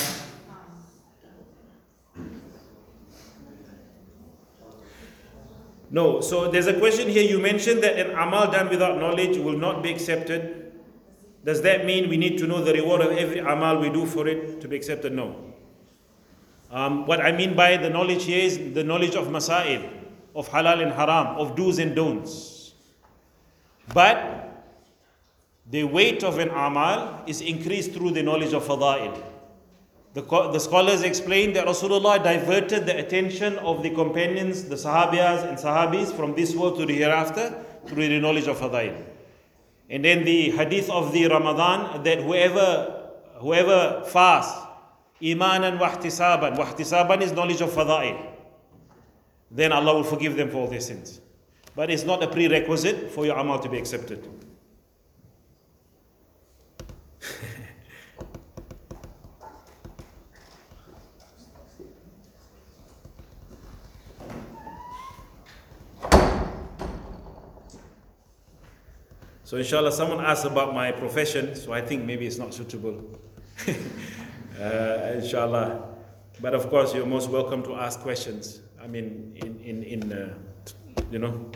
No, 5.94 6.20
so 6.20 6.50
there's 6.50 6.66
a 6.66 6.76
question 6.76 7.08
here. 7.08 7.22
You 7.22 7.38
mentioned 7.38 7.80
that 7.84 7.96
an 7.96 8.10
amal 8.18 8.50
done 8.50 8.68
without 8.68 8.98
knowledge 8.98 9.38
will 9.38 9.56
not 9.56 9.80
be 9.80 9.92
accepted. 9.92 10.72
Does 11.44 11.62
that 11.62 11.86
mean 11.86 12.08
we 12.08 12.16
need 12.16 12.36
to 12.38 12.48
know 12.48 12.64
the 12.64 12.72
reward 12.72 13.00
of 13.00 13.12
every 13.16 13.38
amal 13.38 13.78
we 13.78 13.90
do 13.90 14.04
for 14.04 14.26
it 14.26 14.60
to 14.60 14.66
be 14.66 14.74
accepted? 14.74 15.12
No. 15.12 15.54
Um, 16.72 17.06
what 17.06 17.20
I 17.20 17.30
mean 17.30 17.54
by 17.54 17.76
the 17.76 17.90
knowledge 17.90 18.24
here 18.24 18.42
is 18.42 18.74
the 18.74 18.82
knowledge 18.82 19.14
of 19.14 19.28
masail, 19.28 19.88
of 20.34 20.48
halal 20.48 20.82
and 20.82 20.90
haram, 20.90 21.36
of 21.38 21.54
do's 21.54 21.78
and 21.78 21.94
don'ts. 21.94 22.72
But 23.94 24.64
the 25.70 25.84
weight 25.84 26.24
of 26.24 26.40
an 26.40 26.48
amal 26.48 27.22
is 27.28 27.40
increased 27.40 27.92
through 27.92 28.10
the 28.10 28.22
knowledge 28.24 28.52
of 28.52 28.64
fada'il. 28.64 29.16
The, 30.14 30.22
the 30.22 30.60
scholars 30.60 31.02
explain 31.02 31.52
that 31.54 31.66
Rasulullah 31.66 32.22
diverted 32.22 32.86
the 32.86 32.96
attention 32.96 33.58
of 33.58 33.82
the 33.82 33.90
companions, 33.90 34.64
the 34.64 34.76
Sahabiyas 34.76 35.48
and 35.48 35.58
Sahabis 35.58 36.14
from 36.16 36.36
this 36.36 36.54
world 36.54 36.78
to 36.78 36.86
the 36.86 36.94
hereafter 36.94 37.64
through 37.86 38.08
the 38.08 38.20
knowledge 38.20 38.46
of 38.46 38.58
Fadail. 38.58 39.04
And 39.90 40.04
then 40.04 40.24
the 40.24 40.50
hadith 40.50 40.88
of 40.88 41.12
the 41.12 41.26
Ramadan 41.26 42.04
that 42.04 42.20
whoever 42.20 43.10
whoever 43.38 44.04
fasts, 44.06 44.56
imanan 45.20 45.78
wahtisaban, 45.78 46.56
wahtisaban 46.56 47.20
is 47.20 47.32
knowledge 47.32 47.60
of 47.60 47.70
Fadail, 47.70 48.24
then 49.50 49.72
Allah 49.72 49.94
will 49.94 50.04
forgive 50.04 50.36
them 50.36 50.48
for 50.48 50.58
all 50.58 50.68
their 50.68 50.80
sins. 50.80 51.20
But 51.74 51.90
it's 51.90 52.04
not 52.04 52.22
a 52.22 52.28
prerequisite 52.28 53.10
for 53.10 53.26
your 53.26 53.36
amal 53.36 53.58
to 53.58 53.68
be 53.68 53.78
accepted. 53.78 54.28
So 69.54 69.58
inshallah, 69.58 69.92
someone 69.92 70.18
asked 70.18 70.44
about 70.44 70.74
my 70.74 70.90
profession, 70.90 71.54
so 71.54 71.72
I 71.72 71.80
think 71.80 72.04
maybe 72.04 72.26
it's 72.26 72.38
not 72.38 72.52
suitable. 72.52 73.00
uh, 74.60 74.64
inshallah. 75.14 75.94
But 76.40 76.54
of 76.54 76.68
course, 76.68 76.92
you're 76.92 77.06
most 77.06 77.30
welcome 77.30 77.62
to 77.62 77.76
ask 77.76 78.00
questions. 78.00 78.62
I 78.82 78.88
mean, 78.88 79.32
in, 79.36 79.60
in, 79.60 79.82
in 79.84 80.12
uh, 80.12 80.34
you 81.12 81.20
know, 81.20 81.52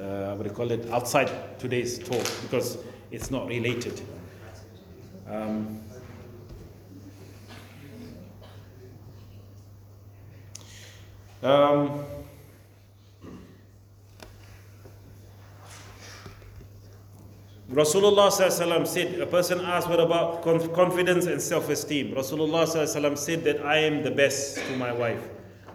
uh, 0.00 0.36
what 0.36 0.44
do 0.44 0.48
you 0.48 0.54
call 0.54 0.70
it, 0.70 0.88
outside 0.92 1.58
today's 1.58 1.98
talk 1.98 2.24
because 2.42 2.78
it's 3.10 3.32
not 3.32 3.48
related. 3.48 4.00
Um, 5.28 5.80
um, 11.42 12.04
Rasulullah 17.70 18.32
said, 18.86 19.20
a 19.20 19.26
person 19.26 19.60
asked, 19.60 19.88
what 19.88 20.00
about 20.00 20.42
conf- 20.42 20.72
confidence 20.72 21.26
and 21.26 21.40
self-esteem? 21.40 22.12
Rasulullah 22.12 22.66
ﷺ 22.66 23.16
said 23.16 23.44
that 23.44 23.64
I 23.64 23.78
am 23.78 24.02
the 24.02 24.10
best 24.10 24.56
to 24.56 24.76
my 24.76 24.92
wife. 24.92 25.22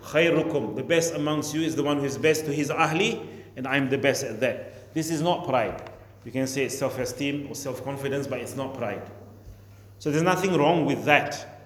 Khayrukum, 0.03 0.75
the 0.75 0.83
best 0.83 1.13
amongst 1.13 1.55
you 1.55 1.61
is 1.61 1.73
the 1.73 1.83
one 1.83 1.99
who 1.99 2.03
is 2.03 2.17
best 2.17 2.43
to 2.45 2.53
his 2.53 2.69
ahli, 2.69 3.25
and 3.55 3.65
I 3.65 3.77
am 3.77 3.89
the 3.89 3.97
best 3.97 4.25
at 4.25 4.41
that. 4.41 4.93
This 4.93 5.09
is 5.09 5.21
not 5.21 5.47
pride. 5.47 5.89
You 6.25 6.33
can 6.33 6.47
say 6.47 6.65
it's 6.65 6.77
self-esteem 6.77 7.47
or 7.49 7.55
self-confidence, 7.55 8.27
but 8.27 8.39
it's 8.39 8.57
not 8.57 8.77
pride. 8.77 9.09
So 9.99 10.11
there's 10.11 10.23
nothing 10.23 10.53
wrong 10.57 10.85
with 10.85 11.05
that. 11.05 11.63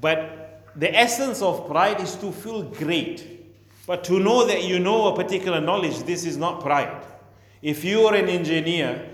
But 0.00 0.62
the 0.74 0.94
essence 0.96 1.42
of 1.42 1.68
pride 1.68 2.00
is 2.00 2.14
to 2.16 2.32
feel 2.32 2.62
great. 2.62 3.44
But 3.86 4.04
to 4.04 4.18
know 4.20 4.46
that 4.46 4.64
you 4.64 4.78
know 4.78 5.08
a 5.08 5.16
particular 5.16 5.60
knowledge, 5.60 5.98
this 6.04 6.24
is 6.24 6.38
not 6.38 6.62
pride. 6.62 7.04
If 7.60 7.84
you 7.84 8.06
are 8.06 8.14
an 8.14 8.30
engineer 8.30 9.10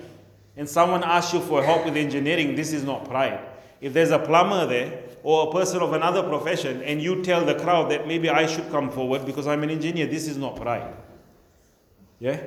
and 0.57 0.69
someone 0.69 1.03
asks 1.03 1.33
you 1.33 1.41
for 1.41 1.63
help 1.63 1.85
with 1.85 1.97
engineering, 1.97 2.55
this 2.55 2.73
is 2.73 2.85
not 2.85 3.09
pride. 3.09 3.41
If 3.81 3.93
there's 3.93 4.11
a 4.11 4.19
plumber 4.19 4.67
there 4.67 5.03
or 5.23 5.49
a 5.49 5.53
person 5.53 5.83
of 5.83 5.93
another 5.93 6.23
profession 6.23 6.83
and 6.83 7.01
you 7.03 7.23
tell 7.23 7.45
the 7.45 7.55
crowd 7.55 7.91
that 7.91 8.07
maybe 8.07 8.29
I 8.29 8.47
should 8.47 8.71
come 8.71 8.91
forward 8.91 9.25
because 9.25 9.47
I'm 9.47 9.63
an 9.63 9.71
engineer, 9.71 10.07
this 10.07 10.29
is 10.29 10.37
not 10.37 10.57
pride. 10.57 10.95
Yeah? 12.19 12.41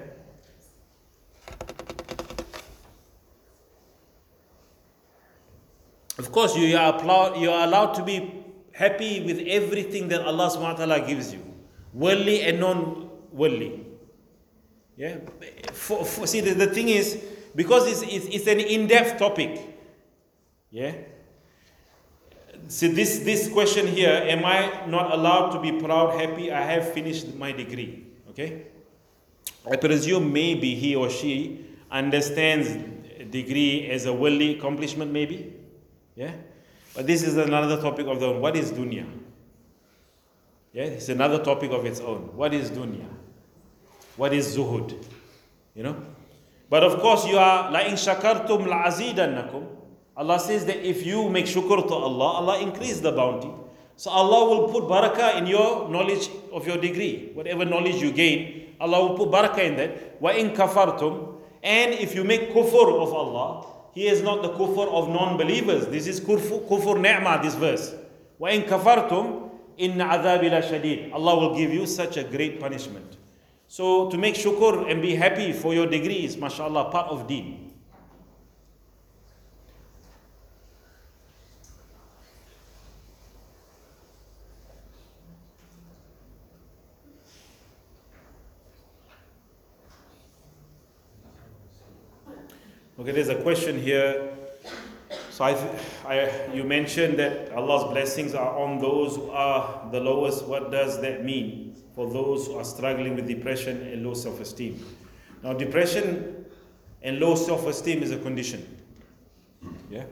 Of 6.17 6.31
course, 6.31 6.55
you 6.55 6.77
are, 6.77 6.95
applaud, 6.95 7.37
you 7.37 7.51
are 7.51 7.67
allowed 7.67 7.93
to 7.95 8.03
be 8.03 8.45
happy 8.71 9.21
with 9.25 9.39
everything 9.47 10.07
that 10.09 10.21
Allah 10.21 10.49
subhanahu 10.49 10.79
wa 10.79 10.85
ta'ala 10.85 11.07
gives 11.07 11.33
you, 11.33 11.43
worldly 11.93 12.41
and 12.43 12.59
non 12.59 13.09
worldly. 13.33 13.85
Yeah? 14.95 15.17
For, 15.73 16.05
for, 16.05 16.25
see, 16.25 16.39
the, 16.39 16.53
the 16.53 16.67
thing 16.67 16.87
is, 16.87 17.21
because 17.55 17.87
it's, 17.87 18.01
it's, 18.13 18.25
it's 18.35 18.47
an 18.47 18.59
in 18.59 18.87
depth 18.87 19.17
topic. 19.17 19.61
Yeah? 20.69 20.93
See, 22.67 22.87
this, 22.87 23.19
this 23.19 23.47
question 23.51 23.87
here 23.87 24.09
am 24.09 24.43
I 24.45 24.85
not 24.87 25.13
allowed 25.13 25.51
to 25.51 25.61
be 25.61 25.79
proud, 25.79 26.19
happy? 26.19 26.51
I 26.51 26.61
have 26.61 26.93
finished 26.93 27.33
my 27.35 27.51
degree. 27.51 28.05
Okay? 28.29 28.67
I 29.69 29.77
presume 29.77 30.33
maybe 30.33 30.75
he 30.75 30.95
or 30.95 31.09
she 31.09 31.65
understands 31.89 32.69
degree 33.31 33.89
as 33.89 34.05
a 34.05 34.13
worldly 34.13 34.57
accomplishment, 34.57 35.11
maybe. 35.11 35.53
Yeah? 36.15 36.33
But 36.95 37.07
this 37.07 37.23
is 37.23 37.37
another 37.37 37.81
topic 37.81 38.07
of 38.07 38.19
the 38.19 38.27
own. 38.27 38.41
What 38.41 38.55
is 38.55 38.71
dunya? 38.71 39.05
Yeah, 40.73 40.83
it's 40.83 41.09
another 41.09 41.43
topic 41.43 41.71
of 41.71 41.85
its 41.85 41.99
own. 41.99 42.35
What 42.35 42.53
is 42.53 42.69
dunya? 42.69 43.07
What 44.17 44.33
is 44.33 44.57
zuhud? 44.57 44.93
You 45.73 45.83
know? 45.83 46.05
But 46.75 46.83
of 46.83 46.99
course, 46.99 47.25
you 47.25 47.37
are 47.37 47.71
la 47.71 47.79
in 47.87 47.93
shakartum 47.93 48.67
la 48.67 48.83
azidannakum. 48.83 49.65
Allah 50.17 50.37
says 50.37 50.65
that 50.65 50.85
if 50.85 51.05
you 51.05 51.29
make 51.29 51.45
shukr 51.45 51.87
to 51.87 51.93
Allah, 51.93 52.31
Allah 52.39 52.59
increase 52.59 52.99
the 52.99 53.13
bounty. 53.13 53.49
So 53.95 54.11
Allah 54.11 54.49
will 54.49 54.67
put 54.67 54.83
barakah 54.83 55.37
in 55.37 55.47
your 55.47 55.87
knowledge 55.87 56.29
of 56.51 56.67
your 56.67 56.75
degree. 56.75 57.31
Whatever 57.33 57.63
knowledge 57.63 58.01
you 58.01 58.11
gain, 58.11 58.75
Allah 58.81 59.07
will 59.07 59.15
put 59.17 59.31
barakah 59.31 59.59
in 59.59 59.77
that. 59.77 60.21
Wa 60.21 60.31
in 60.31 60.49
kafartum. 60.49 61.37
And 61.63 61.93
if 61.93 62.13
you 62.13 62.25
make 62.25 62.51
kufr 62.51 63.01
of 63.01 63.13
Allah, 63.13 63.67
He 63.93 64.07
is 64.09 64.21
not 64.21 64.41
the 64.41 64.49
kufr 64.49 64.89
of 64.89 65.07
non-believers. 65.07 65.87
This 65.87 66.07
is 66.07 66.19
kufr, 66.19 66.67
kufr 66.67 66.99
ni'mah, 66.99 67.41
this 67.41 67.55
verse. 67.55 67.95
Wa 68.37 68.49
in 68.49 68.63
kafartum, 68.63 69.49
in 69.77 69.93
adhabi 69.93 70.51
la 70.51 70.59
shadid. 70.59 71.13
Allah 71.13 71.39
will 71.39 71.55
give 71.55 71.71
you 71.71 71.85
such 71.85 72.17
a 72.17 72.25
great 72.25 72.59
punishment. 72.59 73.14
So 73.75 74.09
to 74.09 74.17
make 74.17 74.35
shukr 74.35 74.89
and 74.89 75.01
be 75.01 75.15
happy 75.15 75.51
for 75.51 75.73
your 75.73 75.85
degree 75.85 76.23
is, 76.23 76.37
mashallah, 76.37 76.91
part 76.91 77.09
of 77.09 77.27
deen. 77.27 77.73
Okay, 92.97 93.11
there's 93.11 93.27
a 93.27 93.35
question 93.41 93.77
here. 93.77 94.37
So 95.31 95.43
I, 95.43 95.51
I, 96.07 96.53
you 96.53 96.63
mentioned 96.63 97.19
that 97.19 97.51
Allah's 97.51 97.91
blessings 97.91 98.33
are 98.33 98.57
on 98.57 98.79
those 98.79 99.17
who 99.17 99.31
are 99.31 99.89
the 99.91 99.99
lowest. 99.99 100.45
What 100.45 100.71
does 100.71 101.01
that 101.01 101.25
mean 101.25 101.64
for 101.95 102.11
those 102.11 102.47
who 102.47 102.57
are 102.57 102.65
struggling 102.65 103.15
with 103.15 103.27
depression 103.27 103.81
and 103.81 104.05
low 104.05 104.13
self-esteem? 104.13 104.85
Now, 105.43 105.53
depression 105.53 106.45
and 107.01 107.19
low 107.19 107.35
self-esteem 107.35 108.03
is 108.03 108.11
a 108.11 108.17
condition. 108.17 108.67
Yeah. 109.89 110.03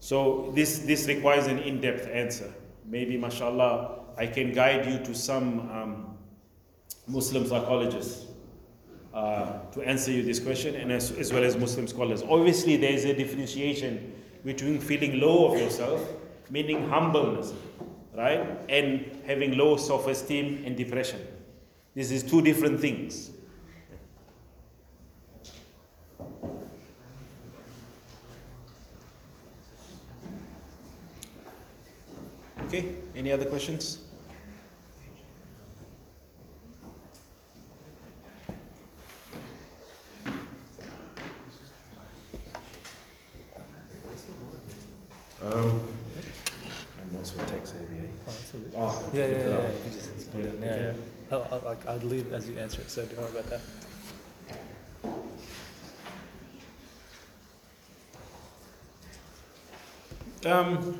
So 0.00 0.52
this 0.54 0.80
this 0.80 1.06
requires 1.06 1.46
an 1.46 1.58
in-depth 1.58 2.08
answer. 2.08 2.52
Maybe, 2.86 3.16
mashallah, 3.16 4.00
I 4.16 4.26
can 4.26 4.52
guide 4.52 4.86
you 4.86 4.98
to 5.04 5.14
some 5.14 5.60
um, 5.70 6.16
Muslim 7.06 7.46
psychologists 7.46 8.26
uh, 9.14 9.60
to 9.72 9.82
answer 9.82 10.10
you 10.10 10.22
this 10.22 10.38
question, 10.40 10.74
and 10.74 10.92
as, 10.92 11.12
as, 11.12 11.32
well 11.32 11.44
as 11.44 11.56
Muslim 11.56 11.86
scholars. 11.86 12.22
Obviously, 12.22 12.76
there 12.76 12.92
is 12.92 13.04
a 13.04 13.14
differentiation 13.14 14.12
between 14.44 14.78
feeling 14.78 15.20
low 15.20 15.52
of 15.52 15.58
yourself, 15.58 16.00
meaning 16.50 16.88
humbleness, 16.88 17.52
right, 18.16 18.58
and 18.68 19.22
having 19.26 19.56
low 19.58 19.76
self 19.76 20.06
esteem 20.06 20.62
and 20.64 20.76
depression. 20.76 21.20
This 21.94 22.10
is 22.10 22.22
two 22.22 22.42
different 22.42 22.80
things. 22.80 23.30
Okay, 32.66 32.96
any 33.14 33.30
other 33.30 33.44
questions? 33.44 34.00
Um, 45.40 45.80
I'm 47.00 47.16
also 47.18 47.38
a 47.38 47.46
tech 47.46 47.66
savvy. 47.66 47.94
Oh, 48.76 49.10
Yeah, 49.12 49.26
yeah, 49.26 49.32
yeah. 49.32 49.38
yeah. 49.38 49.48
yeah. 49.48 49.68
You 49.68 49.90
just 49.92 50.32
put 50.32 50.40
it 50.44 50.54
in 50.54 50.62
yeah. 50.62 50.92
I'll, 51.32 51.48
I'll, 51.50 51.76
I'll 51.88 51.98
leave 51.98 52.32
as 52.32 52.48
you 52.48 52.58
answer 52.58 52.80
it, 52.82 52.90
so 52.90 53.04
don't 53.04 53.18
worry 53.18 53.30
about 53.30 53.50
that. 53.50 53.60
Um, 60.46 60.98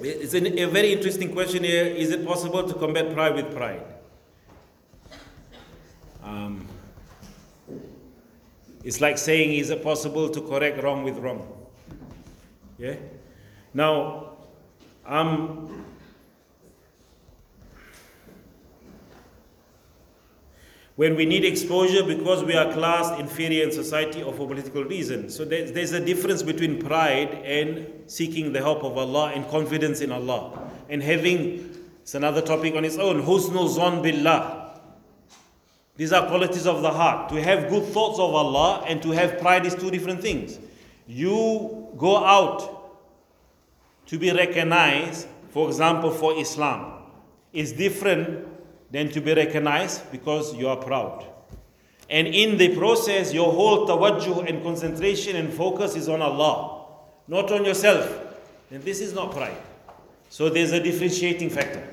it's 0.00 0.34
an, 0.34 0.58
a 0.58 0.66
very 0.66 0.92
interesting 0.92 1.32
question 1.32 1.62
here. 1.62 1.84
Is 1.84 2.10
it 2.10 2.26
possible 2.26 2.66
to 2.66 2.74
combat 2.74 3.14
pride 3.14 3.36
with 3.36 3.54
pride? 3.54 3.82
Um, 6.24 6.66
it's 8.82 9.00
like 9.00 9.18
saying, 9.18 9.54
is 9.54 9.70
it 9.70 9.82
possible 9.84 10.28
to 10.28 10.40
correct 10.40 10.82
wrong 10.82 11.04
with 11.04 11.18
wrong? 11.18 11.46
Yeah? 12.76 12.96
Now, 13.72 14.32
um, 15.06 15.83
when 20.96 21.16
we 21.16 21.26
need 21.26 21.44
exposure 21.44 22.04
because 22.04 22.44
we 22.44 22.54
are 22.54 22.72
classed 22.72 23.18
inferior 23.18 23.64
in 23.64 23.72
society 23.72 24.22
or 24.22 24.32
for 24.32 24.46
political 24.46 24.84
reasons. 24.84 25.34
So 25.34 25.44
there's, 25.44 25.72
there's 25.72 25.92
a 25.92 26.04
difference 26.04 26.42
between 26.42 26.80
pride 26.80 27.34
and 27.44 27.88
seeking 28.06 28.52
the 28.52 28.60
help 28.60 28.84
of 28.84 28.96
Allah 28.96 29.32
and 29.34 29.48
confidence 29.48 30.00
in 30.00 30.12
Allah. 30.12 30.70
And 30.88 31.02
having, 31.02 31.74
it's 32.02 32.14
another 32.14 32.40
topic 32.40 32.76
on 32.76 32.84
its 32.84 32.96
own, 32.96 33.22
husnul 33.22 34.02
billah. 34.02 34.78
These 35.96 36.12
are 36.12 36.26
qualities 36.28 36.66
of 36.66 36.82
the 36.82 36.90
heart. 36.92 37.28
To 37.30 37.42
have 37.42 37.68
good 37.68 37.84
thoughts 37.86 38.18
of 38.20 38.34
Allah 38.34 38.84
and 38.86 39.02
to 39.02 39.10
have 39.10 39.40
pride 39.40 39.66
is 39.66 39.74
two 39.74 39.90
different 39.90 40.20
things. 40.20 40.58
You 41.08 41.88
go 41.96 42.24
out 42.24 42.70
to 44.06 44.18
be 44.18 44.32
recognized, 44.32 45.26
for 45.50 45.66
example, 45.68 46.10
for 46.10 46.38
Islam, 46.38 47.02
is 47.52 47.72
different 47.72 48.46
than 48.90 49.08
to 49.10 49.20
be 49.20 49.34
recognized 49.34 50.10
because 50.12 50.54
you 50.54 50.68
are 50.68 50.76
proud. 50.76 51.26
And 52.10 52.26
in 52.28 52.58
the 52.58 52.76
process, 52.76 53.32
your 53.32 53.52
whole 53.52 53.88
tawajjuh 53.88 54.48
and 54.48 54.62
concentration 54.62 55.36
and 55.36 55.52
focus 55.52 55.96
is 55.96 56.08
on 56.08 56.20
Allah, 56.20 56.86
not 57.28 57.50
on 57.50 57.64
yourself. 57.64 58.20
And 58.70 58.82
this 58.82 59.00
is 59.00 59.14
not 59.14 59.32
pride. 59.32 59.56
So 60.28 60.48
there's 60.48 60.72
a 60.72 60.80
differentiating 60.80 61.50
factor. 61.50 61.88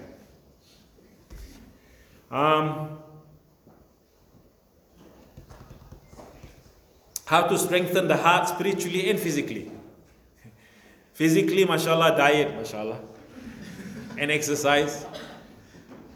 Um, 2.30 2.98
how 7.26 7.44
to 7.48 7.58
strengthen 7.58 8.08
the 8.08 8.18
heart 8.18 8.50
spiritually 8.50 9.10
and 9.10 9.20
physically. 9.20 9.72
Physically, 11.14 11.66
mashallah, 11.66 12.18
diet, 12.18 12.56
mashallah, 12.56 13.00
and 14.18 14.32
exercise. 14.32 15.06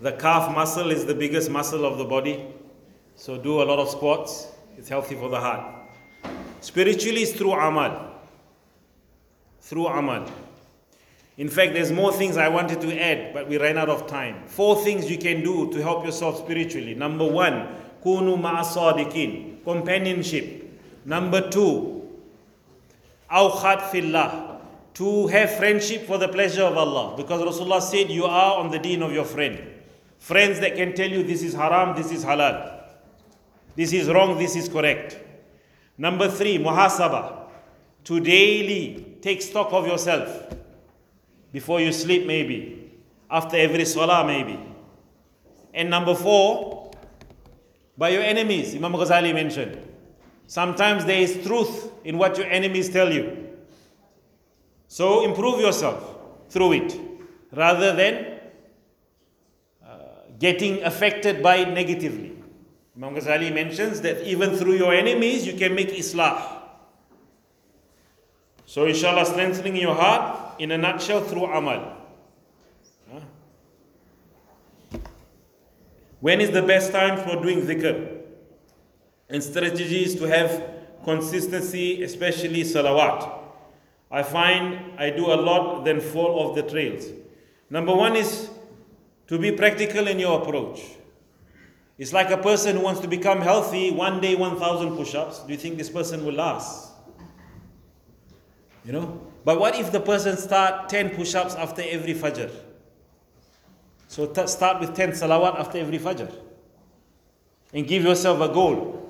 The 0.02 0.12
calf 0.12 0.54
muscle 0.54 0.92
is 0.92 1.06
the 1.06 1.16
biggest 1.16 1.50
muscle 1.50 1.86
of 1.86 1.98
the 1.98 2.04
body, 2.04 2.46
so 3.16 3.38
do 3.38 3.62
a 3.62 3.64
lot 3.64 3.80
of 3.80 3.90
squats. 3.90 4.48
It's 4.78 4.90
healthy 4.90 5.16
for 5.16 5.30
the 5.30 5.40
heart. 5.40 5.74
Spiritually, 6.60 7.22
it's 7.22 7.32
through 7.32 7.54
amal. 7.54 8.12
Through 9.62 9.88
amal. 9.88 10.30
In 11.38 11.48
fact, 11.48 11.74
there's 11.74 11.92
more 11.92 12.12
things 12.12 12.36
I 12.36 12.50
wanted 12.50 12.82
to 12.82 13.00
add, 13.00 13.34
but 13.34 13.48
we 13.48 13.58
ran 13.58 13.78
out 13.78 13.90
of 13.90 14.06
time. 14.08 14.48
Four 14.48 14.84
things 14.84 15.10
you 15.10 15.18
can 15.18 15.44
do 15.44 15.72
to 15.72 15.82
help 15.82 16.06
yourself 16.06 16.40
spiritually. 16.40 16.94
Number 16.94 17.26
one, 17.26 17.68
kunu 18.04 18.38
ma'asadikin, 18.38 19.64
companionship. 19.64 20.64
Number 21.06 21.50
two, 21.50 22.10
awkhat 23.32 23.92
fillah, 23.92 24.62
to 24.96 25.28
have 25.28 25.56
friendship 25.56 26.06
for 26.06 26.18
the 26.18 26.28
pleasure 26.28 26.64
of 26.64 26.78
Allah. 26.78 27.16
Because 27.16 27.42
Rasulullah 27.42 27.82
said, 27.82 28.10
you 28.10 28.26
are 28.26 28.60
on 28.60 28.72
the 28.72 28.80
deen 28.80 29.02
of 29.02 29.12
your 29.12 29.26
friend. 29.26 29.75
Friends 30.26 30.60
that 30.62 30.76
can 30.76 30.96
tell 30.96 31.08
you 31.08 31.22
this 31.22 31.44
is 31.44 31.54
haram, 31.54 31.96
this 31.96 32.12
is 32.12 32.26
halal. 32.26 32.82
This 33.76 33.94
is 33.94 34.08
wrong, 34.10 34.40
this 34.40 34.56
is 34.56 34.68
correct. 34.68 35.20
Number 36.00 36.28
three, 36.32 36.58
muhasaba, 36.58 37.46
to 38.06 38.20
daily 38.20 39.18
take 39.22 39.40
stock 39.44 39.72
of 39.72 39.86
yourself 39.86 40.52
before 41.52 41.80
you 41.80 41.92
sleep, 41.92 42.26
maybe, 42.26 42.92
after 43.30 43.56
every 43.56 43.86
salah, 43.86 44.26
maybe. 44.26 44.58
And 45.76 45.92
number 45.92 46.16
four, 46.16 46.90
by 47.96 48.10
your 48.10 48.24
enemies, 48.24 48.74
Imam 48.74 48.94
Ghazali 48.94 49.32
mentioned. 49.32 49.78
Sometimes 50.48 51.06
there 51.06 51.22
is 51.22 51.46
truth 51.46 51.92
in 52.04 52.18
what 52.18 52.36
your 52.36 52.48
enemies 52.48 52.90
tell 52.90 53.14
you. 53.14 53.48
So 54.88 55.24
improve 55.24 55.60
yourself 55.60 56.18
through 56.50 56.72
it 56.72 57.00
rather 57.52 57.96
than 57.96 58.35
getting 60.40 60.84
affected 60.84 61.42
by 61.42 61.58
it 61.58 61.70
negatively. 61.70 62.34
Imam 62.96 63.16
Ghazali 63.16 63.54
mentions 63.54 64.02
that 64.02 64.26
even 64.26 64.56
through 64.56 64.74
your 64.74 64.94
enemies, 64.94 65.46
you 65.46 65.54
can 65.54 65.76
make 65.76 65.90
islah. 65.90 66.62
So, 68.66 68.86
inshallah, 68.86 69.26
strengthening 69.26 69.76
your 69.76 69.96
heart 69.96 70.60
in 70.60 70.72
a 70.72 70.78
nutshell 70.78 71.22
through 71.22 71.46
amal. 71.46 72.02
When 76.20 76.42
is 76.42 76.52
the 76.52 76.64
best 76.64 76.92
time 76.92 77.18
for 77.24 77.42
doing 77.42 77.62
dhikr? 77.62 78.22
And 79.30 79.44
strategy 79.44 80.06
is 80.06 80.16
to 80.16 80.24
have 80.24 80.64
consistency, 81.04 82.02
especially 82.04 82.64
salawat. 82.64 83.32
I 84.10 84.24
find 84.24 85.00
I 85.00 85.12
do 85.12 85.28
a 85.28 85.36
lot, 85.36 85.86
then 85.86 86.00
fall 86.00 86.40
off 86.40 86.56
the 86.56 86.64
trails. 86.64 87.06
Number 87.70 87.94
one 87.94 88.16
is 88.16 88.50
to 89.28 89.40
be 89.40 89.52
practical 89.52 90.08
in 90.08 90.20
your 90.20 90.42
approach. 90.42 90.82
It's 91.98 92.12
like 92.12 92.30
a 92.30 92.38
person 92.38 92.78
who 92.78 92.84
wants 92.84 93.00
to 93.02 93.08
become 93.08 93.42
healthy, 93.42 93.92
one 93.92 94.20
day 94.20 94.36
1,000 94.36 94.98
push 94.98 95.16
ups. 95.16 95.40
Do 95.40 95.52
you 95.52 95.58
think 95.58 95.78
this 95.78 95.90
person 95.90 96.26
will 96.26 96.34
last? 96.34 96.92
You 98.84 98.92
know? 98.92 99.22
But 99.46 99.60
what 99.60 99.80
if 99.80 99.92
the 99.92 100.00
person 100.00 100.38
start 100.38 100.90
10 100.90 101.12
push-ups 101.12 101.56
after 101.56 101.84
every 101.88 102.14
fajr? 102.14 102.52
So 104.08 104.28
t- 104.28 104.48
start 104.48 104.80
with 104.80 104.96
10 104.96 105.12
salawat 105.12 105.60
after 105.60 105.78
every 105.78 106.00
fajr. 106.00 106.32
And 107.74 107.88
give 107.88 108.04
yourself 108.04 108.42
a 108.42 108.54
goal. 108.54 109.02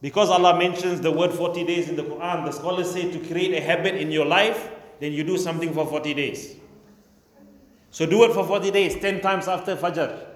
Because 0.00 0.30
Allah 0.30 0.58
mentions 0.58 1.00
the 1.00 1.10
word 1.10 1.30
40 1.30 1.64
days 1.64 1.88
in 1.88 1.96
the 1.96 2.02
Quran, 2.02 2.46
the 2.46 2.52
scholars 2.52 2.90
say 2.90 3.10
to 3.10 3.18
create 3.28 3.52
a 3.54 3.60
habit 3.60 3.96
in 3.96 4.10
your 4.10 4.24
life, 4.24 4.70
then 4.98 5.12
you 5.12 5.24
do 5.24 5.36
something 5.36 5.72
for 5.74 5.86
40 5.86 6.14
days. 6.14 6.56
So 7.90 8.06
do 8.06 8.24
it 8.24 8.32
for 8.32 8.44
40 8.46 8.70
days, 8.70 8.96
10 9.00 9.20
times 9.20 9.48
after 9.48 9.76
Fajr, 9.76 10.26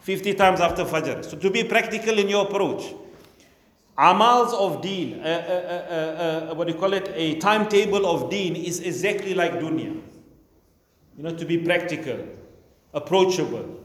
50 0.00 0.34
times 0.34 0.60
after 0.60 0.84
Fajr. 0.84 1.24
So 1.24 1.36
to 1.38 1.50
be 1.50 1.64
practical 1.64 2.18
in 2.18 2.28
your 2.28 2.46
approach. 2.46 2.94
Amals 3.98 4.54
of 4.54 4.80
deen, 4.80 5.20
uh, 5.20 5.26
uh, 5.26 6.50
uh, 6.52 6.54
what 6.54 6.68
do 6.68 6.72
you 6.72 6.78
call 6.78 6.92
it? 6.92 7.10
A 7.16 7.34
timetable 7.40 8.06
of 8.06 8.30
deen 8.30 8.54
is 8.54 8.78
exactly 8.78 9.34
like 9.34 9.54
dunya. 9.54 10.00
You 11.16 11.24
know, 11.24 11.34
to 11.34 11.44
be 11.44 11.58
practical, 11.58 12.24
approachable. 12.94 13.80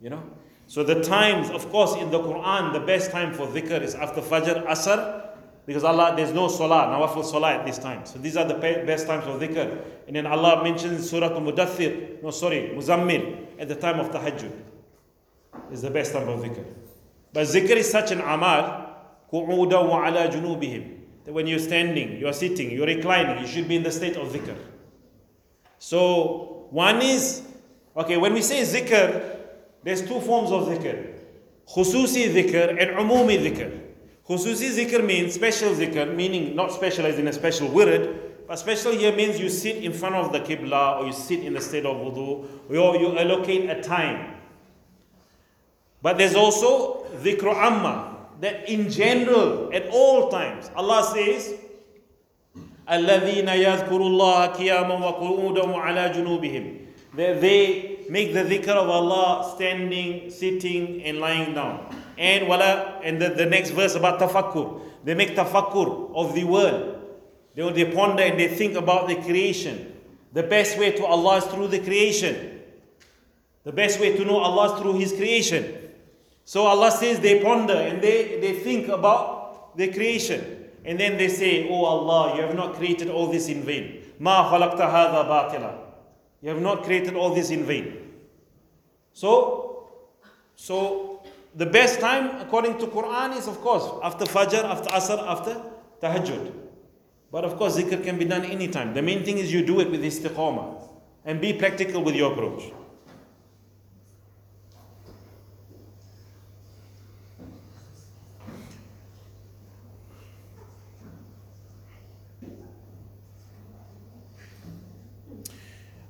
You 0.00 0.10
know? 0.10 0.22
So 0.66 0.82
the 0.82 1.02
times, 1.02 1.50
of 1.50 1.70
course, 1.70 1.94
in 1.96 2.10
the 2.10 2.20
Quran, 2.20 2.72
the 2.72 2.80
best 2.80 3.10
time 3.10 3.34
for 3.34 3.46
dhikr 3.46 3.82
is 3.82 3.94
after 3.94 4.22
Fajr, 4.22 4.66
Asr, 4.66 5.27
because 5.68 5.84
Allah, 5.84 6.14
there's 6.16 6.32
no 6.32 6.48
salah, 6.48 6.86
nawafil 6.86 7.22
salah 7.22 7.56
at 7.56 7.66
this 7.66 7.76
time. 7.76 8.06
So 8.06 8.18
these 8.18 8.38
are 8.38 8.44
the 8.46 8.54
best 8.54 9.06
times 9.06 9.26
of 9.26 9.38
dhikr. 9.38 9.84
And 10.06 10.16
then 10.16 10.26
Allah 10.26 10.64
mentions 10.64 11.10
Surah 11.10 11.28
Al-Mudathir, 11.28 12.22
no 12.22 12.30
sorry, 12.30 12.72
Muzammil, 12.74 13.44
at 13.58 13.68
the 13.68 13.74
time 13.74 14.00
of 14.00 14.10
Tahajjud. 14.10 14.50
Is 15.70 15.82
the 15.82 15.90
best 15.90 16.14
time 16.14 16.26
of 16.26 16.40
dhikr. 16.40 16.64
But 17.34 17.46
zikr 17.48 17.76
is 17.76 17.90
such 17.90 18.12
an 18.12 18.22
amal, 18.22 18.96
qu'udan 19.30 19.90
wa 19.90 20.08
ala 20.08 20.28
junubihim. 20.28 21.00
That 21.26 21.34
when 21.34 21.46
you're 21.46 21.58
standing, 21.58 22.18
you're 22.18 22.32
sitting, 22.32 22.70
you're 22.70 22.86
reclining, 22.86 23.42
you 23.42 23.46
should 23.46 23.68
be 23.68 23.76
in 23.76 23.82
the 23.82 23.92
state 23.92 24.16
of 24.16 24.28
dhikr. 24.28 24.56
So 25.78 26.68
one 26.70 27.02
is, 27.02 27.42
okay, 27.94 28.16
when 28.16 28.32
we 28.32 28.40
say 28.40 28.62
zikr, 28.62 29.36
there's 29.84 30.00
two 30.00 30.18
forms 30.20 30.50
of 30.50 30.66
dhikr. 30.66 31.14
Khususi 31.68 32.32
dhikr 32.32 32.70
and 32.70 32.96
umumi 32.96 33.36
dhikr. 33.38 33.87
Khususi 34.27 34.69
dhikr 34.71 35.05
means 35.05 35.33
special 35.33 35.71
dhikr, 35.71 36.15
meaning 36.15 36.55
not 36.55 36.71
specialized 36.71 37.19
in 37.19 37.27
a 37.27 37.33
special 37.33 37.67
word, 37.67 38.31
but 38.47 38.57
special 38.57 38.91
here 38.91 39.13
means 39.15 39.39
you 39.39 39.49
sit 39.49 39.77
in 39.77 39.93
front 39.93 40.15
of 40.15 40.31
the 40.31 40.39
qibla 40.39 40.99
or 40.99 41.07
you 41.07 41.13
sit 41.13 41.41
in 41.41 41.53
the 41.53 41.61
state 41.61 41.85
of 41.85 41.95
wudu 41.97 42.45
or 42.69 42.97
you 42.97 43.17
allocate 43.17 43.69
a 43.69 43.81
time. 43.81 44.35
But 46.01 46.17
there's 46.17 46.35
also 46.35 47.05
dhikr 47.21 47.55
amma, 47.55 48.17
that 48.41 48.69
in 48.69 48.89
general, 48.89 49.69
at 49.73 49.87
all 49.89 50.29
times, 50.29 50.69
Allah 50.75 51.11
says, 51.13 51.53
الذين 52.89 53.47
يذكروا 53.47 54.09
الله 54.09 54.45
قياما 54.45 54.95
وقعودا 54.95 55.63
وعلى 55.63 56.13
جنوبهم 56.13 56.83
that 57.15 57.41
they 57.41 57.99
make 58.09 58.33
the 58.33 58.43
dhikr 58.43 58.69
of 58.69 58.89
Allah 58.89 59.53
standing, 59.55 60.29
sitting, 60.29 61.03
and 61.03 61.19
lying 61.19 61.53
down. 61.53 61.95
And 62.18 62.48
wala, 62.48 63.00
and 63.04 63.22
the, 63.22 63.30
the 63.30 63.46
next 63.46 63.70
verse 63.70 63.94
about 63.94 64.18
tafakkur. 64.18 64.82
They 65.04 65.14
make 65.14 65.36
tafakkur 65.36 66.14
of 66.14 66.34
the 66.34 66.44
world. 66.44 67.00
They, 67.54 67.70
they 67.72 67.92
ponder 67.92 68.22
and 68.22 68.38
they 68.38 68.48
think 68.48 68.74
about 68.74 69.08
the 69.08 69.14
creation. 69.16 69.94
The 70.32 70.42
best 70.42 70.78
way 70.78 70.92
to 70.92 71.06
Allah 71.06 71.38
is 71.38 71.44
through 71.44 71.68
the 71.68 71.78
creation. 71.78 72.60
The 73.64 73.72
best 73.72 74.00
way 74.00 74.16
to 74.16 74.24
know 74.24 74.38
Allah 74.38 74.74
is 74.74 74.80
through 74.82 74.98
His 74.98 75.12
creation. 75.12 75.90
So 76.44 76.64
Allah 76.66 76.90
says 76.90 77.20
they 77.20 77.42
ponder 77.42 77.74
and 77.74 78.02
they, 78.02 78.38
they 78.40 78.54
think 78.54 78.88
about 78.88 79.76
the 79.76 79.92
creation. 79.92 80.64
And 80.84 80.98
then 80.98 81.18
they 81.18 81.28
say, 81.28 81.68
Oh 81.68 81.84
Allah, 81.84 82.34
you 82.36 82.42
have 82.42 82.54
not 82.54 82.74
created 82.74 83.10
all 83.10 83.30
this 83.30 83.48
in 83.48 83.62
vain. 83.62 84.02
Ma 84.18 84.50
khalaqta 84.50 84.90
hadha 84.90 85.24
batila. 85.28 85.78
You 86.40 86.50
have 86.50 86.60
not 86.60 86.84
created 86.84 87.14
all 87.14 87.34
this 87.34 87.50
in 87.50 87.64
vain. 87.64 88.12
So, 89.12 89.88
so 90.56 91.17
the 91.54 91.66
best 91.66 92.00
time 92.00 92.40
according 92.40 92.78
to 92.78 92.86
Quran 92.86 93.36
is 93.36 93.48
of 93.48 93.60
course 93.60 93.84
after 94.02 94.24
Fajr, 94.24 94.64
after 94.64 94.88
Asr, 94.90 95.18
after 95.26 95.62
Tahajjud. 96.00 96.52
But 97.30 97.44
of 97.44 97.56
course 97.56 97.76
zikr 97.76 98.02
can 98.02 98.18
be 98.18 98.24
done 98.24 98.44
anytime. 98.44 98.94
The 98.94 99.02
main 99.02 99.24
thing 99.24 99.38
is 99.38 99.52
you 99.52 99.64
do 99.64 99.80
it 99.80 99.90
with 99.90 100.02
istiqamah 100.02 100.88
and 101.24 101.40
be 101.40 101.52
practical 101.52 102.02
with 102.02 102.14
your 102.14 102.32
approach. 102.32 102.72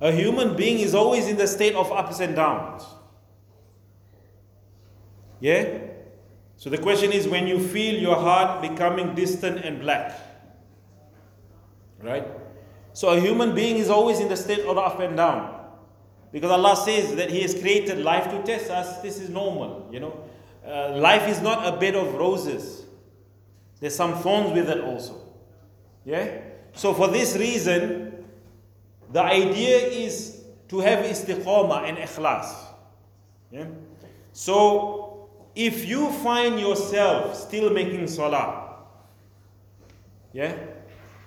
A 0.01 0.13
human 0.13 0.55
being 0.55 0.79
is 0.79 0.95
always 0.95 1.27
in 1.27 1.35
the 1.35 1.47
state 1.47 1.75
of 1.75 1.91
ups 1.91 2.21
and 2.21 2.33
downs. 2.33 2.83
Yeah? 5.39 5.79
So 6.57 6.69
the 6.69 6.77
question 6.77 7.11
is 7.11 7.27
when 7.27 7.47
you 7.47 7.59
feel 7.59 7.99
your 7.99 8.15
heart 8.15 8.61
becoming 8.61 9.15
distant 9.15 9.63
and 9.63 9.79
black. 9.79 10.19
Right? 12.01 12.27
So 12.93 13.09
a 13.09 13.19
human 13.19 13.55
being 13.55 13.77
is 13.77 13.89
always 13.89 14.19
in 14.19 14.27
the 14.27 14.37
state 14.37 14.65
of 14.65 14.77
up 14.77 14.99
and 14.99 15.15
down. 15.15 15.55
Because 16.31 16.51
Allah 16.51 16.75
says 16.75 17.15
that 17.15 17.29
He 17.29 17.41
has 17.41 17.53
created 17.53 17.99
life 17.99 18.29
to 18.31 18.43
test 18.43 18.69
us. 18.69 19.01
This 19.01 19.19
is 19.19 19.29
normal, 19.29 19.89
you 19.91 19.99
know. 19.99 20.23
Uh, 20.65 20.97
life 20.97 21.27
is 21.27 21.41
not 21.41 21.65
a 21.65 21.77
bed 21.77 21.95
of 21.95 22.13
roses. 22.15 22.83
There's 23.79 23.95
some 23.95 24.15
thorns 24.15 24.51
with 24.51 24.69
it 24.69 24.81
also. 24.81 25.21
Yeah? 26.05 26.41
So 26.73 26.93
for 26.93 27.07
this 27.07 27.35
reason, 27.35 28.25
the 29.11 29.21
idea 29.21 29.77
is 29.77 30.43
to 30.67 30.79
have 30.79 31.05
istiqamah 31.05 31.87
and 31.89 31.97
ikhlas. 31.97 32.53
Yeah? 33.51 33.65
So, 34.33 35.08
if 35.55 35.85
you 35.85 36.11
find 36.11 36.59
yourself 36.59 37.35
still 37.35 37.69
making 37.71 38.07
salah, 38.07 38.69
Yeah? 40.33 40.55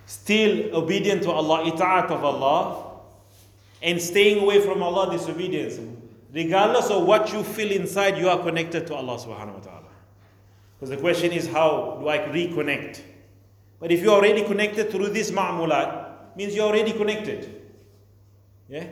Still 0.06 0.76
obedient 0.76 1.22
to 1.24 1.30
Allah, 1.30 1.70
ita'at 1.70 2.10
of 2.10 2.24
Allah, 2.24 3.00
and 3.82 4.00
staying 4.00 4.42
away 4.42 4.60
from 4.60 4.82
Allah, 4.82 5.10
disobedience. 5.10 5.78
Regardless 6.32 6.90
of 6.90 7.06
what 7.06 7.32
you 7.32 7.42
feel 7.42 7.70
inside, 7.72 8.16
you 8.16 8.28
are 8.28 8.38
connected 8.42 8.86
to 8.86 8.94
Allah 8.94 9.16
subhanahu 9.18 9.54
wa 9.54 9.60
ta'ala. 9.60 9.88
Because 10.76 10.90
the 10.90 10.96
question 10.96 11.32
is, 11.32 11.48
how 11.48 11.98
do 12.00 12.08
I 12.08 12.18
reconnect? 12.18 13.00
But 13.80 13.90
if 13.92 14.00
you're 14.02 14.14
already 14.14 14.44
connected 14.44 14.90
through 14.90 15.08
this 15.08 15.30
ma'mulat, 15.30 16.36
means 16.36 16.54
you're 16.54 16.66
already 16.66 16.92
connected. 16.92 17.62
Yeah? 18.68 18.86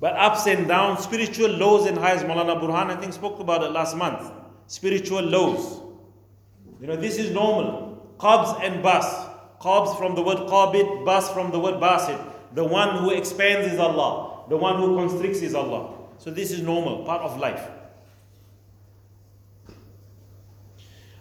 But 0.00 0.14
ups 0.16 0.46
and 0.46 0.68
downs, 0.68 1.00
spiritual 1.00 1.50
lows 1.50 1.86
and 1.86 1.96
highs, 1.96 2.22
Maulana 2.22 2.60
Burhan, 2.60 2.90
I 2.90 2.96
think, 2.96 3.12
spoke 3.12 3.40
about 3.40 3.62
it 3.62 3.70
last 3.72 3.96
month. 3.96 4.30
Spiritual 4.66 5.22
lows. 5.22 5.80
You 6.80 6.86
know, 6.86 6.96
this 6.96 7.18
is 7.18 7.30
normal. 7.30 8.14
Qabs 8.18 8.62
and 8.62 8.82
bas. 8.82 9.04
Qabs 9.60 9.96
from 9.98 10.14
the 10.14 10.22
word 10.22 10.38
qabid, 10.38 11.04
bas 11.04 11.30
from 11.30 11.50
the 11.50 11.58
word 11.58 11.74
basit. 11.74 12.22
The 12.54 12.64
one 12.64 12.98
who 12.98 13.10
expands 13.10 13.72
is 13.72 13.78
Allah. 13.78 14.44
The 14.48 14.56
one 14.56 14.76
who 14.76 14.96
constricts 14.96 15.40
is 15.40 15.54
Allah. 15.54 15.94
So 16.18 16.30
this 16.30 16.50
is 16.50 16.62
normal, 16.62 17.04
part 17.04 17.22
of 17.22 17.38
life. 17.38 17.68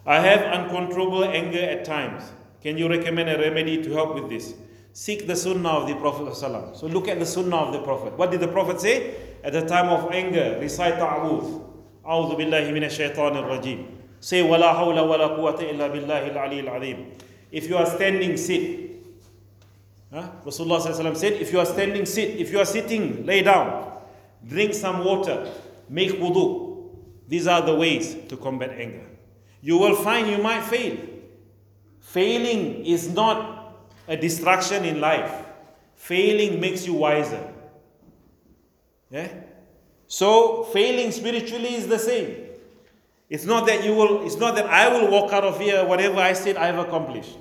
I 0.06 0.20
have 0.20 0.41
uncontrollable 0.41 1.24
anger 1.24 1.62
at 1.62 1.86
times. 1.86 2.24
Can 2.62 2.78
you 2.78 2.89
recommend 2.89 3.30
a 3.30 3.38
remedy 3.38 3.82
to 3.84 3.91
help 3.94 4.16
with 4.16 4.30
this? 4.30 4.54
Seek 4.91 5.26
the 5.26 5.36
sunnah 5.36 5.70
of 5.70 5.88
the 5.88 5.96
Prophet. 5.96 6.28
ﷺ. 6.28 6.78
So 6.78 6.88
look 6.88 7.08
at 7.08 7.20
the 7.20 7.26
sunnah 7.26 7.56
of 7.56 7.74
the 7.74 7.82
Prophet. 7.82 8.18
What 8.18 8.32
did 8.32 8.41
the 8.41 8.48
Prophet 8.48 8.80
say? 8.80 9.16
At 9.44 9.54
the 9.54 9.66
time 9.66 9.89
of 9.89 10.12
anger, 10.12 10.58
recite 10.62 10.96
ta'awudh. 10.96 11.72
أعوذ 12.07 12.36
بالله 12.36 12.70
من 12.72 12.84
الشيطان 12.84 13.36
الرجيم. 13.36 13.86
Say 14.20 14.43
ولا 14.43 14.72
حول 14.72 14.99
ولا 14.99 15.26
قوة 15.26 15.61
إلا 15.61 15.86
بالله 15.89 16.32
العلي 16.32 16.61
العظيم. 16.61 17.07
If 17.53 17.68
you 17.68 17.76
are 17.76 17.86
standing, 17.86 18.36
sit. 18.36 18.91
Huh? 20.12 20.28
Rasulullah 20.45 20.80
ﷺ 20.80 21.16
said, 21.16 21.32
if 21.34 21.53
you 21.53 21.61
are 21.61 21.66
standing, 21.66 22.07
sit. 22.07 22.41
If 22.41 22.51
you 22.51 22.59
are 22.59 22.64
sitting, 22.64 23.26
lay 23.26 23.43
down. 23.43 23.93
Drink 24.47 24.74
some 24.74 25.05
water. 25.05 25.51
Make 25.89 26.12
wudu. 26.12 26.89
These 27.28 27.47
are 27.47 27.62
the 27.62 27.74
ways 27.74 28.16
to 28.28 28.36
combat 28.36 28.70
anger. 28.70 29.05
You 29.61 29.76
will 29.76 29.97
find 29.97 30.28
you 30.30 30.39
might 30.39 30.62
fail. 30.64 30.97
Failing 32.01 32.86
is 32.86 33.12
not 33.12 33.74
a 34.07 34.16
distraction 34.16 34.84
in 34.84 35.01
life. 35.01 35.30
Failing 35.95 36.59
makes 36.59 36.86
you 36.86 36.95
wiser. 36.95 37.53
Yeah? 39.11 39.28
So 40.14 40.66
failing 40.66 41.11
spiritually 41.11 41.74
is 41.74 41.88
the 41.88 41.97
same. 41.97 42.36
It's 43.32 43.45
not 43.45 43.66
that 43.66 43.84
you 43.84 43.95
will, 43.95 44.24
it's 44.24 44.36
not 44.36 44.53
that 44.57 44.68
I 44.68 44.88
will 44.88 45.09
walk 45.09 45.34
out 45.34 45.43
of 45.43 45.59
here, 45.59 45.84
whatever 45.88 46.20
I 46.20 46.34
said, 46.34 46.55
I 46.55 46.68
have 46.68 46.78
accomplished. 46.78 47.36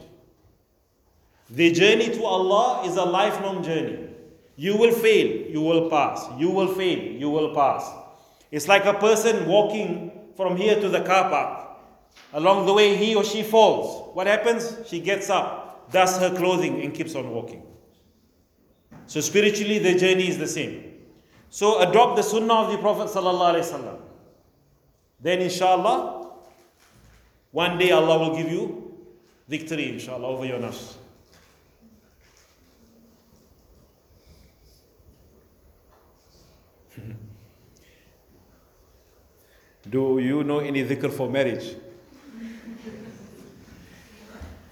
The 1.51 1.71
journey 1.71 2.07
to 2.07 2.25
Allah 2.25 2.89
is 2.89 2.97
a 2.97 3.05
lifelong 3.05 3.63
journey. 3.63 4.09
You 4.57 4.79
will 4.79 4.93
fail, 4.93 5.51
you 5.51 5.61
will 5.61 5.91
pass. 5.91 6.27
You 6.39 6.49
will 6.49 6.69
fail, 6.69 6.99
you 6.99 7.29
will 7.29 7.55
pass. 7.55 7.87
It's 8.51 8.67
like 8.67 8.87
a 8.87 8.95
person 8.95 9.47
walking 9.47 10.11
from 10.35 10.57
here 10.57 10.81
to 10.81 10.89
the 10.89 11.03
car 11.03 11.29
park. 11.29 11.77
Along 12.33 12.65
the 12.65 12.73
way, 12.73 12.97
he 12.97 13.15
or 13.15 13.23
she 13.23 13.43
falls. 13.43 14.17
What 14.17 14.27
happens? 14.27 14.79
She 14.87 14.99
gets 14.99 15.29
up, 15.29 15.93
dusts 15.93 16.21
her 16.21 16.35
clothing, 16.35 16.81
and 16.81 16.95
keeps 16.95 17.15
on 17.17 17.29
walking. 17.33 17.65
So, 19.05 19.21
spiritually, 19.21 19.79
the 19.79 19.95
journey 19.95 20.29
is 20.29 20.39
the 20.39 20.49
same. 20.49 20.92
So, 21.53 21.81
adopt 21.85 22.17
the 22.17 22.23
sunnah 22.23 22.65
of 22.65 22.73
the 22.73 22.79
Prophet. 22.79 23.09
ﷺ. 23.13 23.99
Then, 25.21 25.43
inshallah, 25.43 26.29
one 27.51 27.77
day 27.77 27.91
Allah 27.91 28.19
will 28.19 28.35
give 28.35 28.51
you 28.51 28.97
victory, 29.47 29.91
inshallah, 29.91 30.29
over 30.29 30.47
your 30.47 30.59
nafs. 30.59 30.95
Do 39.91 40.21
you 40.21 40.43
know 40.45 40.61
any 40.61 40.83
dhikr 40.83 41.13
for 41.13 41.29
marriage? 41.29 41.77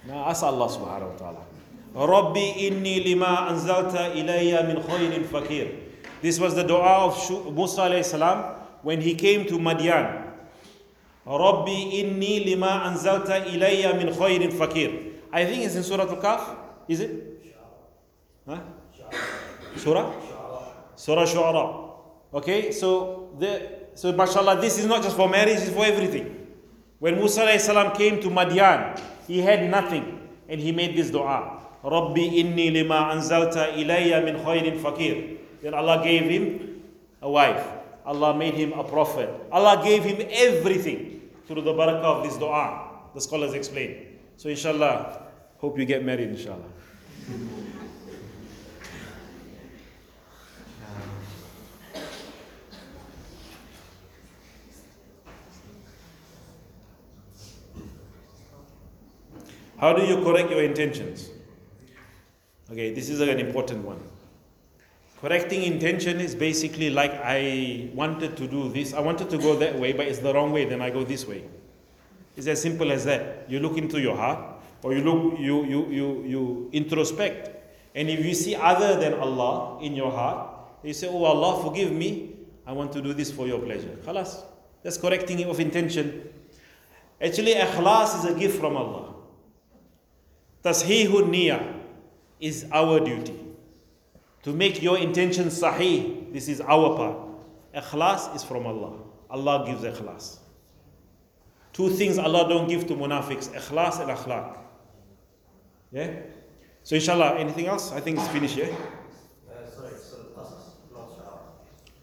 Now 0.07 0.25
ask 0.29 0.41
Allah 0.41 0.65
subhanahu 0.67 1.13
wa 1.13 1.17
ta'ala. 1.21 1.45
Rabbi 1.93 2.65
inni 2.65 3.05
lima 3.05 3.53
anzalta 3.53 4.15
ilayya 4.17 4.65
min 4.65 4.81
khayrin 4.81 5.25
fakir. 5.27 5.80
This 6.21 6.39
was 6.39 6.55
the 6.55 6.63
dua 6.63 7.07
of 7.07 7.53
Musa 7.53 7.81
alayhi 7.81 8.55
when 8.83 9.01
he 9.01 9.15
came 9.15 9.45
to 9.47 9.53
Madian. 9.57 10.27
Rabbi 11.25 12.01
inni 12.01 12.45
lima 12.45 12.83
anzalta 12.85 13.45
ilayya 13.45 13.97
min 13.97 14.13
khayrin 14.13 14.53
fakir. 14.53 14.91
I 15.31 15.45
think 15.45 15.63
it's 15.63 15.75
in 15.75 15.83
Surah 15.83 16.09
Al-Kahf. 16.09 16.57
Is 16.87 16.99
it? 16.99 17.53
Huh? 18.47 18.59
Surah? 19.77 20.11
Surah 20.95 21.25
Shu'ara. 21.25 21.91
Okay, 22.33 22.71
so 22.71 23.33
the 23.39 23.81
so 23.93 24.11
mashallah, 24.13 24.59
this 24.61 24.77
is 24.77 24.85
not 24.85 25.03
just 25.03 25.15
for 25.15 25.27
marriage, 25.27 25.59
it's 25.59 25.69
for 25.69 25.85
everything. 25.85 26.47
When 26.99 27.15
Musa 27.15 27.57
salam 27.59 27.95
came 27.95 28.21
to 28.21 28.29
Madian, 28.29 28.99
he 29.27 29.41
had 29.41 29.69
nothing, 29.69 30.29
and 30.47 30.61
he 30.61 30.71
made 30.71 30.95
this 30.95 31.09
dua. 31.09 31.59
Rabbi 31.83 32.21
inni 32.21 32.71
lima 32.71 33.11
anzalta 33.11 33.73
ilayya 33.73 34.23
min 34.23 34.35
khayrin 34.35 34.79
fakir. 34.79 35.40
Then 35.61 35.73
Allah 35.73 36.01
gave 36.03 36.23
him 36.23 36.81
a 37.21 37.29
wife. 37.29 37.65
Allah 38.05 38.35
made 38.35 38.55
him 38.55 38.73
a 38.73 38.83
prophet. 38.83 39.29
Allah 39.51 39.81
gave 39.83 40.03
him 40.03 40.27
everything 40.31 41.29
through 41.47 41.61
the 41.61 41.73
barakah 41.73 42.03
of 42.03 42.23
this 42.23 42.37
dua. 42.37 42.89
The 43.13 43.21
scholars 43.21 43.53
explain. 43.53 44.17
So 44.37 44.49
inshallah, 44.49 45.27
hope 45.59 45.77
you 45.77 45.85
get 45.85 46.03
married 46.03 46.29
inshallah. 46.29 46.65
How 59.77 59.93
do 59.93 60.03
you 60.03 60.23
correct 60.23 60.51
your 60.51 60.61
intentions? 60.63 61.29
Okay, 62.71 62.93
this 62.93 63.09
is 63.09 63.19
an 63.19 63.39
important 63.39 63.83
one. 63.83 63.99
Correcting 65.21 65.61
intention 65.61 66.19
is 66.19 66.33
basically 66.33 66.89
like 66.89 67.11
I 67.23 67.91
wanted 67.93 68.35
to 68.37 68.47
do 68.47 68.69
this, 68.69 68.93
I 68.93 69.01
wanted 69.01 69.29
to 69.29 69.37
go 69.37 69.55
that 69.57 69.77
way, 69.77 69.93
but 69.93 70.07
it's 70.07 70.17
the 70.17 70.33
wrong 70.33 70.51
way, 70.51 70.65
then 70.65 70.81
I 70.81 70.89
go 70.89 71.03
this 71.03 71.27
way. 71.27 71.43
It's 72.35 72.47
as 72.47 72.59
simple 72.59 72.91
as 72.91 73.05
that. 73.05 73.45
You 73.47 73.59
look 73.59 73.77
into 73.77 74.01
your 74.01 74.15
heart, 74.15 74.39
or 74.81 74.93
you 74.93 75.01
look, 75.03 75.39
you 75.39 75.63
you 75.65 75.85
you 75.91 76.23
you 76.25 76.69
introspect, 76.73 77.53
and 77.93 78.09
if 78.09 78.25
you 78.25 78.33
see 78.33 78.55
other 78.55 78.99
than 78.99 79.13
Allah 79.13 79.77
in 79.83 79.95
your 79.95 80.11
heart, 80.11 80.49
you 80.81 80.93
say, 80.93 81.07
"Oh 81.07 81.23
Allah, 81.23 81.61
forgive 81.61 81.91
me. 81.91 82.33
I 82.65 82.71
want 82.71 82.91
to 82.93 83.01
do 83.01 83.13
this 83.13 83.29
for 83.29 83.45
your 83.45 83.59
pleasure." 83.59 83.93
Khalas. 84.05 84.41
That's 84.81 84.97
correcting 84.97 85.43
of 85.43 85.59
intention. 85.59 86.29
Actually, 87.21 87.53
ikhlas 87.53 88.17
is 88.17 88.25
a 88.25 88.33
gift 88.33 88.57
from 88.57 88.75
Allah. 88.75 89.13
Tashihun 90.63 91.29
niyyah 91.29 91.61
is 92.39 92.65
our 92.71 92.99
duty. 92.99 93.40
To 94.43 94.53
make 94.53 94.81
your 94.81 94.97
intention 94.97 95.47
sahih, 95.47 96.33
this 96.33 96.47
is 96.47 96.61
our 96.61 96.95
part. 96.97 97.17
Ikhlas 97.75 98.35
is 98.35 98.43
from 98.43 98.65
Allah. 98.65 98.99
Allah 99.29 99.65
gives 99.65 99.83
ikhlas. 99.83 100.39
Two 101.73 101.89
things 101.89 102.17
Allah 102.17 102.49
don't 102.49 102.67
give 102.67 102.87
to 102.87 102.95
munafiqs, 102.95 103.49
ikhlas 103.49 104.01
and 104.01 104.09
akhlaq. 104.09 104.57
Yeah? 105.91 106.11
So 106.83 106.95
inshallah, 106.95 107.37
anything 107.37 107.67
else? 107.67 107.91
I 107.91 108.01
think 108.01 108.17
it's 108.17 108.27
finished, 108.29 108.57
yeah? 108.57 108.75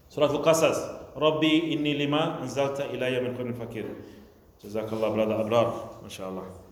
Sorry, 0.09 0.27
so 0.27 0.39
Qasas. 0.39 0.73
Surah. 0.73 0.99
Rabbi 1.19 1.75
inni 1.75 1.97
lima 1.97 2.39
anzalta 2.41 2.89
ilayya 2.89 3.21
min 3.21 3.35
khairin 3.35 3.57
fakir. 3.57 3.85
Jazakallah 4.63 5.13
brother 5.13 5.35
Abrar. 5.35 6.01
MashaAllah. 6.03 6.68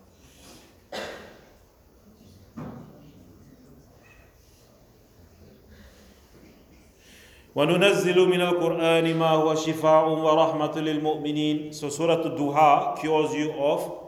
وننزل 7.57 8.29
من 8.29 8.41
القرآن 8.41 9.17
ما 9.17 9.29
هو 9.29 9.55
شفاء 9.55 10.09
ورحمة 10.09 10.75
للمؤمنين 10.77 11.73
So 11.73 11.89
Surah 11.89 12.21
Al-Duha 12.21 12.99
cures 12.99 13.33
you 13.33 13.51
of 13.57 14.07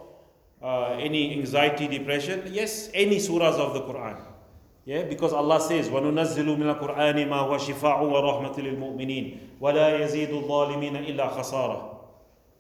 uh, 0.62 0.96
any 1.00 1.34
anxiety, 1.34 1.88
depression. 1.88 2.44
Yes, 2.52 2.92
any 2.94 3.18
surahs 3.18 3.58
of 3.58 3.74
the 3.74 3.82
Quran. 3.82 4.18
Yeah, 4.86 5.04
because 5.04 5.34
Allah 5.34 5.60
says, 5.62 5.90
وَنُنَزِّلُ 5.90 6.46
مِنَ 6.46 6.78
الْقُرْآنِ 6.78 7.28
مَا 7.28 7.50
هُوَ 7.50 7.58
شِفَاءٌ 7.58 8.04
وَرَحْمَةٌ 8.06 8.60
لِلْمُؤْمِنِينَ 8.60 9.38
وَلَا 9.60 9.98
يَزِيدُ 9.98 10.30
الظَّالِمِينَ 10.30 10.96
إِلَّا 11.10 11.30
خَسَارًا 11.42 11.98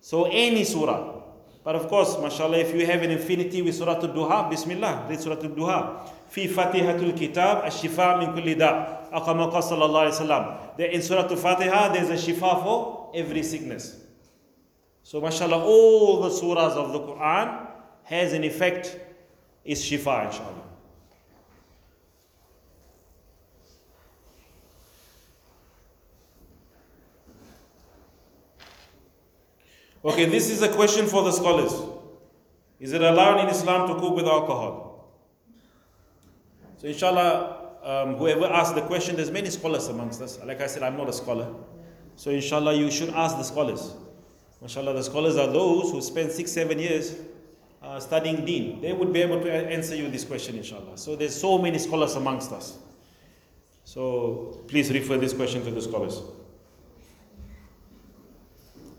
So 0.02 0.26
any 0.26 0.64
surah. 0.64 1.22
But 1.64 1.76
of 1.76 1.88
course, 1.88 2.18
mashallah, 2.20 2.57
if 2.57 2.74
you 2.74 2.86
have 2.88 3.03
an 3.03 3.11
infinity 3.11 3.61
with 3.61 3.76
Surah 3.76 3.95
Al-Duha, 3.98 4.49
Bismillah, 4.49 5.06
read 5.10 5.20
Surah 5.20 5.36
Al-Duha. 5.36 6.10
في 6.30 6.47
فاتحة 6.47 6.95
الكتاب 6.95 7.65
الشفاء 7.65 8.18
من 8.18 8.35
كل 8.35 8.56
داء 8.56 9.10
أو 9.14 9.19
كما 9.23 9.45
قال 9.45 9.64
صلى 9.64 9.85
الله 9.85 9.99
عليه 9.99 10.10
وسلم 10.10 10.57
that 10.77 10.93
in 10.93 11.01
Surah 11.01 11.31
الفاتحة 11.31 11.93
there 11.93 12.03
is 12.03 12.10
a 12.10 12.31
shifa 12.31 12.64
for 12.64 13.11
every 13.15 13.43
sickness 13.43 13.95
so 15.03 15.19
mashallah 15.22 15.64
all 15.64 16.22
the 16.22 16.30
surahs 16.30 16.73
of 16.77 16.93
the 16.93 16.99
Quran 16.99 17.68
has 18.03 18.34
an 18.34 18.43
effect 18.43 18.97
is 19.65 19.81
shifa 19.84 20.27
inshallah 20.27 20.69
Okay, 30.03 30.26
this 30.26 30.49
is 30.49 30.61
a 30.61 30.69
question 30.69 31.07
for 31.07 31.23
the 31.23 31.31
scholars. 31.31 31.73
Is 32.80 32.93
it 32.93 33.01
allowed 33.01 33.41
in 33.43 33.49
Islam 33.49 33.89
to 33.89 33.95
cook 33.99 34.15
with 34.15 34.26
alcohol? 34.26 34.89
So, 36.80 36.88
inshallah, 36.88 37.72
um, 37.84 38.15
whoever 38.15 38.45
asked 38.45 38.73
the 38.73 38.81
question, 38.81 39.18
there's 39.18 39.31
many 39.31 39.49
scholars 39.49 39.88
amongst 39.88 40.22
us. 40.22 40.39
Like 40.45 40.61
I 40.61 40.68
said, 40.68 40.81
I'm 40.81 40.95
not 40.95 41.10
a 41.10 41.14
scholar. 41.14 41.53
So, 42.15 42.31
inshallah, 42.31 42.73
you 42.73 42.89
should 42.89 43.10
ask 43.10 43.35
the 43.35 43.43
scholars. 43.43 43.93
Mashallah, 44.61 44.93
the 44.93 45.03
scholars 45.03 45.35
are 45.35 45.47
those 45.47 45.91
who 45.91 46.01
spend 46.01 46.31
six, 46.31 46.53
seven 46.53 46.80
years 46.80 47.15
uh, 47.81 47.99
studying 47.99 48.45
deen. 48.45 48.80
They 48.81 48.93
would 48.93 49.11
be 49.11 49.22
able 49.22 49.41
to 49.41 49.51
answer 49.51 49.93
you 49.93 50.10
this 50.10 50.23
question, 50.23 50.56
inshallah. 50.56 50.97
So, 50.97 51.18
there's 51.18 51.35
so 51.35 51.57
many 51.57 51.80
scholars 51.80 52.15
amongst 52.15 52.53
us. 52.53 52.77
So, 53.84 54.64
please 54.68 54.89
refer 54.89 55.18
this 55.18 55.34
question 55.34 55.65
to 55.65 55.72
the 55.72 55.81
scholars. 55.81 56.22